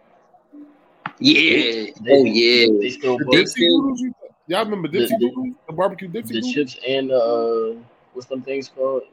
[1.19, 1.91] Yeah.
[2.01, 2.67] They, Oh yeah.
[2.81, 4.13] They still They Dipsy still- you-
[4.47, 5.55] Y'all remember Dipsy The- the- Doodles?
[5.67, 6.53] The barbecue Dipsy the Doodles?
[6.53, 7.73] chips and uh,
[8.13, 9.03] what's them things called?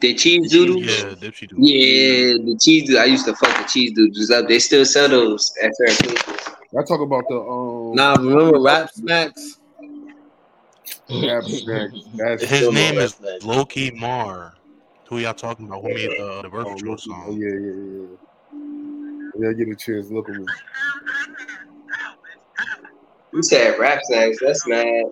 [0.00, 0.82] The cheese doodle.
[0.82, 1.56] Yeah, Dipsy do.
[1.58, 3.02] Yeah, the cheese doodle.
[3.02, 4.48] I used to fuck the cheese doodles up.
[4.48, 6.48] They still sell those at certain places.
[6.76, 9.58] I talk about the um Nah, remember rap snacks?
[11.08, 11.90] rap snack.
[12.14, 14.54] That's His name a- is Loki Mar.
[15.08, 15.82] Who y'all talking about?
[15.82, 17.38] Who made the the Oh, Birth Control oh, song?
[17.40, 19.48] yeah, yeah, yeah.
[19.48, 20.10] Yeah, get a chance.
[20.10, 20.46] Look at me.
[23.34, 24.38] You said rap snacks.
[24.40, 25.06] That's mad.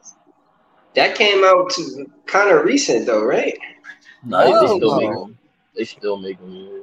[0.94, 3.58] That came out to kind of recent though, right?
[4.24, 4.98] Nah, they, they Oh, still no.
[4.98, 5.38] make them.
[5.76, 6.54] They still make them.
[6.54, 6.78] Yeah.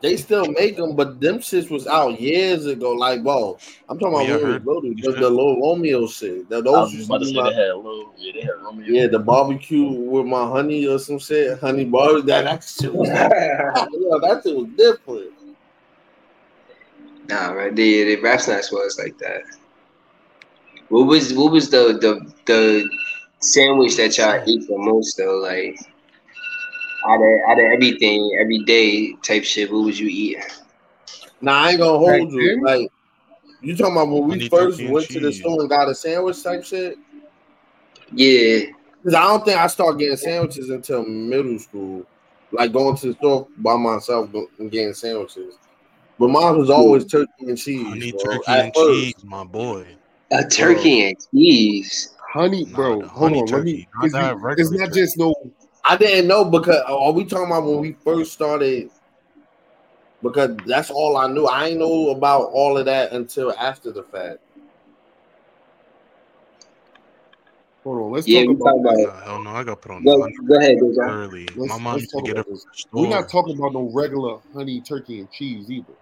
[0.00, 2.90] They still make them, but them shits was out years ago.
[2.92, 3.56] Like, bro,
[3.88, 5.14] I'm talking Oh, about yeah, I when it was heard.
[5.14, 6.48] The, the little Romeo shit.
[6.48, 8.12] The, I those was used about to to be say they had a little.
[8.18, 8.86] Yeah, they had Romeo.
[8.88, 11.58] yeah, the barbecue with my honey or some shit.
[11.60, 12.20] Honey bar.
[12.20, 15.32] That, that shit was yeah, that shit was different.
[17.28, 19.42] Nah, right there, the rap snacks was like that.
[20.92, 22.86] What was what was the the the
[23.40, 25.38] sandwich that y'all eat the most though?
[25.38, 25.74] Like
[27.08, 29.72] out of out of everything, every day type shit.
[29.72, 30.36] What would you eat?
[31.40, 32.46] Nah, I ain't gonna Back hold you.
[32.46, 32.62] then?
[32.62, 32.88] Like,
[33.62, 35.40] you talking about when we first turkey and went to the cheese.
[35.40, 36.98] store and got a sandwich type shit?
[38.12, 38.66] Yeah,
[38.98, 42.04] Because I don't think I started getting sandwiches until middle school.
[42.50, 44.28] Like going to the store by myself
[44.58, 45.54] and getting sandwiches.
[46.18, 47.86] But mine was always turkey and cheese.
[47.88, 48.20] Honey bro.
[48.20, 48.90] turkey At and first.
[48.90, 49.86] cheese, my boy.
[50.32, 52.14] A turkey and cheese.
[52.32, 53.00] Honey, bro.
[53.00, 53.50] the hold honey on.
[53.52, 53.72] Let me.
[53.72, 54.14] turkey, not It's,
[54.58, 55.00] it's not turkey.
[55.00, 55.34] just no.
[55.84, 58.90] I didn't know because oh, are we talking about when we first started?
[60.22, 61.46] Because that's all I knew.
[61.46, 64.38] I ain't know about all of that until after the fact.
[67.84, 68.12] Hold on.
[68.12, 68.64] Let's Yeah, talk about.
[68.64, 68.98] talking about.
[68.98, 71.02] Nah, hell no, I got put on Go, honey go ahead, Deja.
[71.02, 71.48] early.
[71.56, 72.64] Let's, My mom used to get about it from this.
[72.64, 73.02] the store.
[73.02, 75.92] We're not talking about no regular honey turkey and cheese either.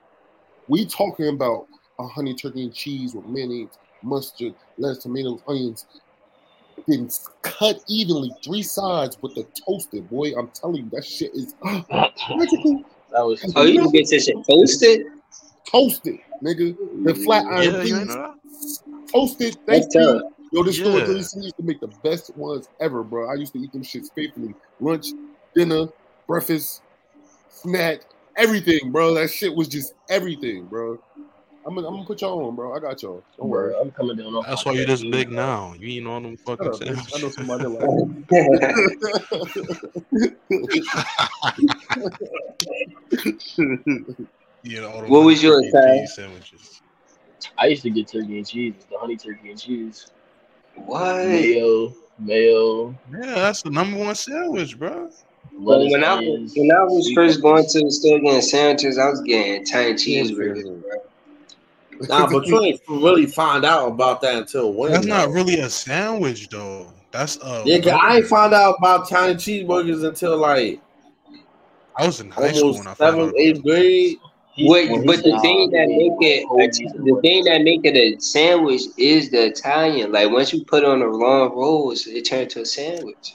[0.68, 1.66] We talking about
[1.98, 3.70] a honey turkey and cheese with mayonnaise,
[4.02, 5.86] mustard, lettuce, tomatoes, onions,
[6.86, 7.08] been
[7.42, 10.08] cut evenly, three sides with the toasted.
[10.10, 12.84] Boy, I'm telling you, that shit is magical.
[13.12, 13.42] That was.
[13.56, 15.06] Oh, you can get this shit toasted.
[15.68, 16.76] Toasted, nigga.
[17.02, 18.34] The flat iron Yeah, you ain't beans, know
[19.12, 19.56] toasted.
[19.66, 20.20] That's Thank you.
[20.20, 20.32] tough.
[20.52, 21.06] Yo, this store Yeah.
[21.06, 23.30] Gleason used to make the best ones ever, bro.
[23.30, 24.54] I used to eat them shits faithfully.
[24.80, 25.08] Lunch,
[25.54, 25.86] dinner,
[26.26, 26.82] breakfast,
[27.48, 28.00] snack,
[28.36, 29.14] everything, bro.
[29.14, 30.98] That shit was just everything, bro.
[31.66, 32.74] I'm gonna, I'm gonna put y'all on, bro.
[32.74, 33.22] I got y'all.
[33.36, 33.74] Don't worry.
[33.80, 34.46] I'm coming down off.
[34.46, 35.74] That's why you're this big now.
[35.78, 36.80] You eating on them Shut fucking up.
[36.82, 37.34] I know sandwiches.
[37.34, 37.88] somebody like
[44.62, 45.98] Yeah, all them What was your yours, turkey and Ty?
[46.00, 46.82] cheese sandwiches.
[47.56, 50.06] I used to get turkey and cheese, the honey turkey and cheese,
[50.74, 51.26] What?
[51.26, 55.10] mayo, mayo, Yeah, that's the number one sandwich, bro.
[55.52, 59.08] Well, when I onions, when I was first going to the store getting sandwiches, I
[59.08, 60.82] was getting Italian cheeseburgers.
[60.82, 60.99] Bro.
[62.08, 64.92] Nah, but you ain't really find out about that until when?
[64.92, 65.34] That's not though.
[65.34, 66.92] really a sandwich though.
[67.12, 68.28] That's a Yeah, 'cause I ain't burger.
[68.28, 70.80] found out about Italian cheeseburgers until like
[71.96, 74.16] I was in high school almost when I seventh, eighth grade.
[74.58, 77.62] Wait, when but the said, thing that oh, make it oh, oh, the thing that
[77.62, 80.12] make it a sandwich is the Italian.
[80.12, 83.34] Like once you put it on a long roll, it turns to a sandwich.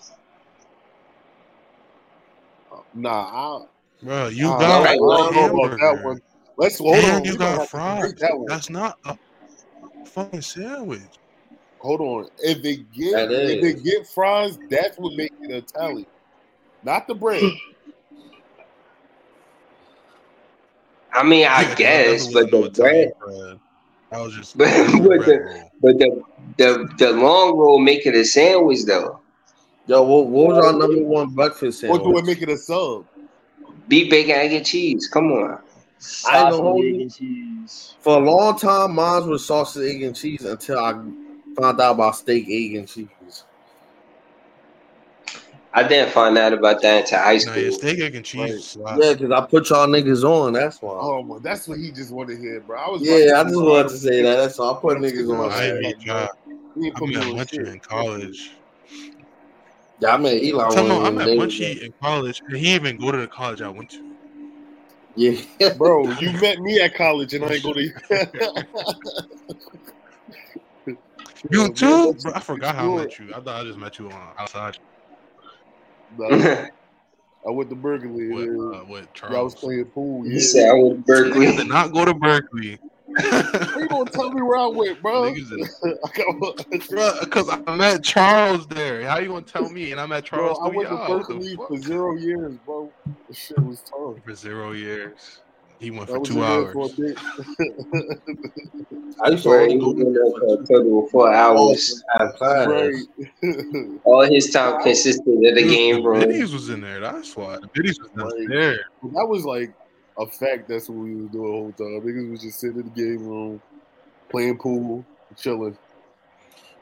[2.93, 3.09] nah,
[3.61, 3.65] I,
[4.03, 6.21] Bro, you got I right, don't know about that one.
[6.57, 7.21] Let's hold on.
[7.21, 8.13] and We you gonna got have fries.
[8.19, 8.45] that.
[8.47, 9.17] That's not a
[10.05, 11.01] fucking sandwich.
[11.79, 12.27] Hold on.
[12.39, 16.07] If they get if they get fries, that's what makes it Italian.
[16.83, 17.43] Not the bread.
[21.13, 23.59] I mean, I Yeah, guess, that but the no bread, Italian bread.
[24.11, 25.71] That was just but, a but the roll.
[25.81, 26.23] but the
[26.57, 29.19] the the long roll make it a sandwich though.
[29.87, 32.25] Yo, what, what was our number one breakfast or do it sandwich?
[32.25, 33.05] make it a sub?
[33.87, 35.07] Beef, bacon, egg, and cheese.
[35.07, 35.59] Come on.
[36.27, 37.01] I ain't Sausage, gonna egg, you.
[37.01, 37.95] and cheese.
[37.99, 40.91] For a long time, mine was sausage, egg, and cheese until I
[41.59, 43.43] found out about steak, egg, and cheese.
[45.73, 47.63] I didn't find out about that until high Nah, school.
[47.63, 48.77] your steak, egg, and cheese.
[48.79, 48.97] Right.
[49.01, 50.53] Yeah, because I put y'all niggas on.
[50.53, 50.93] That's why.
[50.93, 52.79] Oh my, that's what he just wanted to hear, bro.
[52.79, 54.37] I was yeah, I just wanted to say that.
[54.37, 54.77] That's all.
[54.77, 55.51] I put niggas Bro, on.
[55.51, 55.97] I ain't that.
[55.99, 56.27] be trying.
[56.79, 57.67] He ain't I put met me on Munchie shit.
[57.67, 58.51] in college.
[59.99, 62.63] Yeah, I mean, Eli Tell me, I of met them Munchie in college, and he
[62.63, 64.14] didn't even go to the college I went to.
[65.15, 67.89] Yeah, Bro, you met me at college and I ain't go to
[71.51, 72.13] You Yo, too?
[72.21, 73.29] Bro, I forgot how I met you.
[73.33, 74.75] I thought I just met you on outside
[76.17, 76.27] Nah,
[77.47, 78.33] I went to Berkeley.
[78.33, 80.23] with, uh, with Y'all was playing pool.
[80.23, 80.39] He Yeah.
[80.39, 81.45] said I went to Berkeley.
[81.45, 82.79] Niggas did not go to Berkeley.
[83.17, 85.31] How you gonna tell me where I went, bro?
[85.31, 85.67] Niggas did,
[86.03, 89.07] I got, bro, because I met Charles there.
[89.07, 89.91] How you gonna tell me?
[89.91, 91.17] And I met bro, Charles I through went to oh, y'all.
[91.17, 91.67] What the Berkeley fuck?
[91.67, 92.91] for zero years, bro.
[93.27, 94.23] This shit was tough.
[94.23, 95.41] For zero years.
[95.79, 96.73] He went I for two hours.
[96.73, 96.89] for.
[99.23, 102.03] I used to only he go was in there for a total of four hours.
[102.49, 102.93] right.
[104.03, 106.19] All his time consisted of the game bro.
[106.19, 106.99] Biddies was in there.
[107.01, 107.57] That's why.
[107.57, 108.47] The biddies was not Right.
[108.49, 108.79] there.
[109.03, 109.73] that was like
[110.17, 110.67] a fact.
[110.67, 112.01] That's what we was doing the whole time.
[112.01, 113.61] Niggas was just sitting in the game room,
[114.29, 115.05] playing pool,
[115.35, 115.77] chilling.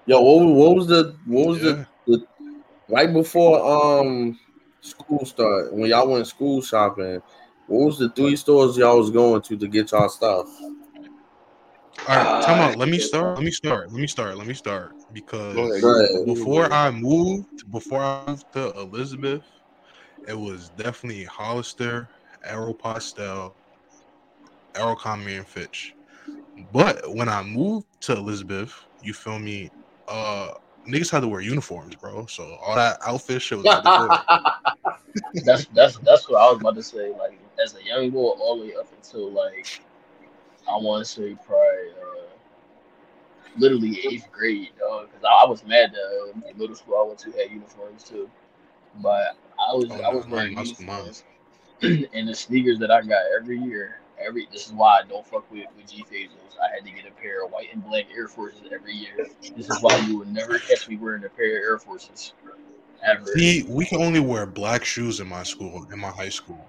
[0.06, 1.86] Yo, what, was- what was the what was Yeah.
[2.08, 2.26] the
[2.90, 4.38] right before um
[4.82, 7.22] school start when y'all went school shopping?
[7.68, 10.48] What was the three stores y'all was going to to get y'all stuff?
[12.06, 12.78] All right, come on.
[12.78, 13.38] Let me start.
[13.38, 13.90] Let me start.
[13.92, 14.38] Let me start.
[14.38, 14.96] Let me start.
[15.14, 15.82] Because Go ahead.
[15.82, 16.26] Go ahead.
[16.26, 19.44] before I moved, before I moved to Elizabeth,
[20.28, 22.10] it was definitely Hollister,
[22.46, 23.54] Aeropostale,
[24.76, 25.96] Abercrombie, and Fitch.
[26.72, 29.72] But when I moved to Elizabeth, you feel me?
[30.08, 30.52] Uh,
[30.88, 32.26] niggas had to wear uniforms, bro.
[32.28, 34.20] So all that outfit shit was out the door.
[35.46, 37.12] That's that's that's what I was about to say.
[37.12, 39.68] Like as a young boy, all the way up until like
[40.68, 42.30] I want to say probably uh,
[43.58, 45.08] literally eighth grade, dog.
[45.10, 48.04] Because I, I was mad that uh, the middle school I went to had uniforms
[48.04, 48.30] too,
[49.02, 51.24] but I was Oh, I was wearing mine- mine- uniforms
[52.14, 53.98] and the sneakers that I got every year.
[54.26, 56.58] Every this is why I don't fuck with, with G Phasers.
[56.64, 59.28] I had to get a pair of white and black Air Forces every year.
[59.58, 62.34] This is why you would never catch me wearing a pair of Air Forces
[63.04, 63.26] ever.
[63.26, 66.66] See, we can only wear black shoes in my school, in my high school.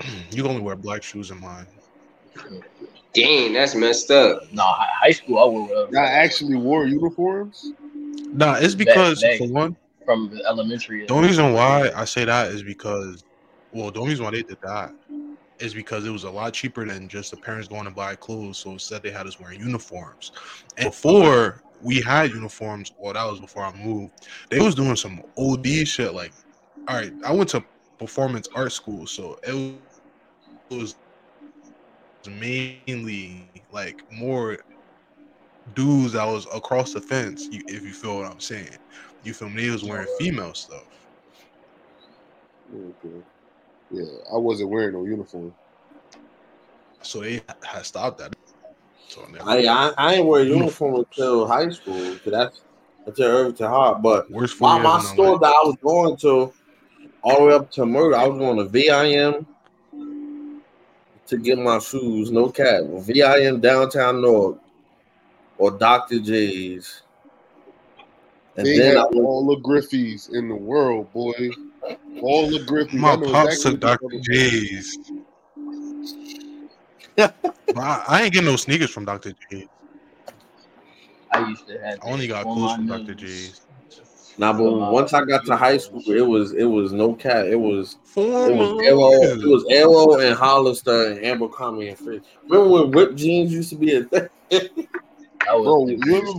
[0.30, 1.66] you can only wear black shoes in mine.
[3.14, 4.52] Dang, that's messed up.
[4.52, 5.98] Nah, high school I wore whatever.
[5.98, 7.72] I actually wore uniforms.
[8.32, 9.38] Nah, it's because back.
[9.38, 11.06] for one, from elementary.
[11.06, 13.24] the only reason why I say that is because,
[13.72, 14.92] well, the only reason why they did that
[15.58, 18.58] is because it was a lot cheaper than just the parents going to buy clothes.
[18.58, 20.32] So instead, they had us wearing uniforms.
[20.76, 24.14] And before we had uniforms, well, that was before I moved.
[24.50, 26.14] They was doing some OD shit.
[26.14, 26.32] Like,
[26.88, 27.64] all right, I went to
[27.98, 30.00] performance art school, so it was,
[30.70, 30.96] it was
[32.26, 34.58] mainly like more
[35.74, 37.48] dudes that was across the fence.
[37.50, 38.76] If you feel what I'm saying,
[39.22, 39.64] you feel me?
[39.66, 40.84] They was wearing female stuff.
[42.72, 43.22] Okay.
[43.90, 45.52] Yeah, I wasn't wearing no uniform.
[47.02, 48.32] So they had stopped that.
[49.08, 52.16] So I, I I ain't wear uniform until high school.
[52.18, 52.60] 'cause that's
[53.06, 53.94] until Irvington High.
[53.94, 55.38] But worst my, years my store LA.
[55.38, 56.52] that I was going to,
[57.22, 59.46] all the way up to Murder, I was going to VIM
[61.26, 62.30] to get my shoes.
[62.30, 62.82] No cap.
[62.84, 64.58] VIM downtown North
[65.58, 66.20] or Dr.
[66.20, 67.02] J's.
[68.56, 71.50] And They then had I went, all the Griffeys in the world, boy.
[72.22, 72.94] All the Griffeys.
[72.94, 74.04] My pops exactly took Dr.
[74.04, 74.98] what you're talking J's.
[77.76, 79.32] I, I ain't getting no sneakers from Dr.
[79.50, 79.66] J's.
[81.32, 81.98] I used to have.
[82.02, 83.14] I only got on clothes from Dr.
[83.14, 83.16] nose.
[83.16, 83.60] J's.
[84.38, 87.46] Nah, but once I got to high school, it was it was no cat.
[87.46, 92.24] It was it was Arrow, it was Arrow and Hollister and Abercrombie and Fitch.
[92.48, 94.28] Remember when ripped jeans used to be a thing?
[94.50, 94.70] That
[95.56, 96.36] was Bro, the you greatest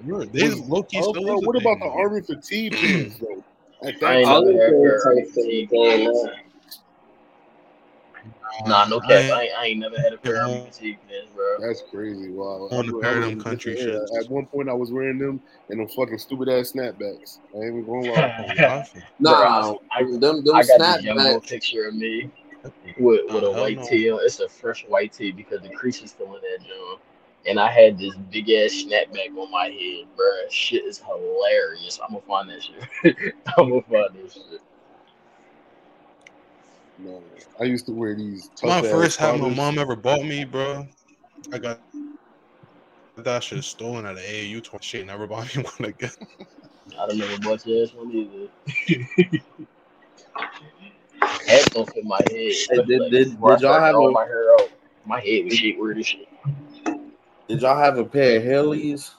[0.00, 0.32] remember time.
[0.32, 0.32] cargos?
[0.32, 3.44] They low key Oh, still bro, what about thing, the army fatigue pants, though?
[3.88, 5.70] At I that time, never had a pair of type fatigue
[8.66, 9.10] Nah, no I cap.
[9.10, 10.64] ain't- I ain't, I ain't never had a pair of Yeah.
[10.64, 11.56] fatigue pants, bro.
[11.66, 12.30] that's crazy.
[12.30, 12.68] Wow.
[12.72, 14.22] On the I- I pair of them country different era.
[14.22, 15.40] At one point, I was wearing them
[15.70, 17.38] and them fucking stupid ass snapbacks.
[17.54, 18.86] I ain't even gonna lie.
[19.00, 19.02] Oh.
[19.18, 21.48] Nah, I- them them I got this young snapbacks.
[21.48, 22.28] picture of me
[22.98, 23.86] with, with a white no.
[23.88, 24.08] tee.
[24.08, 27.00] It's a fresh white tee because the crease is still in that joint.
[27.46, 30.26] And I had this big ass snapback on my head, bro.
[30.50, 31.98] Shit is hilarious.
[32.02, 33.34] I'm gonna find that shit.
[33.56, 34.60] I'm gonna find this shit.
[36.98, 37.22] No,
[37.58, 38.50] I used to wear these.
[38.62, 40.86] My tough-ass first hat my mom ever bought me, bro.
[41.52, 41.80] I got
[43.16, 44.78] that shit stolen at the AAU tour.
[44.82, 46.10] Shit never bought me one again.
[46.98, 48.48] I don't never bought your ass one either.
[51.46, 52.26] Hats don't fit my head.
[52.30, 54.70] Hey, did- Like, did- did y'all have growing a- my hair out?
[55.06, 56.28] My head was shaped weird as shit.
[57.50, 59.10] Did y'all have a pair of Heelys?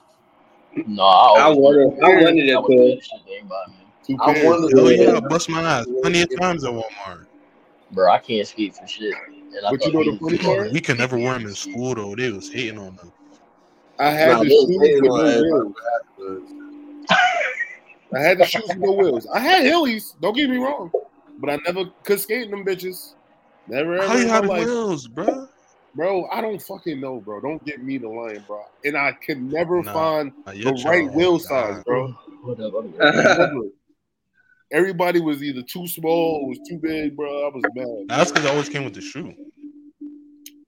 [0.86, 2.78] No, I, I wanted- wanted- I wanted a I pair.
[2.78, 3.74] mad as shit they ain't buy me.
[4.06, 4.46] Two I pairs.
[4.46, 5.02] wanted Hell Yeah.
[5.12, 7.26] yeah, I bust my ass plenty of times at Walmart.
[7.90, 9.12] Bro, I can't skate for shit.
[9.54, 10.72] And I But you thought know the funny part?
[10.72, 12.14] We could never wear them in school though.
[12.16, 13.12] They was hating on them.
[13.98, 15.74] I had Nah, the shoes with no have- wheels.
[18.14, 19.26] I had the shoes with no wheels.
[19.26, 20.14] I had Heelys.
[20.22, 20.90] Don't get me wrong,
[21.38, 23.12] but I never could skate in them bitches.
[23.68, 25.48] Never ever How you my had wheels, bro?
[25.94, 26.26] Bro.
[26.30, 27.40] I don't fucking know, bro.
[27.40, 28.62] Don't get me the line, bro.
[28.84, 32.14] And I can never Nah, find Nah, the right child wheel size, bro.
[32.42, 32.74] What up?
[32.74, 33.68] I'm Never.
[34.72, 37.46] Everybody was either too small or was too big, bro.
[37.46, 37.86] I was mad.
[38.08, 39.34] That's because I always came with the shoe.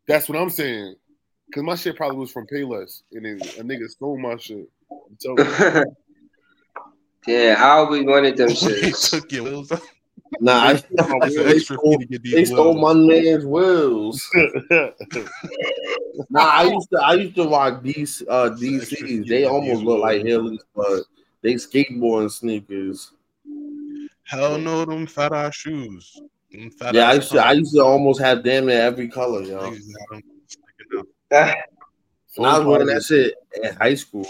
[0.07, 0.97] That's what I'm saying.
[1.55, 4.69] Cause my shit probably was from Payless, and then a nigga stole my shit.
[4.91, 5.85] I'm telling you.
[7.27, 9.11] yeah, I always wanted them He shits.
[9.11, 9.94] took your wheels off.
[10.41, 14.28] Nah, I, That's they stole, fee to get they stole my man's wheels.
[16.31, 19.28] Nah, I used to I used to rock these uh It's an DCs.
[19.28, 20.51] They almost look like wheels.
[20.53, 21.03] Heelys, but
[21.43, 23.11] they skateboard sneakers.
[24.23, 26.23] Hell no, them fat ass shoes.
[26.53, 29.43] Them fat Yeah, I used to I used to almost have damn near every color,
[29.43, 29.59] yo.
[29.59, 31.57] Niggas got 'em sticking out.
[32.36, 34.28] And I was wearing that shit in high school.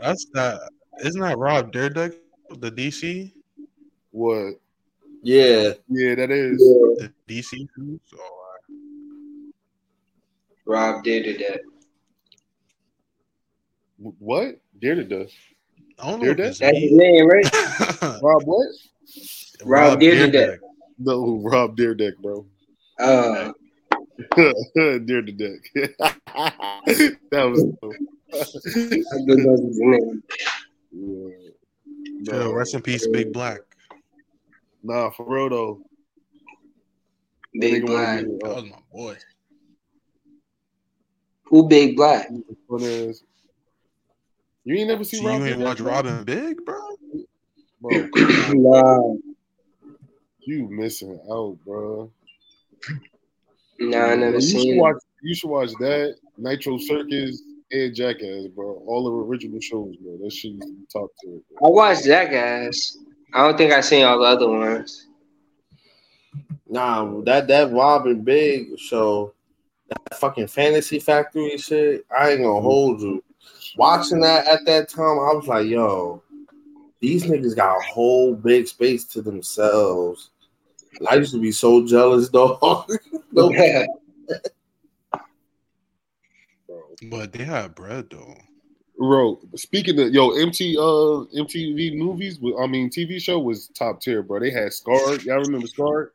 [0.00, 0.60] That's that.
[1.04, 2.18] Isn't that Rob Daredevil,
[2.58, 3.32] the DC,
[4.10, 4.54] What?
[5.22, 5.72] Yeah.
[5.88, 6.58] Yeah, that is.
[6.58, 8.00] the DC shoes?
[8.14, 8.38] Oh,
[10.66, 11.60] Rob did that.
[14.18, 14.60] What?
[14.80, 15.32] Dare to does.
[15.98, 16.50] I don't know if Daredevil?
[16.50, 18.22] it's That's his name, right?
[18.22, 18.68] Rob what?
[19.64, 20.32] Rob Dyrdek.
[20.32, 20.58] Dyrdek.
[20.98, 22.46] No, Rob Deerdeck, bro.
[22.98, 23.52] Uh,
[24.74, 25.60] Deer to deck.
[27.30, 27.64] that was
[28.32, 30.22] I think that's his name.
[30.92, 32.34] yeah.
[32.34, 33.60] Yo, rest in peace, Big Black.
[34.82, 35.82] Nah, for real though.
[37.58, 38.24] Big nigga Black.
[38.24, 39.16] be, That uh, was my boy.
[41.46, 42.28] Who Big Black?
[44.64, 45.80] You ain't never See, seen you ain't Deerdeck, watch?
[45.80, 46.78] Rob & Big, bro?
[47.80, 48.08] Bro.
[48.48, 48.98] Nah,
[50.40, 52.10] you missing out, bro.
[53.80, 54.74] nah, I never you should seen.
[54.74, 54.80] it.
[54.80, 54.96] watch.
[55.22, 57.42] You should watch that Nitro Circus
[57.72, 58.82] and Jackass, bro.
[58.86, 60.18] All the original shows, bro.
[60.22, 61.38] That shit used to be top tier.
[61.64, 62.98] I watched Jackass.
[63.32, 65.06] I don't think I seen all the other ones.
[66.68, 69.32] Nah, that that Rob & Big show,
[69.88, 72.04] that fucking fantasy factory shit.
[72.16, 73.22] I ain't gonna hold you.
[73.76, 76.22] Watching that at that time, I was like, yo,
[77.00, 80.30] these niggas got a whole big space to themselves.
[81.08, 82.90] I used to be so jealous, dog.
[83.32, 83.50] no,
[87.10, 88.34] But they had bread though.
[88.98, 94.22] Bro, speaking of yo, MT uh MTV movies, I mean TV show was top tier,
[94.22, 94.40] bro.
[94.40, 95.14] They had Scar.
[95.20, 96.12] Y'all remember Scar?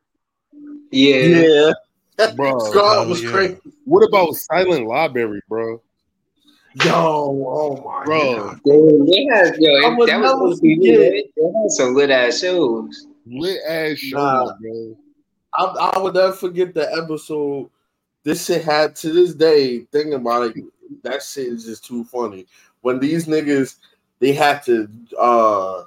[0.91, 1.71] yeah.
[2.19, 2.59] yeah, Bro.
[2.71, 3.31] Scar was yeah.
[3.31, 3.57] crazy.
[3.85, 5.81] What about Silent Library, bro?
[6.83, 8.35] Yo, oh my Bro.
[8.35, 8.59] god.
[8.65, 12.39] They, they had yo, I would that never was OTV, They had some lit ass
[12.41, 13.07] shows.
[13.25, 14.55] Lit ass show, Nah.
[14.59, 14.97] bro.
[15.53, 15.63] I,
[15.95, 17.69] I would never forget the episode.
[18.23, 20.63] This shit had to this day, thinking about it,
[21.03, 22.47] that shit is just too funny.
[22.83, 23.77] When these niggas
[24.19, 24.87] they had to
[25.19, 25.83] uh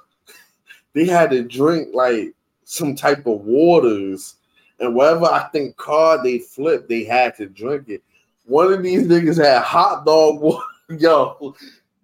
[0.93, 2.33] they had to drink like
[2.65, 4.35] some type of waters
[4.79, 8.03] and whatever I think card they flipped, they had to drink it.
[8.45, 10.63] One of these niggas had hot dog water.
[10.89, 11.55] Yo,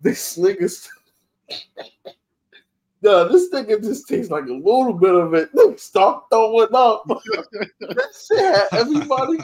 [0.01, 0.87] this niggas
[3.03, 5.49] Yo, this nigga just tastes like a little bit of it.
[5.79, 7.03] Stop throwing up.
[7.05, 9.39] that shit had everybody.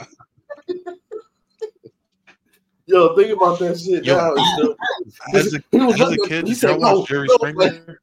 [2.90, 4.34] Yo, think about that shit Yo, now.
[4.36, 7.26] It's As a, He was as a looking- kid, he did said, watch "No, Jerry
[7.28, 8.00] no, Springer?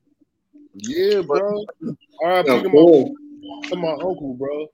[0.75, 1.65] Yeah, bro.
[2.23, 2.47] R.I.P.
[2.47, 3.13] Yo, to, cool.
[3.41, 4.67] my, to my uncle, bro.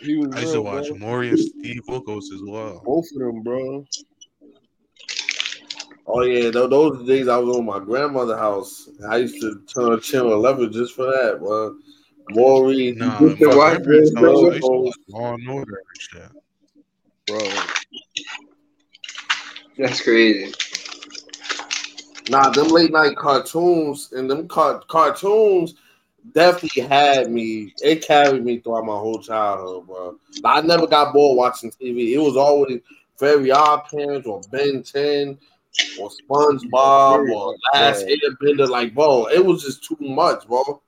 [0.00, 0.98] He was I used to watch bro.
[0.98, 2.82] Maury and Steve Wilkos as well.
[2.84, 3.84] Both of them, bro.
[6.06, 8.88] Oh yeah, tho- those are the days I was on my grandmother's house.
[9.08, 11.38] I used to turn on channel eleven just for that.
[11.40, 11.76] Well,
[12.30, 14.50] Maury, Nah, used to my watch grandparents' this, house, bro.
[14.50, 16.32] I used to watch Law and Order and shit.
[17.26, 17.50] Bro.
[19.78, 20.52] That's crazy.
[22.30, 25.74] Nah, them late night cartoons and them car- cartoons
[26.32, 27.72] definitely had me.
[27.80, 30.16] It carried me throughout my whole childhood, bro.
[30.44, 32.12] I never got bored watching TV.
[32.12, 32.80] It was always
[33.18, 35.38] Very Odd Parents or Ben 10
[36.00, 38.18] or SpongeBob or Last Right.
[38.42, 38.68] Airbender.
[38.68, 40.82] Like, bro, it was just too much, bro.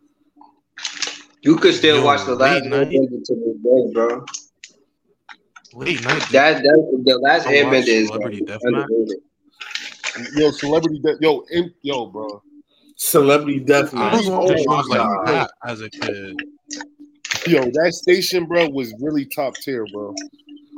[1.42, 2.88] You could still Yo, watch the last late night.
[2.88, 4.26] Airbender to this day, bro.
[5.74, 6.22] Late night.
[6.32, 8.88] That that the last I watched Airbender is Celebrity like, Deathmatch.
[10.34, 12.42] Yo, celebrity de- yo, im- yo, bro.
[12.96, 14.26] Celebrity I Deathmatch.
[14.28, 16.36] Oh, watching like that as a kid.
[17.46, 20.14] Yo, that station, bro, was really top tier, bro.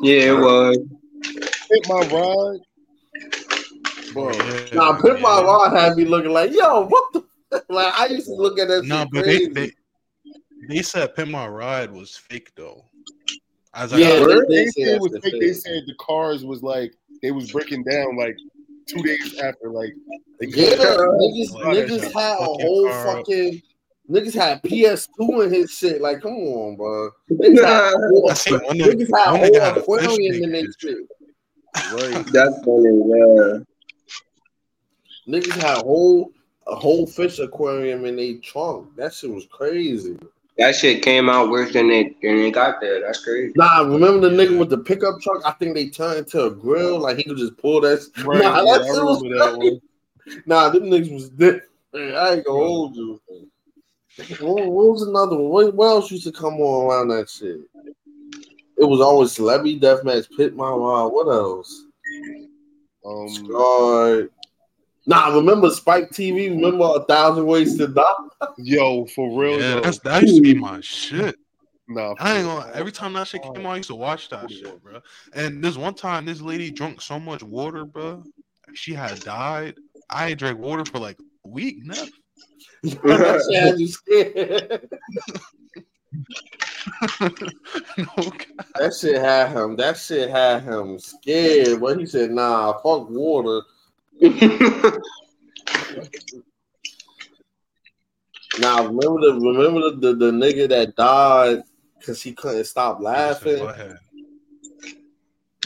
[0.03, 0.79] Yeah, it was.
[1.71, 2.61] Hit my ride.
[4.13, 5.43] Bro, oh, Yeah, Nah, Pimp My yeah.
[5.43, 7.25] Ride had me looking like, yo, what the?
[7.69, 9.73] Like, I used to look at that Nah, shit but they, they
[10.69, 12.85] they said Pimp My Ride was fake though.
[13.75, 15.33] As I Yeah, got- they- they, they said was that's fake.
[15.41, 16.93] the They said the cars was like
[17.23, 18.37] they was breaking down like
[18.87, 19.71] two days after.
[19.71, 19.95] Like
[20.41, 23.17] they Yeah, niggas, niggas had a whole car up.
[23.19, 23.63] fucking
[24.11, 26.01] niggas had PS2 in his shit.
[26.03, 27.11] Like, come on, bro.
[27.31, 30.63] Niggas had, a whole- I seen one niggas had a whole fish aquarium in their
[30.65, 30.89] picture.
[30.89, 30.99] shit.
[31.93, 32.27] right.
[32.33, 33.59] That's funny, yeah.
[35.29, 36.31] Niggas had a whole
[36.67, 38.95] a whole fish aquarium in their trunk.
[38.97, 40.17] That shit was crazy.
[40.63, 43.01] That shit came out worse than it than it got there.
[43.01, 43.53] That's crazy.
[43.57, 45.43] Nah, remember the nigga with the pickup truck?
[45.45, 47.01] I think they turned into a grill.
[47.01, 47.99] Like he could just pull that.
[48.25, 49.81] Right, Nah, yeah, that I shit was that one.
[50.47, 51.65] Nah, them niggas was different.
[51.93, 53.21] I ain't gonna hold you.
[54.39, 55.49] What, what was another one?
[55.51, 57.59] What, what else used to come on around that shit?
[58.79, 61.13] It was always celebrity deathmatch, pit my wild.
[61.13, 61.87] What else?
[63.05, 64.31] Um, Scarred.
[65.07, 66.49] Nah, remember Spike TV?
[66.51, 68.03] Remember a thousand ways to die?
[68.59, 69.81] yo, for real, Yeah, though.
[69.81, 71.37] that's that used to be my shit.
[71.89, 72.15] nah.
[72.21, 72.71] I ain't for gonna.
[72.75, 75.01] Every time that shit came on, I used to watch that shit, bro.
[75.35, 78.23] And this one time, this lady drunk so much water, bro.
[78.75, 79.75] She had died.
[80.09, 81.79] I ain't drank water for like a week.
[81.85, 82.07] Never.
[82.83, 84.89] that shit had you scared.
[87.99, 88.33] no,
[88.79, 89.77] That shit had him.
[89.77, 91.81] That shit had him scared.
[91.81, 93.63] But he said, "Nah, fuck water."
[98.61, 101.63] Nah, remember the remember the, the, the nigga that died
[101.99, 103.61] because he couldn't stop Go laughing.
[103.63, 103.97] ahead.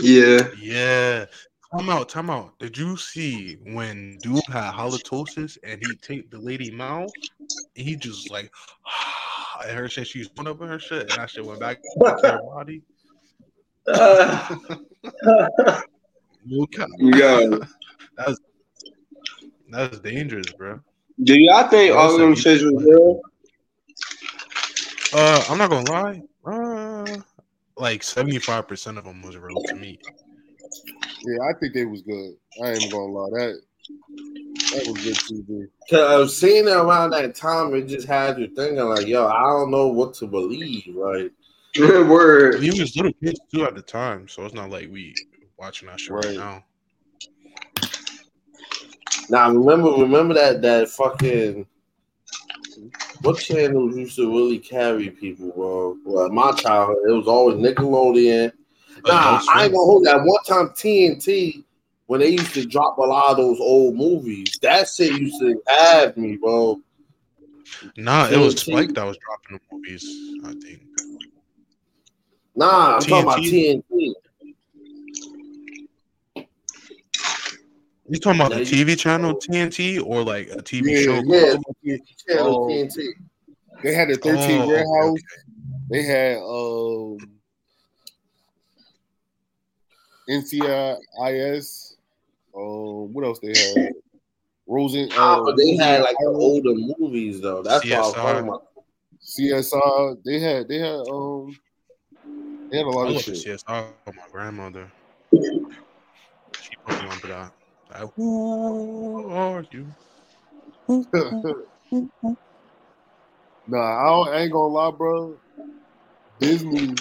[0.00, 0.48] yeah.
[0.60, 1.26] Yeah.
[1.76, 2.56] Time out, time out.
[2.60, 7.10] Did you see when dude had halitosis and he taped the lady mouth?
[7.76, 8.52] And he just like,
[9.66, 11.78] and her shit, she was putting up in her shit, and that shit went back
[11.82, 12.82] to her body.
[16.44, 16.88] No cap.
[16.98, 17.60] Yo.
[18.16, 18.38] That's
[19.70, 20.80] that's dangerous, bro.
[21.22, 23.20] Do y'all think all of them shits was real?
[25.12, 26.22] Uh, I'm not gonna lie.
[26.44, 27.20] Uh,
[27.76, 29.98] like 75 percent of them was real to me.
[31.24, 32.34] Yeah, I think they was good.
[32.62, 33.30] I ain't gonna lie.
[33.30, 33.60] That
[34.72, 35.66] that was good TV.
[35.88, 39.26] Cause I was seeing it around that time, it just had you thinking like, "Yo,
[39.26, 41.30] I don't know what to believe." Right?
[41.78, 42.60] Word.
[42.60, 45.14] We was little kids too at the time, so it's not like we
[45.58, 46.36] watching that shit right, Right.
[46.36, 46.64] now.
[49.28, 51.66] Now remember, remember that that fucking
[53.22, 55.96] what channels used to really carry people, bro?
[56.04, 58.52] Well, my childhood, it was always Nickelodeon.
[59.04, 60.22] Nah, I ain't gonna hold that.
[60.22, 61.64] One time TNT,
[62.06, 65.60] when they used to drop a lot of those old movies, that shit used to
[65.66, 66.80] have me, bro.
[67.96, 70.04] Nah, it was Spike that was dropping the movies.
[70.44, 70.82] I think.
[72.54, 74.12] Nah, I'm talking about TNT.
[78.08, 81.22] You talking about Yeah, the you- TV channel TNT or like a TV Yeah, show?
[81.24, 81.96] Yeah, yeah.
[82.28, 82.68] channel Oh.
[82.68, 83.08] TNT.
[83.82, 85.20] They had the 13 Oh, okay, warehouse.
[85.90, 87.18] They had um
[90.28, 91.94] NCIS.
[92.56, 93.92] Um, what else they had?
[94.66, 95.10] Rosen.
[95.12, 97.62] Uh, but they had like the older movies though.
[97.62, 98.22] That's what I was CSI.
[98.22, 98.62] talking about.
[99.22, 100.16] CSI.
[100.24, 100.68] They had.
[100.68, 101.00] They had.
[101.08, 101.56] Um,
[102.70, 103.60] they had a lot of love the shit.
[103.60, 104.90] CSI with my grandmother.
[106.60, 107.52] She put me on to that.
[107.90, 109.86] Like, who are you?
[110.88, 111.02] nah,
[113.78, 115.38] I, don't, I ain't gonna lie, bro.
[116.38, 116.94] Disney,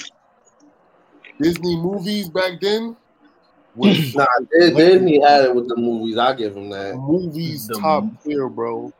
[1.40, 2.95] Disney movies back then
[3.76, 6.18] was Nah, Dis- Disney had it with the movies.
[6.18, 6.95] I give them that.
[6.95, 8.94] movies The- top tier, bro.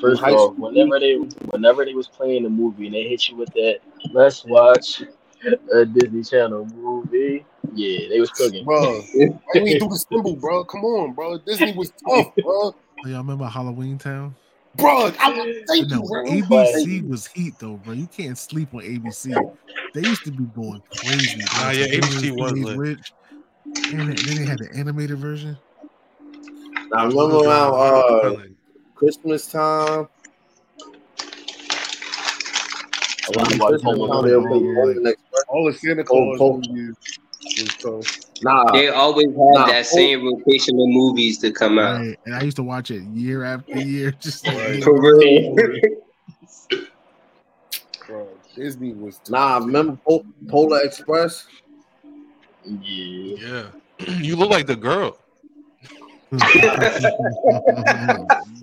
[0.00, 0.68] First High off, school.
[0.68, 1.14] whenever they
[1.50, 3.78] whenever they was playing the movie and they hit you with that,
[4.10, 5.02] let's watch
[5.72, 7.44] a Disney Channel movie.
[7.74, 8.64] Yeah, they was cooking.
[8.64, 10.64] Bro, why you do the symbol, bro?
[10.64, 11.38] Come on, bro.
[11.38, 12.44] Disney was tough, bro.
[12.44, 12.74] Oh,
[13.04, 14.34] y'all remember Halloween Town?
[14.76, 16.24] Bro, I, thank No, you, bro.
[16.24, 17.94] ABC was heat though, bro.
[17.94, 19.34] You can't sleep on ABC.
[19.94, 21.40] They used to be going crazy.
[21.56, 21.64] bro.
[21.64, 22.76] Nah, yeah, ABC was Teenage lit.
[22.76, 23.12] Witch.
[23.92, 25.56] And then they had the animated version.
[26.92, 28.36] Now remember around uh,
[28.94, 30.08] Christmas time.
[33.36, 34.28] Around You watch Christmas Home time, Alone.
[34.28, 35.27] they'll play Golden Express.
[35.48, 36.58] All the Santa Oh, Claus oh.
[36.58, 36.96] movies
[37.58, 38.18] was tough.
[38.42, 41.98] Nah, They always have Nah, that same rotation of movies to come out.
[41.98, 42.18] Right.
[42.26, 44.10] And I used to watch it year after year.
[44.20, 45.56] Just like, For real.
[48.06, 49.30] Bro, Disney was tough.
[49.30, 49.58] nah.
[49.58, 51.46] Remember Pol- Polar Express?
[52.64, 53.36] Yeah.
[53.38, 53.64] Yeah.
[54.20, 55.18] you look like the girl.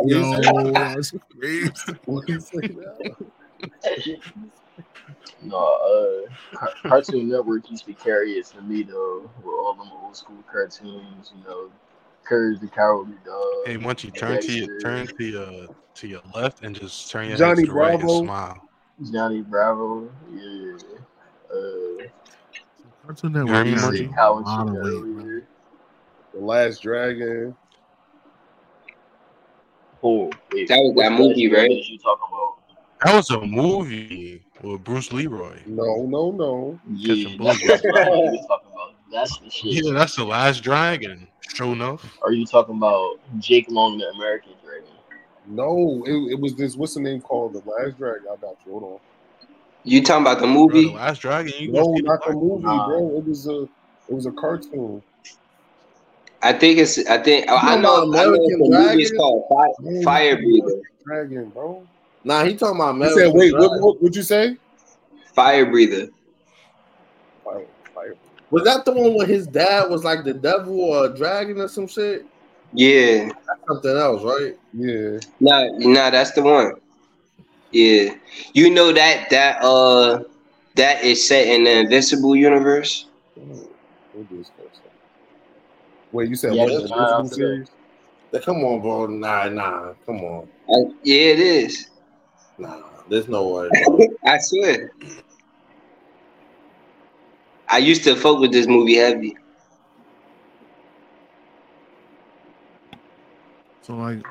[0.05, 1.71] Yo, that's crazy.
[4.75, 5.49] What you say now?
[5.49, 6.27] No,
[6.61, 10.43] uh, Cartoon Network used to carry it for me though, with all them old school
[10.51, 11.31] cartoons.
[11.35, 11.69] You know,
[12.23, 13.65] Courage the Cowardly Dog.
[13.65, 17.29] Hey, once you turn to your turn to your to your left and just turn
[17.29, 18.23] your Johnny head to the right and Bravo.
[18.23, 18.69] smile.
[19.11, 20.09] Johnny Bravo.
[20.33, 20.77] Yeah.
[21.53, 22.07] Uh,
[23.05, 25.23] Cartoon Network me, used to How a and lot shit of weight, bro.
[25.23, 25.47] earlier.
[26.33, 27.55] The Last Dragon.
[30.03, 31.69] Oh, wait, That was what that movie, right?
[31.69, 32.55] You talking about?
[33.03, 35.59] That was a movie with Bruce Leroy.
[35.65, 36.79] No, no, no.
[36.89, 38.93] Yeah, that's, that's what I was talking about.
[39.11, 39.83] That's the shit.
[39.85, 41.27] Yeah, that's the last dragon.
[41.53, 42.17] Sure enough.
[42.21, 44.89] Are you talking about Jake Long, the American Dragon?
[45.47, 46.75] No, it, it was this.
[46.75, 47.53] What's the name called?
[47.53, 48.25] The Last Dragon.
[48.31, 48.71] I got you.
[48.71, 48.99] Hold on.
[49.83, 50.85] You talking about the Bro, movie?
[50.85, 51.53] the last dragon.
[51.59, 52.87] You No, see the not the movie, Nah.
[52.87, 53.17] bro.
[53.17, 53.63] It was a.
[54.09, 55.03] It was a cartoon.
[56.41, 56.97] I think it's.
[57.07, 57.47] I think.
[57.47, 58.09] I talking know.
[58.09, 60.81] about I know American the movie is called Fire, No, Fire Breather.
[61.05, 61.87] Dragon, bro.
[62.25, 63.17] Nah, he talking about You Metal.
[63.19, 64.57] said, wait, what, what, what'd you say?
[65.35, 66.07] Fire breather.
[67.43, 68.15] Fire, fire.
[68.49, 71.67] Was that the one where his dad was like the devil or a dragon or
[71.67, 72.25] some shit?
[72.73, 73.29] Yeah.
[73.67, 74.55] Something else, right?
[74.73, 75.19] Yeah.
[75.39, 76.73] Nah, nah, that's the one.
[77.71, 78.15] Yeah.
[78.53, 80.23] You know that that uh
[80.75, 83.05] that is set in the Invincible universe.
[83.35, 84.51] What is?
[86.11, 86.73] Wait, you said Yeah, what?
[86.73, 87.67] it's The not Invincible out today.
[88.31, 88.45] series?
[88.45, 89.05] Come on, bro.
[89.07, 89.93] Nah, nah.
[90.07, 90.47] Come on.
[90.67, 91.89] Uh, yeah, it is.
[92.57, 93.69] Nah, there's no way.
[94.25, 94.91] I swear.
[97.67, 99.35] I used to fuck with this movie heavy.
[103.81, 104.25] So like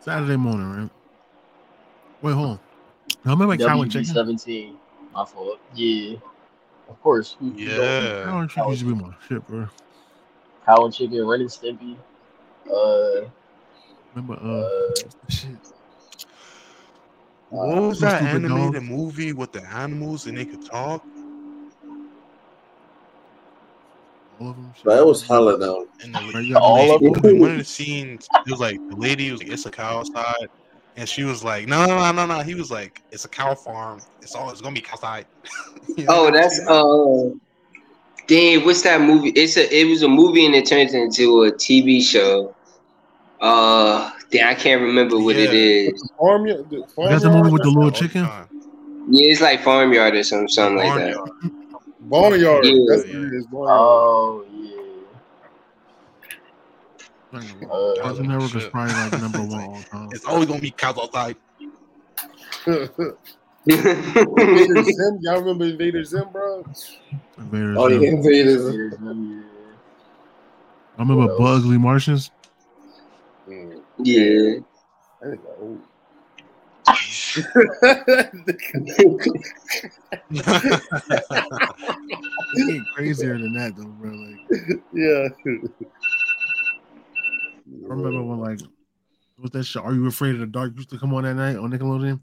[0.00, 0.90] Saturday morning, right?
[2.22, 2.60] Wait, hold on.
[3.24, 4.14] Now remember cow and WB chicken?
[4.14, 4.76] seventeen.
[5.12, 5.60] My fault.
[5.74, 6.16] Yeah.
[6.88, 7.36] Of course.
[7.38, 8.24] Who, who don't eat Yeah.
[8.24, 9.68] Cow and chicken used to be my shit, bro.
[10.66, 11.96] Cow and chicken, Ren and Stimpy.
[12.72, 13.28] Uh,
[14.14, 15.50] Remember uh, uh shit?
[17.50, 18.82] What was Some that animated dog.
[18.82, 21.02] movie with the animals and they could talk?
[24.40, 24.72] All of them.
[24.74, 24.84] shit.
[24.84, 25.86] But it was hella though.
[26.02, 27.40] And the, Right, you the All of them?
[27.40, 30.48] one of the scenes, it was like the lady was like, "It's a cow outside,"
[30.96, 33.54] and she was like, "No, no, no, no, no." He was like, "It's a cow
[33.54, 34.00] farm.
[34.20, 34.50] It's all.
[34.50, 35.26] It's gonna be cow outside."
[35.96, 36.68] You know Oh, that's saying?
[36.68, 37.38] uh
[38.26, 39.28] Dang, what's that movie?
[39.30, 42.54] It's a it was a movie and it turns into a TV show.
[43.40, 45.90] Uh damn, I can't remember what it Yeah.
[45.92, 46.10] is.
[46.18, 48.24] Farm, the farm got the movie with the little the chicken?
[48.24, 48.48] time.
[49.08, 51.14] Yeah, it's like Farmyard or something, something like that.
[52.00, 52.62] Barnyard.
[52.62, 52.64] Barnyard.
[52.64, 52.84] Yeah.
[52.88, 53.14] That's Yeah.
[53.18, 53.46] what it is.
[53.46, 53.78] Barnyard.
[53.80, 54.44] oh
[57.32, 57.40] yeah.
[57.70, 58.72] Uh, Cartoon Network is Shit.
[58.72, 60.08] probably like number one all time.
[60.12, 61.36] It's always gonna be cows outside.
[63.66, 66.64] Invader Zim, y'all remember Invader Zim, bro?
[67.38, 67.98] Invaders, Oh, yeah.
[68.00, 68.62] yeah, invaders.
[68.64, 68.94] There's
[70.96, 72.30] I remember What Butt-Ugly Martians.
[73.98, 74.60] Yeah.
[75.20, 75.80] that nigga old.
[82.56, 84.10] It get crazier than that though, bro.
[84.10, 84.38] Like
[84.92, 85.28] yeah.
[87.90, 88.60] I remember when like
[89.38, 89.82] what that shit?
[89.82, 90.72] Are you afraid of the dark?
[90.76, 92.20] Used to come on that night on Nickelodeon.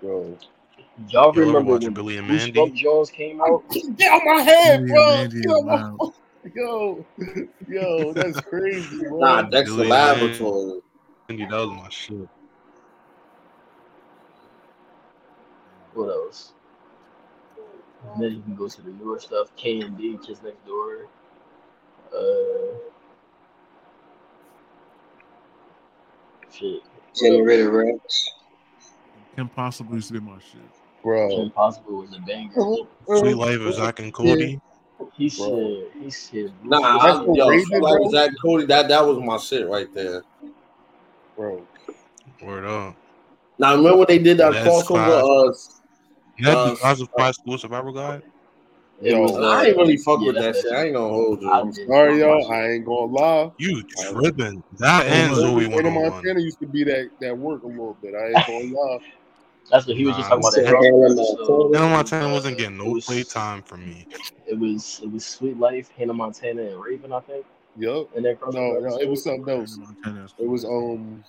[0.00, 0.38] Bro.
[0.78, 0.84] yeah.
[1.08, 2.70] Y'all You ever remember watch when Billy and Goosebump Mandy?
[2.80, 3.64] Jones came out?
[3.96, 5.16] Get out my head, Billy and bro.
[5.16, 6.14] Mandy Get is out my- wild.
[6.52, 7.04] Yo,
[7.68, 9.18] yo, that's crazy, bro.
[9.18, 10.80] Nah, Dexter Billy Laboratory.
[11.28, 12.28] Mandy, that was my shit.
[15.94, 16.52] What else?
[18.12, 19.54] And then you can go to the newer stuff.
[19.56, 21.06] K and D, Kids Next Door.
[22.14, 22.76] Uh,
[26.50, 26.82] shit.
[27.14, 28.28] Generator Rex.
[29.36, 30.60] Kim Possible used to be my shit.
[31.02, 31.28] bro.
[31.28, 32.52] Kim Possible was a banger.
[33.18, 34.60] Suite Life of Zack and Cody.
[35.16, 38.10] He said, he said, Nah, That's I, what yo, Raven, like bro?
[38.10, 40.22] Zach Cody, that that was my shit right there.
[41.36, 41.66] bro.
[42.42, 42.96] Word up.
[43.58, 45.50] Now remember when they did that That's crossover?
[45.50, 45.54] Uh,
[46.36, 48.22] You had Uh, the Classified School Survival Guide?
[49.02, 50.72] it Yo, was, uh, I ain't really fuck yeah, with that that's- shit.
[50.72, 51.50] I ain't gonna hold you.
[51.50, 52.52] I I'm sorry, not y'all.
[52.52, 53.50] I ain't gonna lie.
[53.58, 54.62] You tripping.
[54.78, 56.40] That and Hannah Zoe Montana 101.
[56.40, 58.14] used to be that, that work a little bit.
[58.14, 58.98] I ain't gonna lie.
[59.70, 60.82] That's what he was just Nah, talking about.
[60.82, 61.22] Hannah That Montana.
[61.22, 61.74] episode.
[61.74, 64.06] Hannah Montana wasn't Uh, getting no was- playtime from me.
[64.46, 67.46] It was it was Suite Life, Hannah Montana, and Raven, I think.
[67.76, 68.14] Yup.
[68.14, 69.78] And that No, no, it was something else.
[70.38, 71.24] It was um.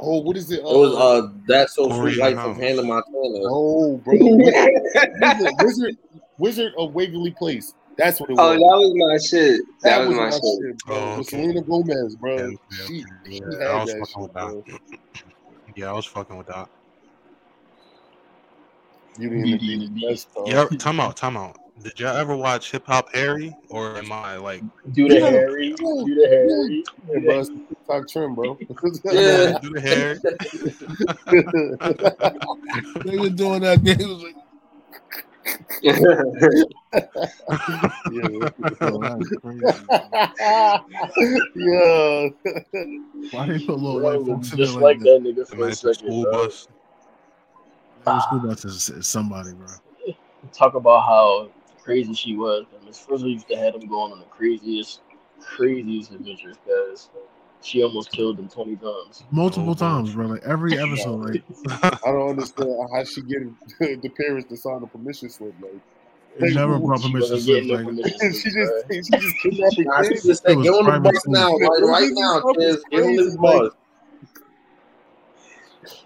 [0.00, 0.60] Oh, what is it?
[0.60, 2.56] It was uh that so Corey Suite Life House.
[2.56, 3.04] of Hannah Montana.
[3.14, 4.14] Oh, bro.
[4.20, 5.96] Wizard, Wizard,
[6.38, 7.74] Wizard of Waverly Place.
[7.96, 8.40] That's what it was.
[8.40, 9.60] Oh, that was my shit.
[9.82, 10.40] That, was, my shit.
[10.42, 10.96] shit, bro.
[10.96, 11.22] Oh, okay.
[11.24, 12.36] Selena Gomez, bro.
[12.36, 12.50] Yeah,
[12.86, 13.58] she, yeah, she yeah.
[13.58, 14.64] had I was that fucking with shit, bro.
[14.66, 14.98] that.
[15.76, 16.68] Yeah, I was fucking with that.
[19.18, 20.28] Beauty and Beauty the and the Beast.
[20.34, 20.46] Beast.
[20.46, 21.58] Yeah, time out, time out.
[21.82, 23.54] Did y'all ever watch Hip Hop Harry?
[23.68, 24.62] Or am I like
[24.92, 26.84] Do the Yeah, Harry, do the Harry.
[27.08, 27.38] Yeah, bro.
[27.40, 28.58] It's the TikTok trend, bro.
[29.04, 29.58] Yeah.
[29.60, 30.18] do the hair?
[33.04, 33.82] They were doing that.
[33.84, 34.34] They was like,
[35.82, 35.98] yeah.
[38.10, 38.40] "Yo,
[38.98, 39.62] that's crazy."
[41.54, 42.28] yeah.
[43.30, 45.22] Why they put little Bro, white folks in there just like, like that?
[45.22, 46.32] that nigga for a second, school bro.
[46.32, 46.68] bus.
[48.08, 49.66] Every school bus is, is somebody, bro.
[50.52, 51.50] Talk about how
[51.82, 52.64] crazy she was.
[52.76, 55.00] And Miss Frizzle used to have him going on the craziest,
[55.40, 57.08] craziest adventures, because
[57.60, 59.24] She almost killed him 20 times.
[59.30, 60.26] Multiple Oh, times, bro.
[60.28, 61.42] Like every episode, like
[61.82, 63.42] I don't understand how she get
[64.02, 65.54] the parents to sign a permission slip.
[65.60, 65.72] Like,
[66.38, 67.66] they never brought permission wasn't slips.
[67.66, 68.92] getting no Like permission she just bruh.
[68.92, 70.24] she just kidnapped Nah, she the kids.
[70.26, 72.84] just said, It get on the private bus now, right, right now, kids.
[72.90, 73.72] Get on this crazy, bus.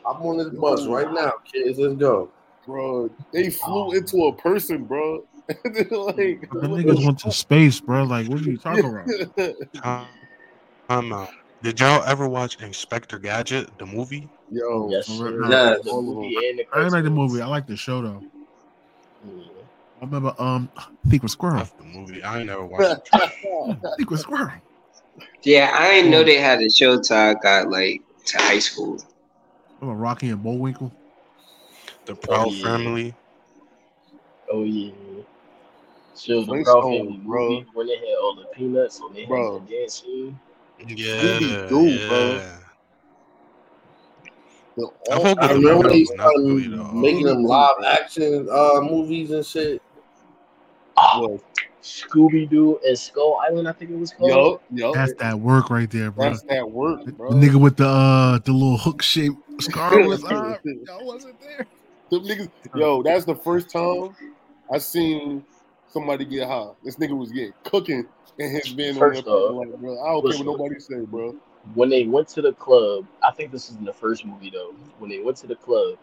[0.06, 1.78] I'm on this bus right now, kids.
[1.78, 2.30] Let's go.
[2.66, 5.24] Bro, they flew into a person, bro.
[5.48, 8.04] like, the niggas went to space, bro.
[8.04, 9.56] Like, what are you talking about?
[9.82, 10.06] Time,
[10.88, 11.28] time out.
[11.62, 14.28] Did y'all ever watch Inspector Gadget, the movie?
[14.50, 15.84] Yo, Yes, for Yes.
[15.84, 16.36] The movie
[16.72, 17.40] I didn't like the movie.
[17.40, 18.22] I like the show though.
[19.24, 19.44] Yeah.
[20.00, 20.68] I remember um
[21.10, 21.58] Secret Squirrel.
[21.58, 22.22] That's the movie.
[22.22, 23.78] I ain't never watched it.
[23.98, 24.50] Secret Squirrel.
[25.42, 28.98] Yeah, I didn't know they had a show till I got like to high school.
[29.82, 30.92] Remember Rocky and Bullwinkle.
[32.06, 32.62] The Proud yeah.
[32.62, 33.14] Family.
[34.48, 34.92] Oh yeah.
[36.14, 37.48] So the Proud Family bro.
[37.50, 39.58] movie when they had all the peanuts and they Bro.
[39.58, 40.38] had the dance scene.
[40.86, 42.32] Yeah, Scooby-Doo, bro.
[42.34, 42.58] yeah.
[44.76, 48.80] The- I all- fuck I remember they Not really, started making them live action uh
[48.82, 49.82] movies and shit.
[50.96, 51.40] was-
[51.82, 54.30] Scooby Doo and Skull Island, I think it was called.
[54.30, 54.94] Yup, yup.
[54.94, 56.30] That's that work right there, bro.
[56.30, 57.30] That's that work, The bro.
[57.30, 60.58] nigga with the uh the little hook shaped scar on his eye.
[60.86, 61.66] Y'all wasn't there.
[62.10, 64.14] Them niggas, yo, that's the first time
[64.72, 65.44] I seen
[65.88, 66.70] somebody get high.
[66.84, 68.06] This nigga was getting cooking
[68.38, 68.94] in his van.
[68.94, 70.44] First on off, like, bro, I don't listen.
[70.44, 71.34] care what nobody say, bro.
[71.74, 74.72] When they went to the club, I think this is in the first movie though.
[74.98, 75.98] When they went to the club,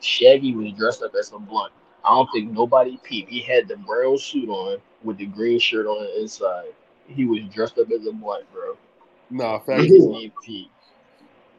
[0.00, 1.72] Shaggy was dressed up as a blunt.
[2.04, 3.30] I don't think nobody peeped.
[3.30, 6.74] He had the brown suit on with the green shirt on the inside.
[7.06, 8.76] He was dressed up as a blunt, bro.
[9.30, 9.82] Nah, He facts.
[9.84, 10.70] didn't even peep.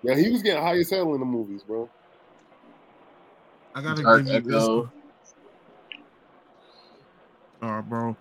[0.04, 1.90] Yeah, he was getting high as hell in the movies, bro.
[3.74, 4.64] I gotta Dark give you this.
[4.64, 4.92] All
[7.62, 8.16] right, bro.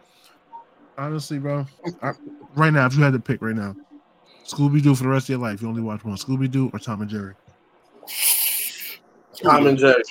[0.96, 1.66] Honestly, bro.
[2.02, 2.12] I,
[2.54, 3.76] right now, if you had to pick right now,
[4.44, 6.16] Scooby Doo for the rest of your life, you only watch one.
[6.16, 7.34] Scooby Doo or Tom and Jerry.
[9.42, 10.02] Tom and Jerry.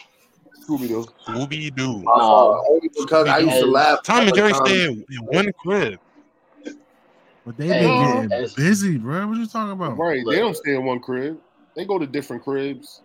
[0.68, 1.06] Scooby Doo.
[1.28, 2.04] Scooby Doo.
[2.04, 2.62] Nah.
[2.70, 4.04] Only because I used to laugh.
[4.04, 6.00] Tom and Jerry Tom- stay in in one crib.
[7.46, 9.28] But they Hey, been getting busy, bro.
[9.28, 9.98] What you talking about?
[10.00, 11.40] Right, they don't stay in one crib.
[11.76, 13.02] They go to different cribs.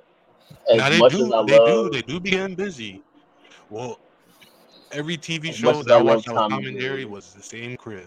[0.71, 3.03] As Now they do, they love, do, they do be getting busy.
[3.69, 3.99] Well,
[4.93, 6.89] every TV show that I I watched that was Tom Tom and and Jerry.
[6.89, 8.07] Jerry was the same crib.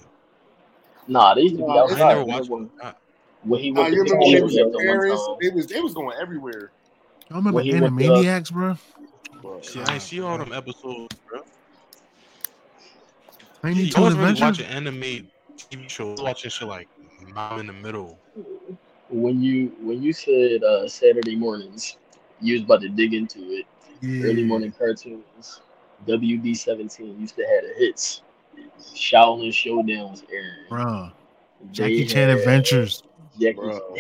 [1.08, 2.70] nah, they used to be Nah, I never Remember watched one.
[3.44, 5.22] when he went you to remember when they was in the one Paris?
[5.28, 5.36] time.
[5.42, 6.72] They was they was going everywhere.
[7.30, 8.76] Y'all remember When he Animaniacs, bro?
[9.44, 9.60] Bro.
[9.62, 11.42] See, I ain't see all them episodes, bro.
[13.62, 16.88] Tiny You Toon always really watching anime TV shows, watching shit like
[17.28, 18.18] Mom in the Middle.
[19.10, 21.98] when you when you said uh, Saturday mornings,
[22.40, 23.66] you was about to dig into it.
[24.22, 25.62] Early morning cartoons.
[26.08, 28.22] WB seventeen used to have the hits.
[28.80, 30.70] Xiaolin Showdown was airing.
[30.70, 31.12] Bro.
[31.74, 33.04] Jackie Chan Adventures.
[33.38, 33.96] Jackie Bro.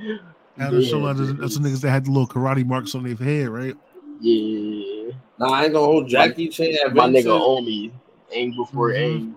[0.62, 3.14] Had a show out of those niggas that had the little karate marks on their
[3.16, 3.76] head, right?
[4.20, 6.74] Yeah, Nah, I ain't gonna hold Jackie Chan.
[6.94, 7.32] my nigga Adventures.
[7.42, 7.92] Omi,
[8.30, 8.96] aim before Mhm.
[8.96, 9.36] aim.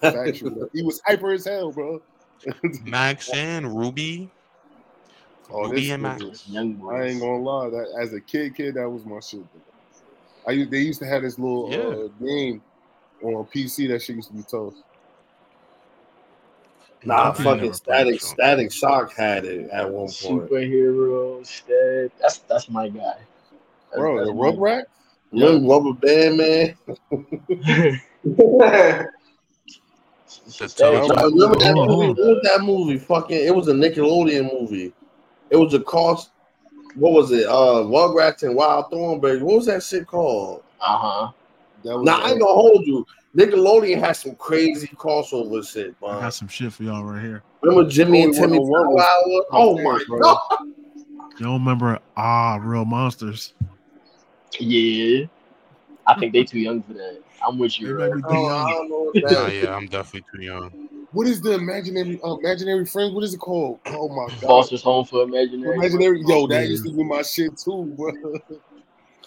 [0.00, 0.68] Factual, bro.
[0.72, 2.00] He was hyper as hell, bro.
[2.84, 4.30] Max and Ruby.
[5.52, 6.22] Oh, Ruby this and Max.
[6.22, 7.70] was- Young I ain't gonna lie.
[7.70, 9.44] That as a kid, kid, that was my shit.
[10.46, 11.78] I they used to have this little Yeah.
[12.04, 12.62] uh, game
[13.22, 13.88] on PC.
[13.88, 14.74] That shit used to be tough.
[17.04, 18.26] Nah, Definitely fucking Static that.
[18.26, 20.50] Static Shock had it at one point.
[20.50, 22.12] Superhero, Stead.
[22.20, 23.14] That's that's my guy.
[23.90, 24.84] That's, Bro, that's the my Rugrat?
[25.32, 28.00] Remember Rubber Band Man?
[30.58, 31.92] The Static Shock remember that movie.
[31.92, 32.98] hold What was that movie?
[32.98, 34.92] Fucking, it was a Nickelodeon movie.
[35.50, 36.30] It was a cost.
[36.94, 37.46] What was it?
[37.46, 39.42] Uh, Rugrats and Wild Thornberry.
[39.42, 40.62] What was that shit called?
[40.80, 41.32] Uh huh.
[41.84, 43.04] That was Nah, I ain't gonna hold you.
[43.36, 47.42] Nickelodeon had some crazy crossover shit, I got some shit for y'all right here.
[47.62, 49.44] Remember Jimmy and Oh, Timmy what the one Power?
[49.52, 50.18] Oh my bro.
[50.20, 50.40] god!
[51.38, 53.54] You don't remember Ah Real Monsters?
[54.58, 55.26] Yeah.
[56.06, 57.20] I think they too young for that.
[57.46, 57.88] I'm with you.
[57.88, 58.14] They bro.
[58.16, 59.62] be too Oh, I don't know what Nah, that is.
[59.62, 60.74] yeah, I'm definitely too young.
[61.12, 63.14] What is the imaginary uh, imaginary friends?
[63.14, 63.80] What is it called?
[63.86, 64.40] Oh my god!
[64.40, 65.76] Foster's Home for Imaginary.
[65.76, 66.68] Imaginary, yo, that Yeah.
[66.68, 68.12] used to be my shit too, bro.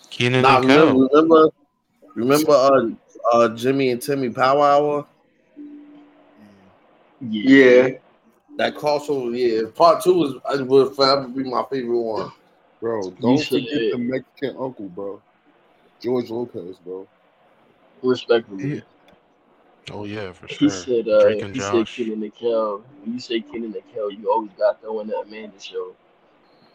[0.09, 1.49] Kenan Nah, and remember, remember,
[2.15, 2.89] remember, uh,
[3.31, 5.05] uh, Jimmy and Timmy Power Hour.
[7.21, 7.51] Yeah.
[7.51, 7.89] Yeah.
[8.57, 9.69] That crossover, yeah.
[9.73, 12.31] Part two is I would forever be my favorite one.
[12.79, 13.91] Bro, don't said forget it.
[13.91, 15.21] the Mexican uncle, bro.
[16.01, 17.07] George Lopez, bro.
[18.03, 18.75] Respectfully.
[18.75, 18.81] Yeah.
[19.91, 20.69] Oh yeah, for He sure.
[20.69, 21.95] said, uh, Drake and he said Josh.
[21.95, 22.83] Kenan and Kel.
[23.01, 25.95] When you say Kenan and Kel, you always got to throw in the Amanda show.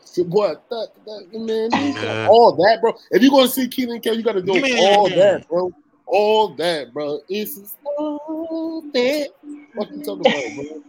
[0.05, 0.69] So what?
[0.71, 2.27] That, that, man, Yeah.
[2.29, 2.95] all that, bro.
[3.11, 4.77] If you're gonna see Kenan Kel, you gotta do Man.
[4.79, 5.73] all that, bro.
[6.09, 7.21] All that, bro.
[7.29, 9.29] It's all that.
[9.75, 10.83] What you talking about, bro?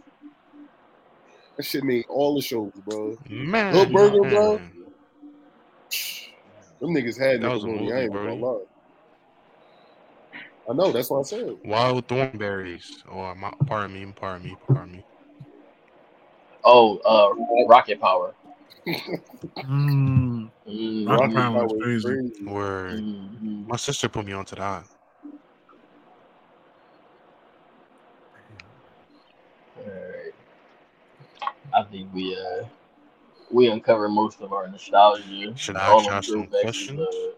[1.56, 3.18] That shit made all the shows, bro.
[3.28, 4.60] Man, Good burger, bro.
[6.80, 8.26] Them niggas had That was a movie, I ain't bro.
[8.26, 8.64] gonna lie.
[10.70, 10.92] I know.
[10.92, 11.56] That's what I said.
[11.64, 13.04] Wild Thornberries.
[13.10, 15.04] Oh, my, pardon me, pardon me, pardon me.
[16.64, 18.34] Oh, uh, Rocket Power.
[19.64, 21.08] Mm, Mhm.
[21.08, 22.04] Rocket Rocket Power was crazy.
[22.04, 22.44] crazy.
[22.46, 23.02] Word.
[23.02, 23.66] Mhm.
[23.68, 24.84] My sister put me onto that.
[31.90, 32.64] Think we uh
[33.50, 35.56] we uncovered most of our nostalgia.
[35.56, 37.00] Should I ask them y'all some questions?
[37.00, 37.30] uh,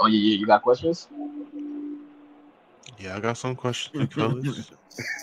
[0.00, 1.08] Oh yeah, yeah, you got questions?
[2.98, 4.70] Yeah, I got some questions, big fellas.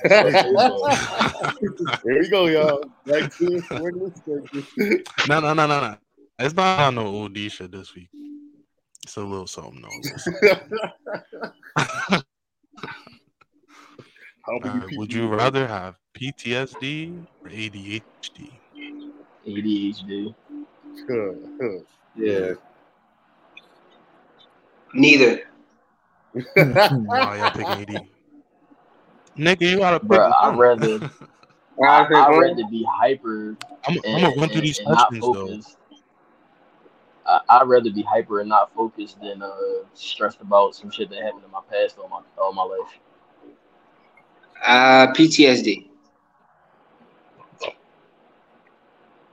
[0.07, 0.34] Here
[2.03, 2.84] we go, y'all.
[3.06, 3.64] Back to
[5.27, 5.97] no, no, no, no, no.
[6.39, 8.10] It's not on no OD shit this week.
[9.03, 10.57] It's a little something, though.
[14.45, 18.52] How many Alright, would you rather have PTSD or ADHD?
[19.48, 20.36] ADHD.
[22.16, 22.54] Yeah.
[24.94, 25.42] Neither.
[26.54, 28.08] Why y'all picking AD?
[29.38, 31.12] Nigga, you gotta pick Bruh, I'd rather
[31.84, 35.08] I, I'd rather be hyper I'm, and, I'm gonna run through and- these and not
[35.10, 35.48] questions though.
[35.48, 35.78] focused.
[37.28, 39.52] I, I'd rather be hyper and not focused than uh,
[39.94, 43.00] stressed about some shit that happened in my past or my all my life.
[44.66, 45.90] Uh, PTSD.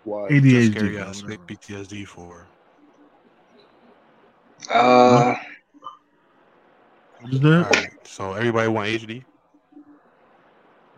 [0.04, 0.28] Why?
[0.30, 0.70] Just ADHD.
[0.72, 1.42] scary bro, ass whatever.
[1.46, 2.46] PTSD for.
[4.72, 5.34] Uh,
[7.20, 7.66] What is that?
[7.66, 9.24] Alright, so everybody want HD?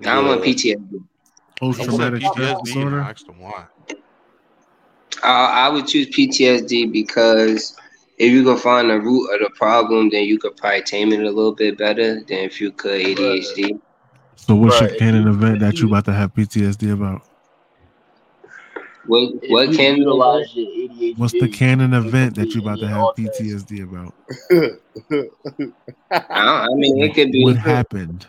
[0.01, 1.02] I don't want PTSD.
[1.56, 3.01] Post I said traumatic stress PTSD and I disorder.
[3.02, 3.64] asked them why.
[5.22, 7.76] Uh, I would choose PTSD because
[8.18, 11.20] if you can find the root of the problem, then you could probably tame it
[11.20, 13.81] a little bit better than if you could ADHD.
[14.36, 17.22] So what's Bruh, your if canon event that you you- about to have PTSD about?
[19.06, 21.18] What If what can utilize your ADHD?
[21.18, 23.09] What's the canon event that you be about to have.
[23.16, 24.14] PTSD about?
[26.10, 27.44] I, I mean, it could be.
[27.44, 28.26] What happened?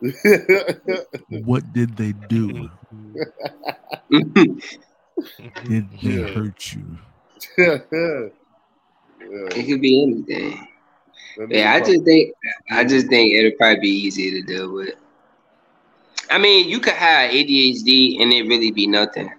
[1.44, 2.68] What did they do?
[5.64, 6.26] Did they Yeah.
[6.26, 6.98] hurt you?
[7.56, 7.88] It
[9.66, 10.68] could be anything.
[11.48, 12.34] Yeah, I just think
[12.70, 14.94] I just think it'll probably be easy to deal with.
[16.30, 19.30] I mean, you could have ADHD and it really be nothing.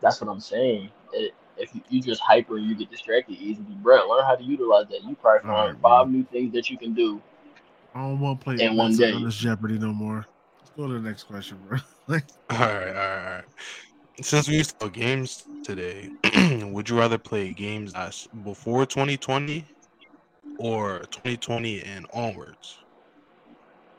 [0.00, 0.90] That's what I'm saying.
[1.12, 4.42] It, if you, you just hyper and you get distracted easily, bro, learn how to
[4.42, 5.04] utilize that.
[5.04, 6.12] You probably find Alright, five bro.
[6.12, 7.20] new things that you can do.
[7.94, 9.12] I don't want to play In one day.
[9.12, 10.26] on this Jeopardy no more.
[10.60, 11.78] Let's go to the next question, bro.
[12.08, 13.44] like, All right, all right, all right.
[14.22, 16.10] Since we used to play games today,
[16.62, 19.64] would you rather play games that's before 2020
[20.58, 22.78] or 2020 and onwards?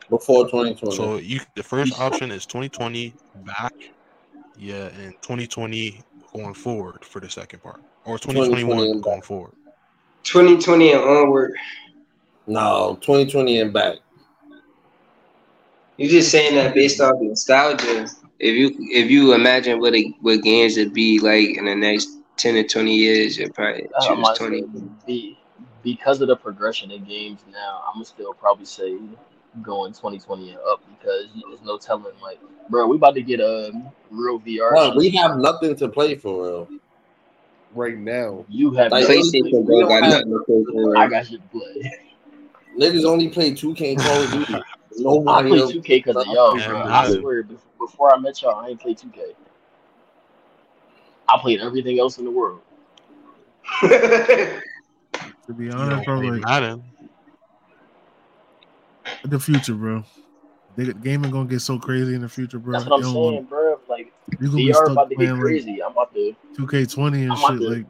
[0.09, 0.95] Before 2020.
[0.95, 3.15] So you, the first option is 2020
[3.45, 3.73] back,
[4.61, 9.53] yeah, and 2020 going forward for the second part, or 2021 and going forward.
[10.23, 11.55] 2020 and onward.
[12.45, 13.97] no, 2020 and back.
[15.97, 18.07] You're just saying that based off nostalgia.
[18.37, 22.19] If you if you imagine what it, what games would be like in the next
[22.37, 24.63] 10 to 20 years, you'll probably I choose 20.
[25.07, 25.39] be,
[25.81, 28.95] because of the progression of games now, I'm gonna still probably say
[29.61, 32.13] going 2020 and up because there's no telling.
[32.21, 33.71] Like, bro, we about to get a
[34.09, 34.69] real VR.
[34.69, 36.69] Bro, we have nothing to play for real.
[37.73, 38.45] right now.
[38.49, 39.87] you have Like, nothing to play PlayStation for.
[39.89, 40.97] got have- nothing to play for.
[40.97, 41.91] I got shit to play.
[42.77, 44.53] Niggas only play 2K Call of Duty.
[44.53, 44.63] I
[44.97, 45.71] Nobody play else.
[45.73, 46.79] 2K because of y'all, Yeah, bro.
[46.83, 46.87] man.
[46.91, 49.19] I swear, bef- before I met y'all, I ain't played 2K.
[51.29, 52.61] I played everything else in the world.
[53.81, 54.61] to
[55.55, 56.83] be You honest, don't bro, play like Madden.
[59.23, 60.03] The future, bro.
[60.75, 62.73] The gaming gonna get so crazy in the future, bro.
[62.73, 63.79] That's what I'm You don't saying, bro.
[63.89, 65.83] Like You gonna be VR stuck about to get playing like crazy.
[65.83, 66.35] I'm about to.
[66.57, 67.47] 2K20 and I'm shit.
[67.59, 67.85] to- Like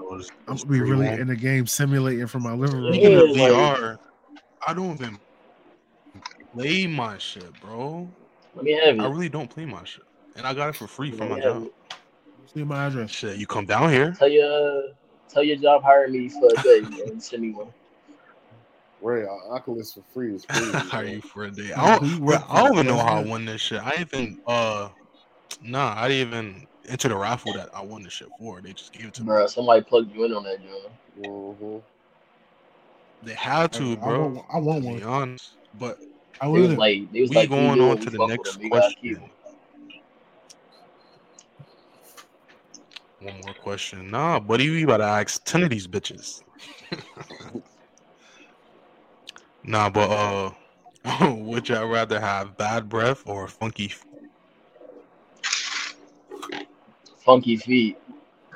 [0.00, 2.92] oh, I'm gonna be really in the game simulating from my living room.
[2.92, 3.98] Speaking of Yeah, like- VR,
[4.66, 5.18] I don't even
[6.52, 8.08] play my shit, bro.
[8.54, 10.04] Let me have I really don't play my shit,
[10.36, 11.64] and I got it for free from my job.
[11.64, 11.72] it.
[12.52, 13.10] See my address.
[13.10, 14.12] Shit, you come down here.
[14.18, 14.82] Tell your uh,
[15.28, 17.68] tell your job hire me for a day and send me one.
[19.02, 20.72] Right, uh, Oculus for free is crazy.
[20.92, 21.72] Are you for a day?
[21.72, 23.30] I don't, work I don't even know how I bro?
[23.30, 23.80] won this shit.
[23.82, 24.90] I even uh,
[25.62, 28.60] nah, I didn't even enter the raffle that I won this shit for.
[28.60, 29.48] They just gave it to me.
[29.48, 30.92] Somebody plugged you in on that joint.
[31.18, 31.82] Mhm.
[33.22, 34.26] They had to, I bro.
[34.28, 34.98] want, I want To one.
[34.98, 35.98] be honest, but
[36.40, 36.78] I was would.
[36.78, 39.18] like, was we like, going "You on to the next with 'em, we gotta keep
[39.18, 39.22] question.
[39.22, 39.30] 'em."
[43.20, 44.10] One more question.
[44.10, 46.42] Nah, buddy, we about to ask ten of these bitches.
[49.64, 53.86] nah, but uh, would y'all rather have bad breath or funky?
[53.86, 54.06] f-
[57.18, 57.98] Funky feet.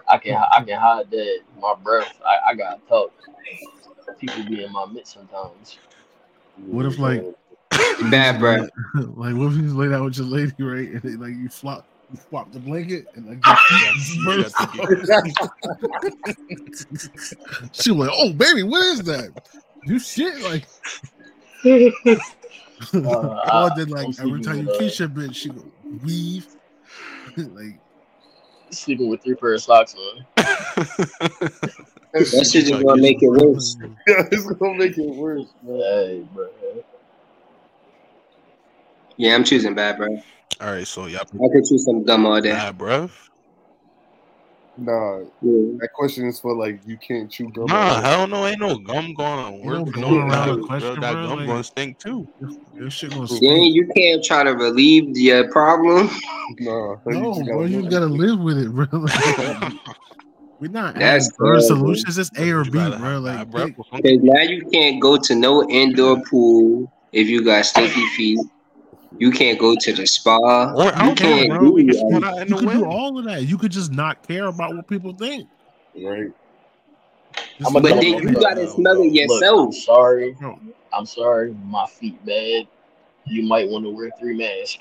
[0.09, 1.41] I can I can hide that.
[1.61, 2.21] My breath.
[2.25, 3.13] I, I gotta talk.
[4.19, 5.79] People be in my midst sometimes.
[6.67, 7.23] What if, like-
[8.11, 8.69] Bad breath.
[8.95, 10.89] like what if you just lay down with your lady, right?
[10.91, 13.81] And then, like you flop, you flop the blanket, and like your feet
[17.73, 19.31] she was like, "Oh, baby, what is that?
[19.87, 20.67] You shit like."
[22.93, 25.65] Paul did I'm like every time you uh, kiss your bitch, she go
[26.05, 26.47] weave.
[27.37, 27.79] like
[28.71, 30.27] Sleeping with three pair of socks on.
[32.15, 33.77] That shit just gonna make it worse.
[34.07, 35.81] Yeah, it's gonna make it worse, man.
[35.81, 36.49] Hey, bro.
[39.17, 40.09] Yeah, I'm choosing bad, bro.
[40.61, 42.53] All right, so y'all I could choose some dumb all day.
[42.53, 43.11] bad, bruv.
[44.77, 45.79] Nah, Yeah.
[45.81, 47.67] that question is for like you can't chew gum.
[47.67, 49.75] Nah, hell no, ain't no gum going on Ain't work.
[49.79, 52.27] no No, going around no, the bro, that bro, gum like- gonna stink too.
[52.75, 53.75] this shit gonna Then stink.
[53.75, 56.11] you can't try to relieve your uh, problem.
[56.61, 58.87] Nah, No, just bro, gotta you gotta live with it, bro.
[60.61, 61.67] We're not That's adding third crazy.
[61.69, 62.19] solutions.
[62.19, 62.91] It's A or B, bro.
[62.91, 63.79] have Like bad breath pick.
[63.79, 64.21] or something?
[64.21, 68.39] Because now you can't go to no indoor pool if you got stinky feet.
[69.19, 70.73] You can't go to the spa.
[70.75, 71.61] Or You outdoor, can't bro.
[71.61, 73.43] do We can like, spot out in You the could do all of that.
[73.43, 75.49] You could just not care about what people think.
[75.95, 76.31] Right.
[77.59, 78.41] Just I'm But then you it.
[78.41, 79.75] gotta smell it Look, I'm yourself.
[79.75, 80.37] sorry.
[80.93, 81.55] I'm sorry.
[81.65, 82.67] My feet bad.
[83.27, 84.79] You might want to wear three masks.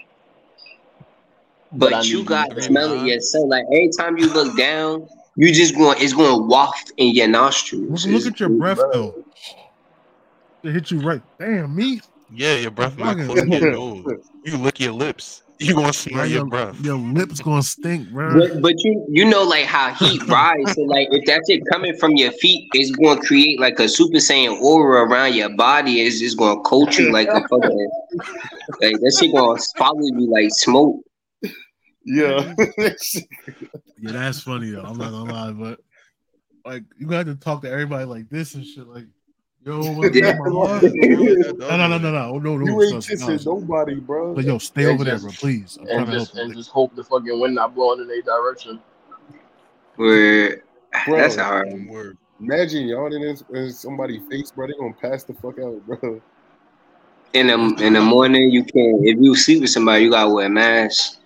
[1.72, 3.46] But But you got to smell it yourself.
[3.48, 7.28] Like every time you look down, you just going it's going to waft in your
[7.28, 8.06] nostrils.
[8.06, 8.92] look It's- at your breath bro.
[8.92, 9.24] though.
[10.64, 11.22] It hit you right.
[11.40, 12.00] Damn me.
[12.34, 13.72] Yeah, your breath might Fucking- close your
[14.06, 14.06] nose.
[14.46, 15.42] You lick your lips.
[15.60, 16.82] You gonna smell Bro, your your, breath.
[16.82, 18.38] your lips gonna stink, bro.
[18.38, 20.74] But, but you you know like how heat rise.
[20.74, 23.88] So like if that shit coming from your feet, it's going to create like a
[23.88, 26.02] super saiyan aura around your body.
[26.02, 27.90] It's just going to coat you like a fucking
[28.82, 31.00] like that shit going to follow you like smoke.
[32.06, 32.54] Yeah.
[34.06, 34.82] Yeah, that's funny though.
[34.82, 35.80] I'm not gonna lie, but
[36.66, 38.86] like you got to talk to everybody like this and shit.
[38.86, 39.06] Like,
[39.66, 40.28] yo, what's Yeah.
[40.30, 40.84] up, my love?
[40.84, 42.66] No, no, no, no, no, oh, no, no.
[42.66, 43.60] you no, ain't no, kissing no.
[43.60, 44.34] nobody, bro.
[44.34, 45.32] But yo, stay Yeah, over there, bro.
[45.32, 45.78] Please.
[45.82, 48.08] I'm And to help just and Like, just hope the fucking wind not blowing in
[48.08, 48.80] their direction.
[49.96, 50.64] Where
[51.06, 51.18] Bro.
[51.18, 51.68] that's hard.
[51.88, 52.18] Word.
[52.40, 54.68] Imagine y'all in, in somebody's face, bro.
[54.68, 56.22] They gonna pass the fuck out, bro.
[57.34, 59.06] In the in the morning, you can't.
[59.06, 61.20] if you sleep with somebody, you gotta wear a mask.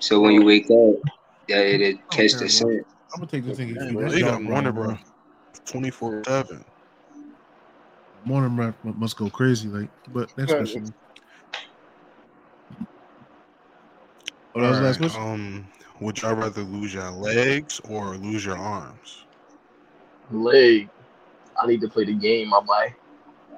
[0.00, 1.10] So when you wake up,
[1.48, 2.86] that it catch Okay, the scent.
[3.14, 3.74] I'm gonna take this thing.
[3.74, 4.98] Damn, bro, they got dog morning bro.
[5.66, 6.64] 24 7.
[8.24, 9.68] Morning breath mu- must go crazy.
[9.68, 10.58] Like, but next Yeah.
[10.58, 10.94] question.
[14.54, 15.22] Oh, that was the last question.
[15.22, 15.68] Um,
[16.00, 19.24] would y'all rather lose your legs or lose your arms?
[20.30, 20.88] Leg.
[21.60, 22.94] I need to play the game, my boy.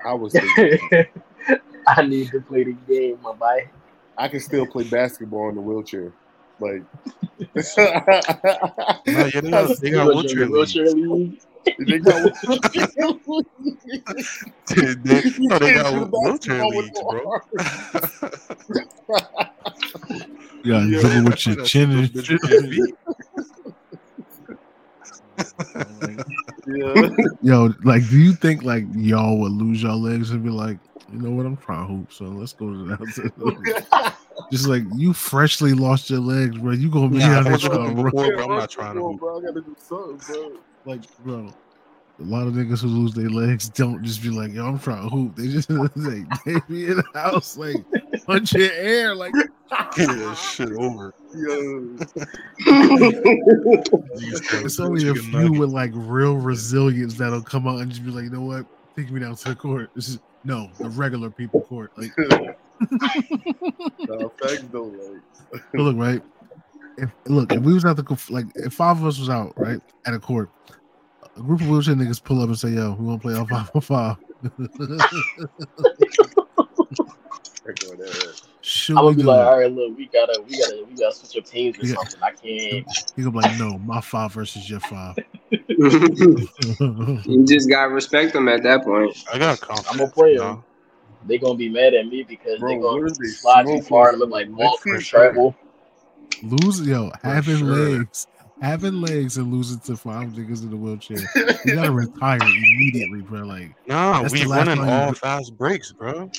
[0.05, 0.34] I was
[1.86, 3.70] I need to play the game, my boy.
[4.18, 6.12] I can still play basketball in the wheelchair.
[6.59, 6.82] Like,
[9.06, 10.74] Nah, yeah, they got, they got wheelchair leagues.
[10.74, 11.38] wheelchair league.
[11.78, 12.32] They got
[14.68, 17.22] They- they- no, they got Can't do wheelchair basketball with leagues, no bro.
[20.64, 21.01] Yeah, Yeah.
[21.01, 22.40] dribble with your chin and Those shit.
[22.43, 22.94] feet.
[26.66, 27.09] yeah.
[27.43, 30.78] Yo, like, do you think like y'all would lose your legs and be like,
[31.12, 34.14] you know what, I'm trying to hoop, so let's go to that.
[34.52, 36.72] Just like you freshly lost your legs, bro.
[36.72, 38.94] You gonna be Nah, out if I there trying to before, bro, I'm not trying
[38.94, 39.20] to Bro, hoop.
[39.20, 40.52] bro, I gotta do something, bro.
[40.86, 41.52] Like, bro,
[42.18, 45.02] a lot of niggas who lose their legs don't just be like, yo, I'm trying
[45.02, 45.36] to hoop.
[45.36, 47.76] They just like they be in the house like
[48.24, 49.34] punch your air, like
[49.96, 51.14] Get that shit over.
[51.34, 51.96] Yo,
[54.64, 58.24] it's only a few with like real resilience that'll come out and just be like,
[58.24, 59.90] you know what, take me down to the court.
[59.94, 61.90] This is no the regular people court.
[61.96, 62.52] Like, nah,
[64.40, 65.22] facts though, like,
[65.72, 66.22] but look, right?
[66.98, 69.52] If look, if we was at the co- like, if five of us was out
[69.56, 70.51] right at a court,
[71.36, 73.47] a group of wheelchair niggas pull up and say, "Yo, we want to play all
[73.47, 74.16] five on five.
[77.66, 78.40] heck on that.
[78.62, 79.47] Should I'm gonna be like, it?
[79.47, 81.94] all right, look, we gotta, we gotta, we gotta switch up teams or Yeah.
[81.97, 82.20] something.
[82.23, 82.86] I can't.
[83.14, 85.16] He gonna be like, no, my five versus your five.
[85.51, 89.16] you just gotta respect them at that point.
[89.32, 89.89] I got confidence.
[89.90, 90.64] I'm gonna play you him.
[91.27, 94.18] They gonna be mad at me because Bro, they gonna is slide too far and
[94.18, 95.56] look like Walt For from travel.
[96.42, 97.68] Lose yo, having sure.
[97.68, 98.26] legs,
[98.60, 101.18] having legs and losing to five niggas in the wheelchair.
[101.64, 103.40] You gotta retire immediately, bro.
[103.42, 106.30] Like Nah, we the running all do- fast breaks, bro.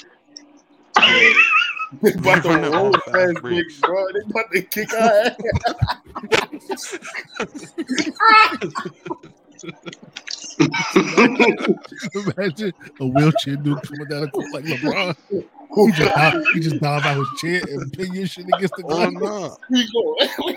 [2.02, 3.42] They about to running all roll fast fast breaks.
[3.42, 4.06] breaks, bro.
[4.14, 5.32] They about to kick our
[12.16, 15.16] imagine a wheelchair dude coming down the court like LeBron.
[15.76, 18.84] He just dive, he just dive out his chair and pin your shit against the
[18.90, 19.12] Oh glass.
[19.14, 19.58] no.
[19.70, 20.16] We go.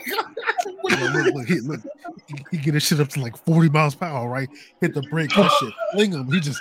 [0.90, 1.80] Look, look, look, he, look,
[2.26, 4.48] he, he get his shit up to like 40 miles per hour, right?
[4.80, 6.26] Hit the brake, that shit, fling him.
[6.30, 6.60] He just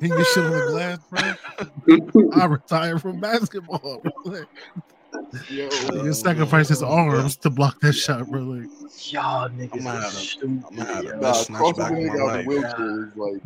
[0.00, 2.40] hit your shit on the glass, bro.
[2.40, 4.00] I retire from basketball.
[4.02, 4.12] Bro.
[4.24, 4.48] Like,
[5.50, 5.68] Yo,
[6.04, 8.40] you sacrifice his arms to block that shot, bro.
[8.42, 8.68] Like,
[9.06, 10.62] Y'all niggas gonna are have stupid.
[10.70, 11.14] I'm gonna have a yo.
[11.16, 12.46] nah, best snatch crossing back the of nigga my out the life.
[12.46, 13.42] wheelchair is like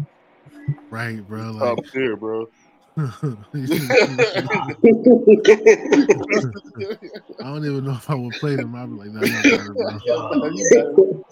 [0.90, 1.42] right, bro.
[1.52, 2.46] Like, up there, bro.
[2.98, 3.12] I
[7.44, 8.74] don't even know if I would play them.
[8.74, 11.24] I'd be like, nah, you got it, bro.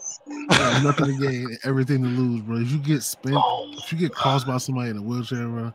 [0.82, 2.58] Nothing to gain, everything to lose, bro.
[2.58, 5.72] If you get spent, Oh, if you get crossed by somebody in a wheelchair, bro,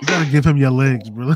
[0.00, 1.26] you gotta give him your legs, bro.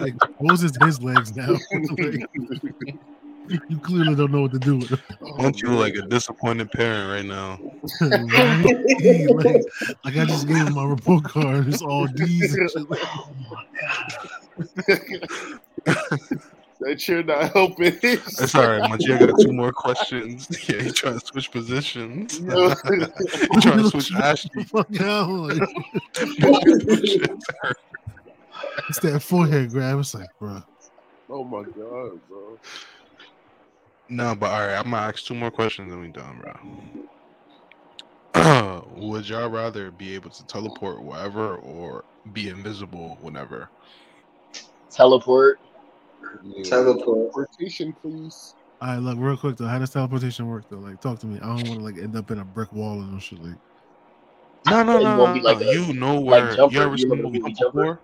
[0.00, 1.52] like, Moses his legs now.
[1.52, 1.60] Like,
[3.68, 5.00] you clearly don't know what to do with them.
[5.38, 7.58] Don't you look like a oh, disappointed parent right now?
[8.00, 8.84] Right?
[8.98, 9.64] Yeah, like,
[10.04, 11.68] like I just gave him my report card.
[11.68, 12.86] It's all D's and shit.
[12.90, 13.30] Oh
[16.80, 17.98] that chair not helping.
[18.02, 19.14] It's all right, Munchie.
[19.14, 20.48] I got two more questions.
[20.68, 22.40] Yeah, he trying to switch positions.
[22.40, 22.70] Yo.
[22.70, 24.64] he trying to switch Ashley.
[24.64, 25.52] Fuck out.
[28.88, 29.98] It's that forehead grab.
[29.98, 30.62] It's like, bro.
[31.30, 32.58] oh my god, bro.
[34.08, 36.54] No, but all right, I'm gonna ask two more questions and we done, bro.
[38.96, 43.68] Would y'all rather be able to teleport wherever or be invisible whenever?
[44.90, 45.58] teleport.
[46.42, 46.64] Yeah.
[46.64, 47.32] Teleport.
[47.32, 48.54] Teleportation, please.
[48.80, 49.66] All right, look, real quick though.
[49.66, 50.78] How does teleportation work though?
[50.78, 51.36] Like, talk to me.
[51.36, 53.38] I don't want to like end up in a brick wall and no shit.
[53.42, 53.56] Like,
[54.68, 55.34] No, no, You no, no.
[55.34, 55.68] be like no.
[55.68, 57.84] a- you know like where Jumper, you ever you seen the remember movie movie Jumper?
[57.84, 58.00] Jumper?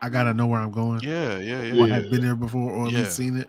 [0.00, 1.00] I gotta know where I'm going.
[1.00, 1.94] Yeah, yeah, yeah, Or yeah.
[1.96, 2.98] have been there before, or at Yeah.
[3.00, 3.48] least seen it.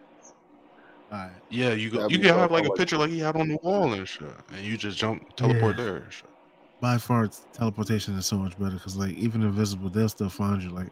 [1.11, 1.31] All right.
[1.49, 1.97] Yeah, you go.
[1.97, 2.75] That'd You be can have like a cool.
[2.75, 5.97] picture like he had on the wall and shit, and you just jump teleport there.
[5.97, 6.29] And shit.
[6.81, 10.69] By far, teleportation is so much better because like even invisible, they'll still find you.
[10.69, 10.87] Like,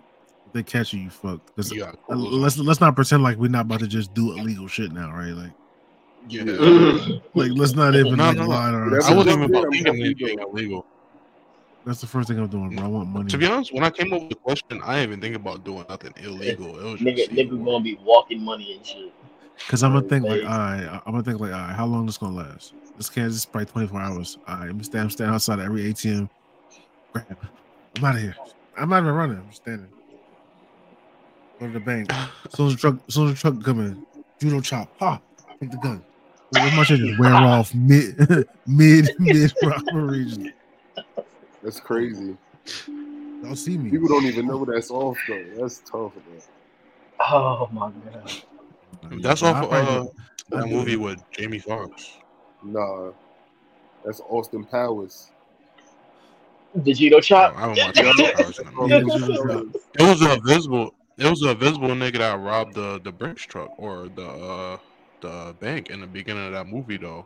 [0.48, 1.56] if they catch you, you fucked.
[1.56, 4.32] 'Cause, You got uh, let's let's not pretend like we're not about to just do
[4.34, 5.32] illegal shit now, right?
[5.34, 5.52] Like,
[6.28, 6.44] Yeah.
[7.36, 8.50] like let's not even No, like no, no.
[8.50, 9.16] lie to That's I ourselves.
[9.16, 10.50] wasn't jump even about I'm thinking happy anything though.
[10.52, 10.86] illegal.
[11.86, 12.84] That's the first thing I'm doing, bro.
[12.84, 13.30] I want money.
[13.30, 15.64] To be honest, when I came up with the question, I didn't even think about
[15.64, 16.78] doing nothing illegal.
[16.80, 19.14] It was Nigga, just nigga gonna be walking money and shit.
[19.66, 20.48] Because I'm gonna think like, Hey.
[20.48, 22.74] all right, I'm gonna think like, all right, how long this gonna last?
[22.98, 23.28] This can't.
[23.28, 24.38] just is probably 24 hours.
[24.48, 26.30] All right, I'm standing, I'm standing outside every ATM.
[27.14, 27.38] Grab.
[27.98, 28.36] I'm out of here.
[28.78, 29.38] I'm not even running.
[29.38, 29.88] I'm standing.
[31.60, 32.12] Go to the bank.
[32.50, 34.06] Soon as the truck, as soon as the truck come in,
[34.40, 34.90] judo chop.
[35.00, 35.20] Ha!
[35.60, 36.04] Take the gun.
[36.52, 38.16] Well, my shit just wear off mid,
[38.68, 40.54] mid, mid robbery.
[41.64, 42.38] That's crazy.
[43.44, 43.90] Don't see me?
[43.92, 45.44] People don't even know that's off though.
[45.58, 46.42] That's tough, man.
[47.20, 48.32] Oh my god.
[49.22, 50.08] That's Yeah, off I of, uh,
[50.52, 52.18] that movie with Jamie Foxx.
[52.64, 53.12] Nah.
[54.04, 55.32] That's Austin Powers.
[56.76, 57.56] The Gino Oh, chop.
[57.56, 59.08] I haven't watched Austin Powers in a Oh, minute.
[59.08, 59.66] Yeah, judo chop.
[60.00, 60.96] It was a visible.
[61.18, 64.78] It was a visible nigga that robbed the the Brinks truck or the uh
[65.22, 67.26] the bank in the beginning of that movie though.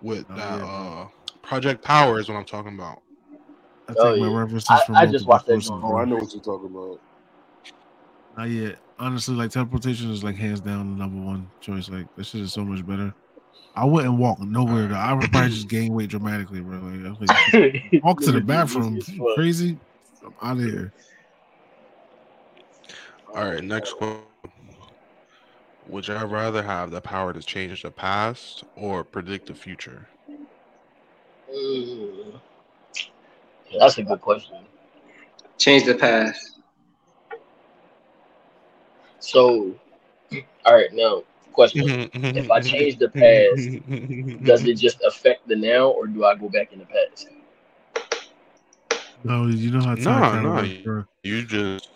[0.00, 1.08] With Oh, that yeah, uh
[1.42, 3.02] Project Power is what I'm talking about.
[3.88, 4.38] I take Oh, my yeah.
[4.38, 5.82] references I- from I just watched that sources.
[5.84, 5.96] Oh.
[5.96, 7.00] I know what you're talking about.
[8.36, 8.78] Not yet.
[8.98, 11.88] Honestly, like teleportation is like hands down the number one choice.
[11.88, 13.14] Like this shit is so much better.
[13.76, 14.96] I wouldn't walk nowhere though.
[14.96, 16.78] I would probably just gain weight dramatically, bro.
[16.78, 18.96] Like, I was like, walk to the bathroom.
[18.96, 19.36] this is You fuck.
[19.36, 19.78] crazy?
[20.24, 20.92] I'm out of here.
[23.34, 24.22] All right, next question.
[25.88, 30.06] Would y'all rather have the power to change the past or predict the future?
[31.50, 32.32] Yeah,
[33.78, 34.56] that's a good question.
[35.56, 36.57] Change the past.
[39.20, 39.74] So,
[40.64, 41.22] all right, now
[41.58, 42.68] question: mm-hmm, If I mm-hmm.
[42.68, 44.44] change the past, mm-hmm.
[44.44, 47.28] Does it just affect the now, or do I go back in the past?
[49.24, 51.04] No, you know how time Nah, travel nah, works, bro.
[51.24, 51.90] You just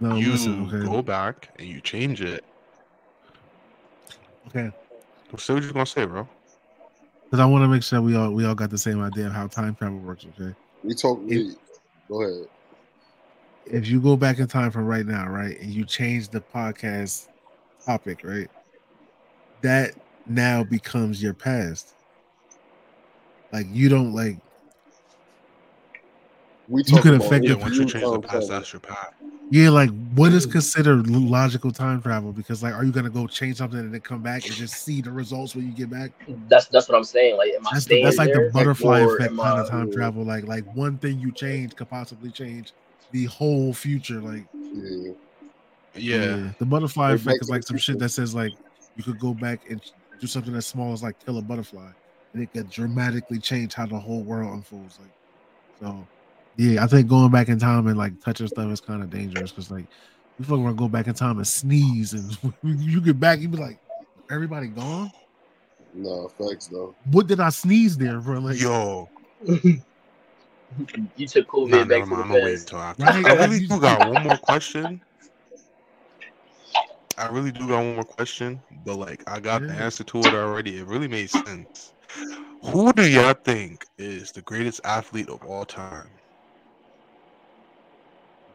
[0.00, 2.42] No, you listen, okay, go back and you change it.
[4.48, 4.70] okay.
[5.36, 6.26] Say what you gonna say, bro.
[7.24, 9.32] Because I want to make sure we all we all got the same idea of
[9.32, 10.26] how time travel works.
[10.40, 11.20] Okay, We talk.
[11.22, 11.54] We,
[12.08, 12.48] go ahead.
[13.70, 17.28] If you go back in time from right now, right, and you change the podcast
[17.84, 18.48] topic, right,
[19.62, 19.94] that
[20.26, 21.94] now becomes your past.
[23.52, 24.36] Like you don't like
[26.68, 28.80] We You talk could about affect Yeah, the once you change the past, that's your
[28.80, 29.12] past.
[29.50, 30.52] yeah, like what is mm.
[30.52, 32.32] considered logical time travel?
[32.32, 35.00] Because like, are you gonna go change something and then come back and just see
[35.00, 36.12] the results when you get back?
[36.48, 37.36] That's that's what I'm saying.
[37.36, 39.94] Like, am I That's the, that's like the butterfly effect kind I- of time mm.
[39.94, 40.24] travel.
[40.24, 42.72] Like like one thing you change could possibly change
[43.12, 44.20] the whole future.
[44.20, 45.12] Like Yeah.
[45.94, 46.50] Yeah.
[46.58, 48.52] the butterfly effect is like some shit that says like
[48.96, 49.80] you could go back and
[50.20, 51.90] do something as small as like kill a butterfly,
[52.32, 54.98] and it could dramatically change how the whole world unfolds.
[55.00, 55.10] Like
[55.80, 56.06] so,
[56.56, 59.50] yeah, I think going back in time and like touching stuff is kind of dangerous
[59.50, 59.86] because like
[60.38, 63.48] you fucking want to go back in time and sneeze and you get back, you
[63.48, 63.78] be like,
[64.30, 65.10] everybody gone.
[65.94, 66.94] No facts though.
[67.10, 68.38] What did I sneeze there, bro?
[68.38, 69.08] Like, Yo,
[71.16, 72.20] you took COVID nah, back never to mind.
[72.20, 72.72] the I'm gonna wait past.
[72.72, 73.04] until after.
[73.04, 73.26] Right?
[73.26, 75.00] I really do got one more question.
[77.18, 80.34] I really do got one more question, but like I got the answer to it
[80.34, 80.78] already.
[80.78, 81.92] It really made sense.
[82.64, 86.08] Who do y'all think is the greatest athlete of all time?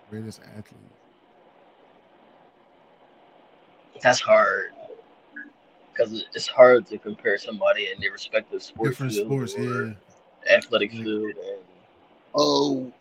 [0.09, 0.75] Greatest athlete.
[4.01, 4.71] That's hard.
[5.91, 10.55] Because it's hard to compare somebody in their respective sports Different field sports, or yeah.
[10.57, 11.59] athletic field and
[12.35, 12.91] Oh,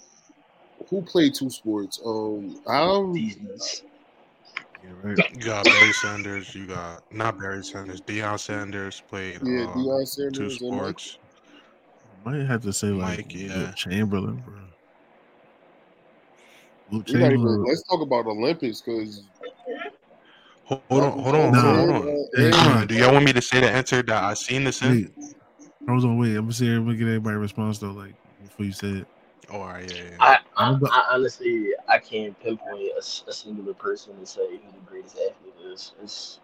[0.88, 2.00] who played two sports?
[2.04, 3.82] Um, um, these these-
[4.82, 5.18] Yeah, right.
[5.32, 6.54] You got Barry Sanders.
[6.54, 8.00] You got not Barry Sanders.
[8.02, 11.00] Deion Sanders played yeah, um, Deion two Sanders and Mike.
[11.00, 11.18] sports.
[12.24, 13.58] Might have to say like Mike, yeah.
[13.58, 14.54] Wilt Chamberlain, bro.
[16.90, 19.24] Luke We not even, let's talk about Olympics because
[20.64, 21.60] Hold hold on, hold on, No.
[21.60, 22.26] hold on, hold on.
[22.36, 22.86] Yeah, Hold come on.
[22.86, 24.90] Do y'all want me to say the answer that I seen this in?
[24.90, 25.10] Wait,
[25.86, 26.30] hold on, wait.
[26.36, 26.68] I'm gonna see.
[26.72, 29.06] I'm gonna get everybody response though, like before you say it.
[29.50, 30.16] Oh, all right, yeah, yeah.
[30.20, 34.72] I, I, I'm about- I honestly I can't pinpoint a singular person to say who
[34.72, 35.92] the greatest athlete is.
[36.02, 36.40] It's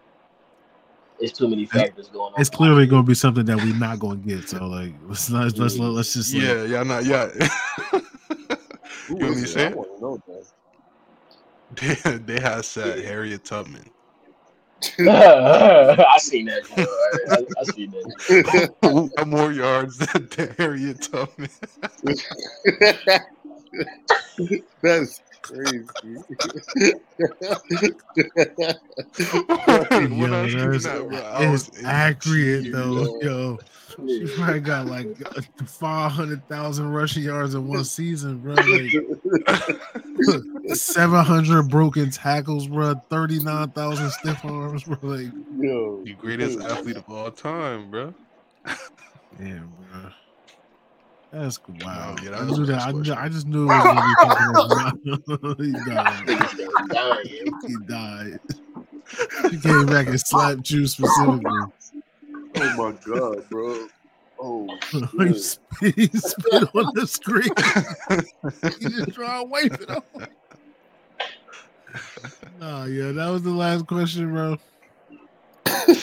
[1.18, 2.40] it's too many factors going on.
[2.40, 4.48] It's clearly gonna be something that we're not gonna get.
[4.48, 5.44] So like, let's not.
[5.44, 5.94] Let's let's, mm.
[5.94, 6.34] let's just.
[6.34, 7.26] Like, yeah, yeah, not yeah.
[9.06, 9.76] who You want me is to I it?
[9.76, 10.42] want to
[11.76, 13.88] they, they had said Harriet Tubman.
[14.98, 16.62] I seen that.
[16.76, 18.74] I, I, I seen that.
[18.82, 21.50] Who more yards than Harriet Tubman?
[24.82, 25.90] That's crazy.
[30.16, 31.06] when Yo, I seen that's, that,
[31.50, 32.74] was it's accurate tears.
[32.74, 33.58] though, yo.
[34.06, 35.06] She probably got like
[35.66, 38.54] five hundred thousand rushing yards in one season, bro.
[38.54, 38.92] Like,
[40.76, 42.94] Seven hundred broken tackles, bro.
[43.10, 44.98] Thirty nine thousand stiff arms, bro.
[45.02, 48.14] Like, Yo, The greatest athlete of all time, bro.
[49.38, 50.10] damn, bro.
[51.32, 52.16] That's wow.
[52.22, 52.82] yeah, that I was knew that.
[52.82, 56.26] I, knew, I just knew it was gonna be he died.
[56.26, 57.52] Niggas dying.
[57.66, 58.40] He died.
[59.50, 61.50] He came back and slapped you specifically.
[62.56, 63.86] Oh my god, bro.
[64.42, 65.36] Oh, he shit.
[65.42, 67.50] spit, he spit on the screen.
[68.78, 70.04] he just try to wipe it off.
[72.58, 74.56] Nah, yeah, that was the last question, bro.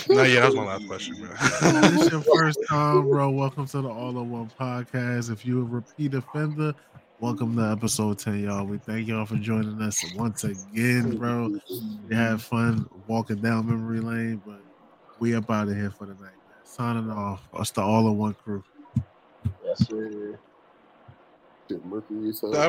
[0.10, 1.30] no, yeah, that was my last question, bro.
[1.32, 3.30] If this is your first time, bro.
[3.32, 5.32] Welcome to the All in One podcast.
[5.32, 6.74] If you a repeat offender,
[7.19, 8.65] welcome to episode 10, y'all.
[8.65, 11.60] We thank y'all for joining us once again, bro.
[12.07, 14.61] We had fun walking down memory lane, but
[15.19, 16.37] we up out of here for the night.
[16.68, 17.41] Signing off.
[17.53, 18.64] Us the All in One crew.
[19.65, 20.38] Yes, sir.
[21.69, 22.34] Shit, Mercury,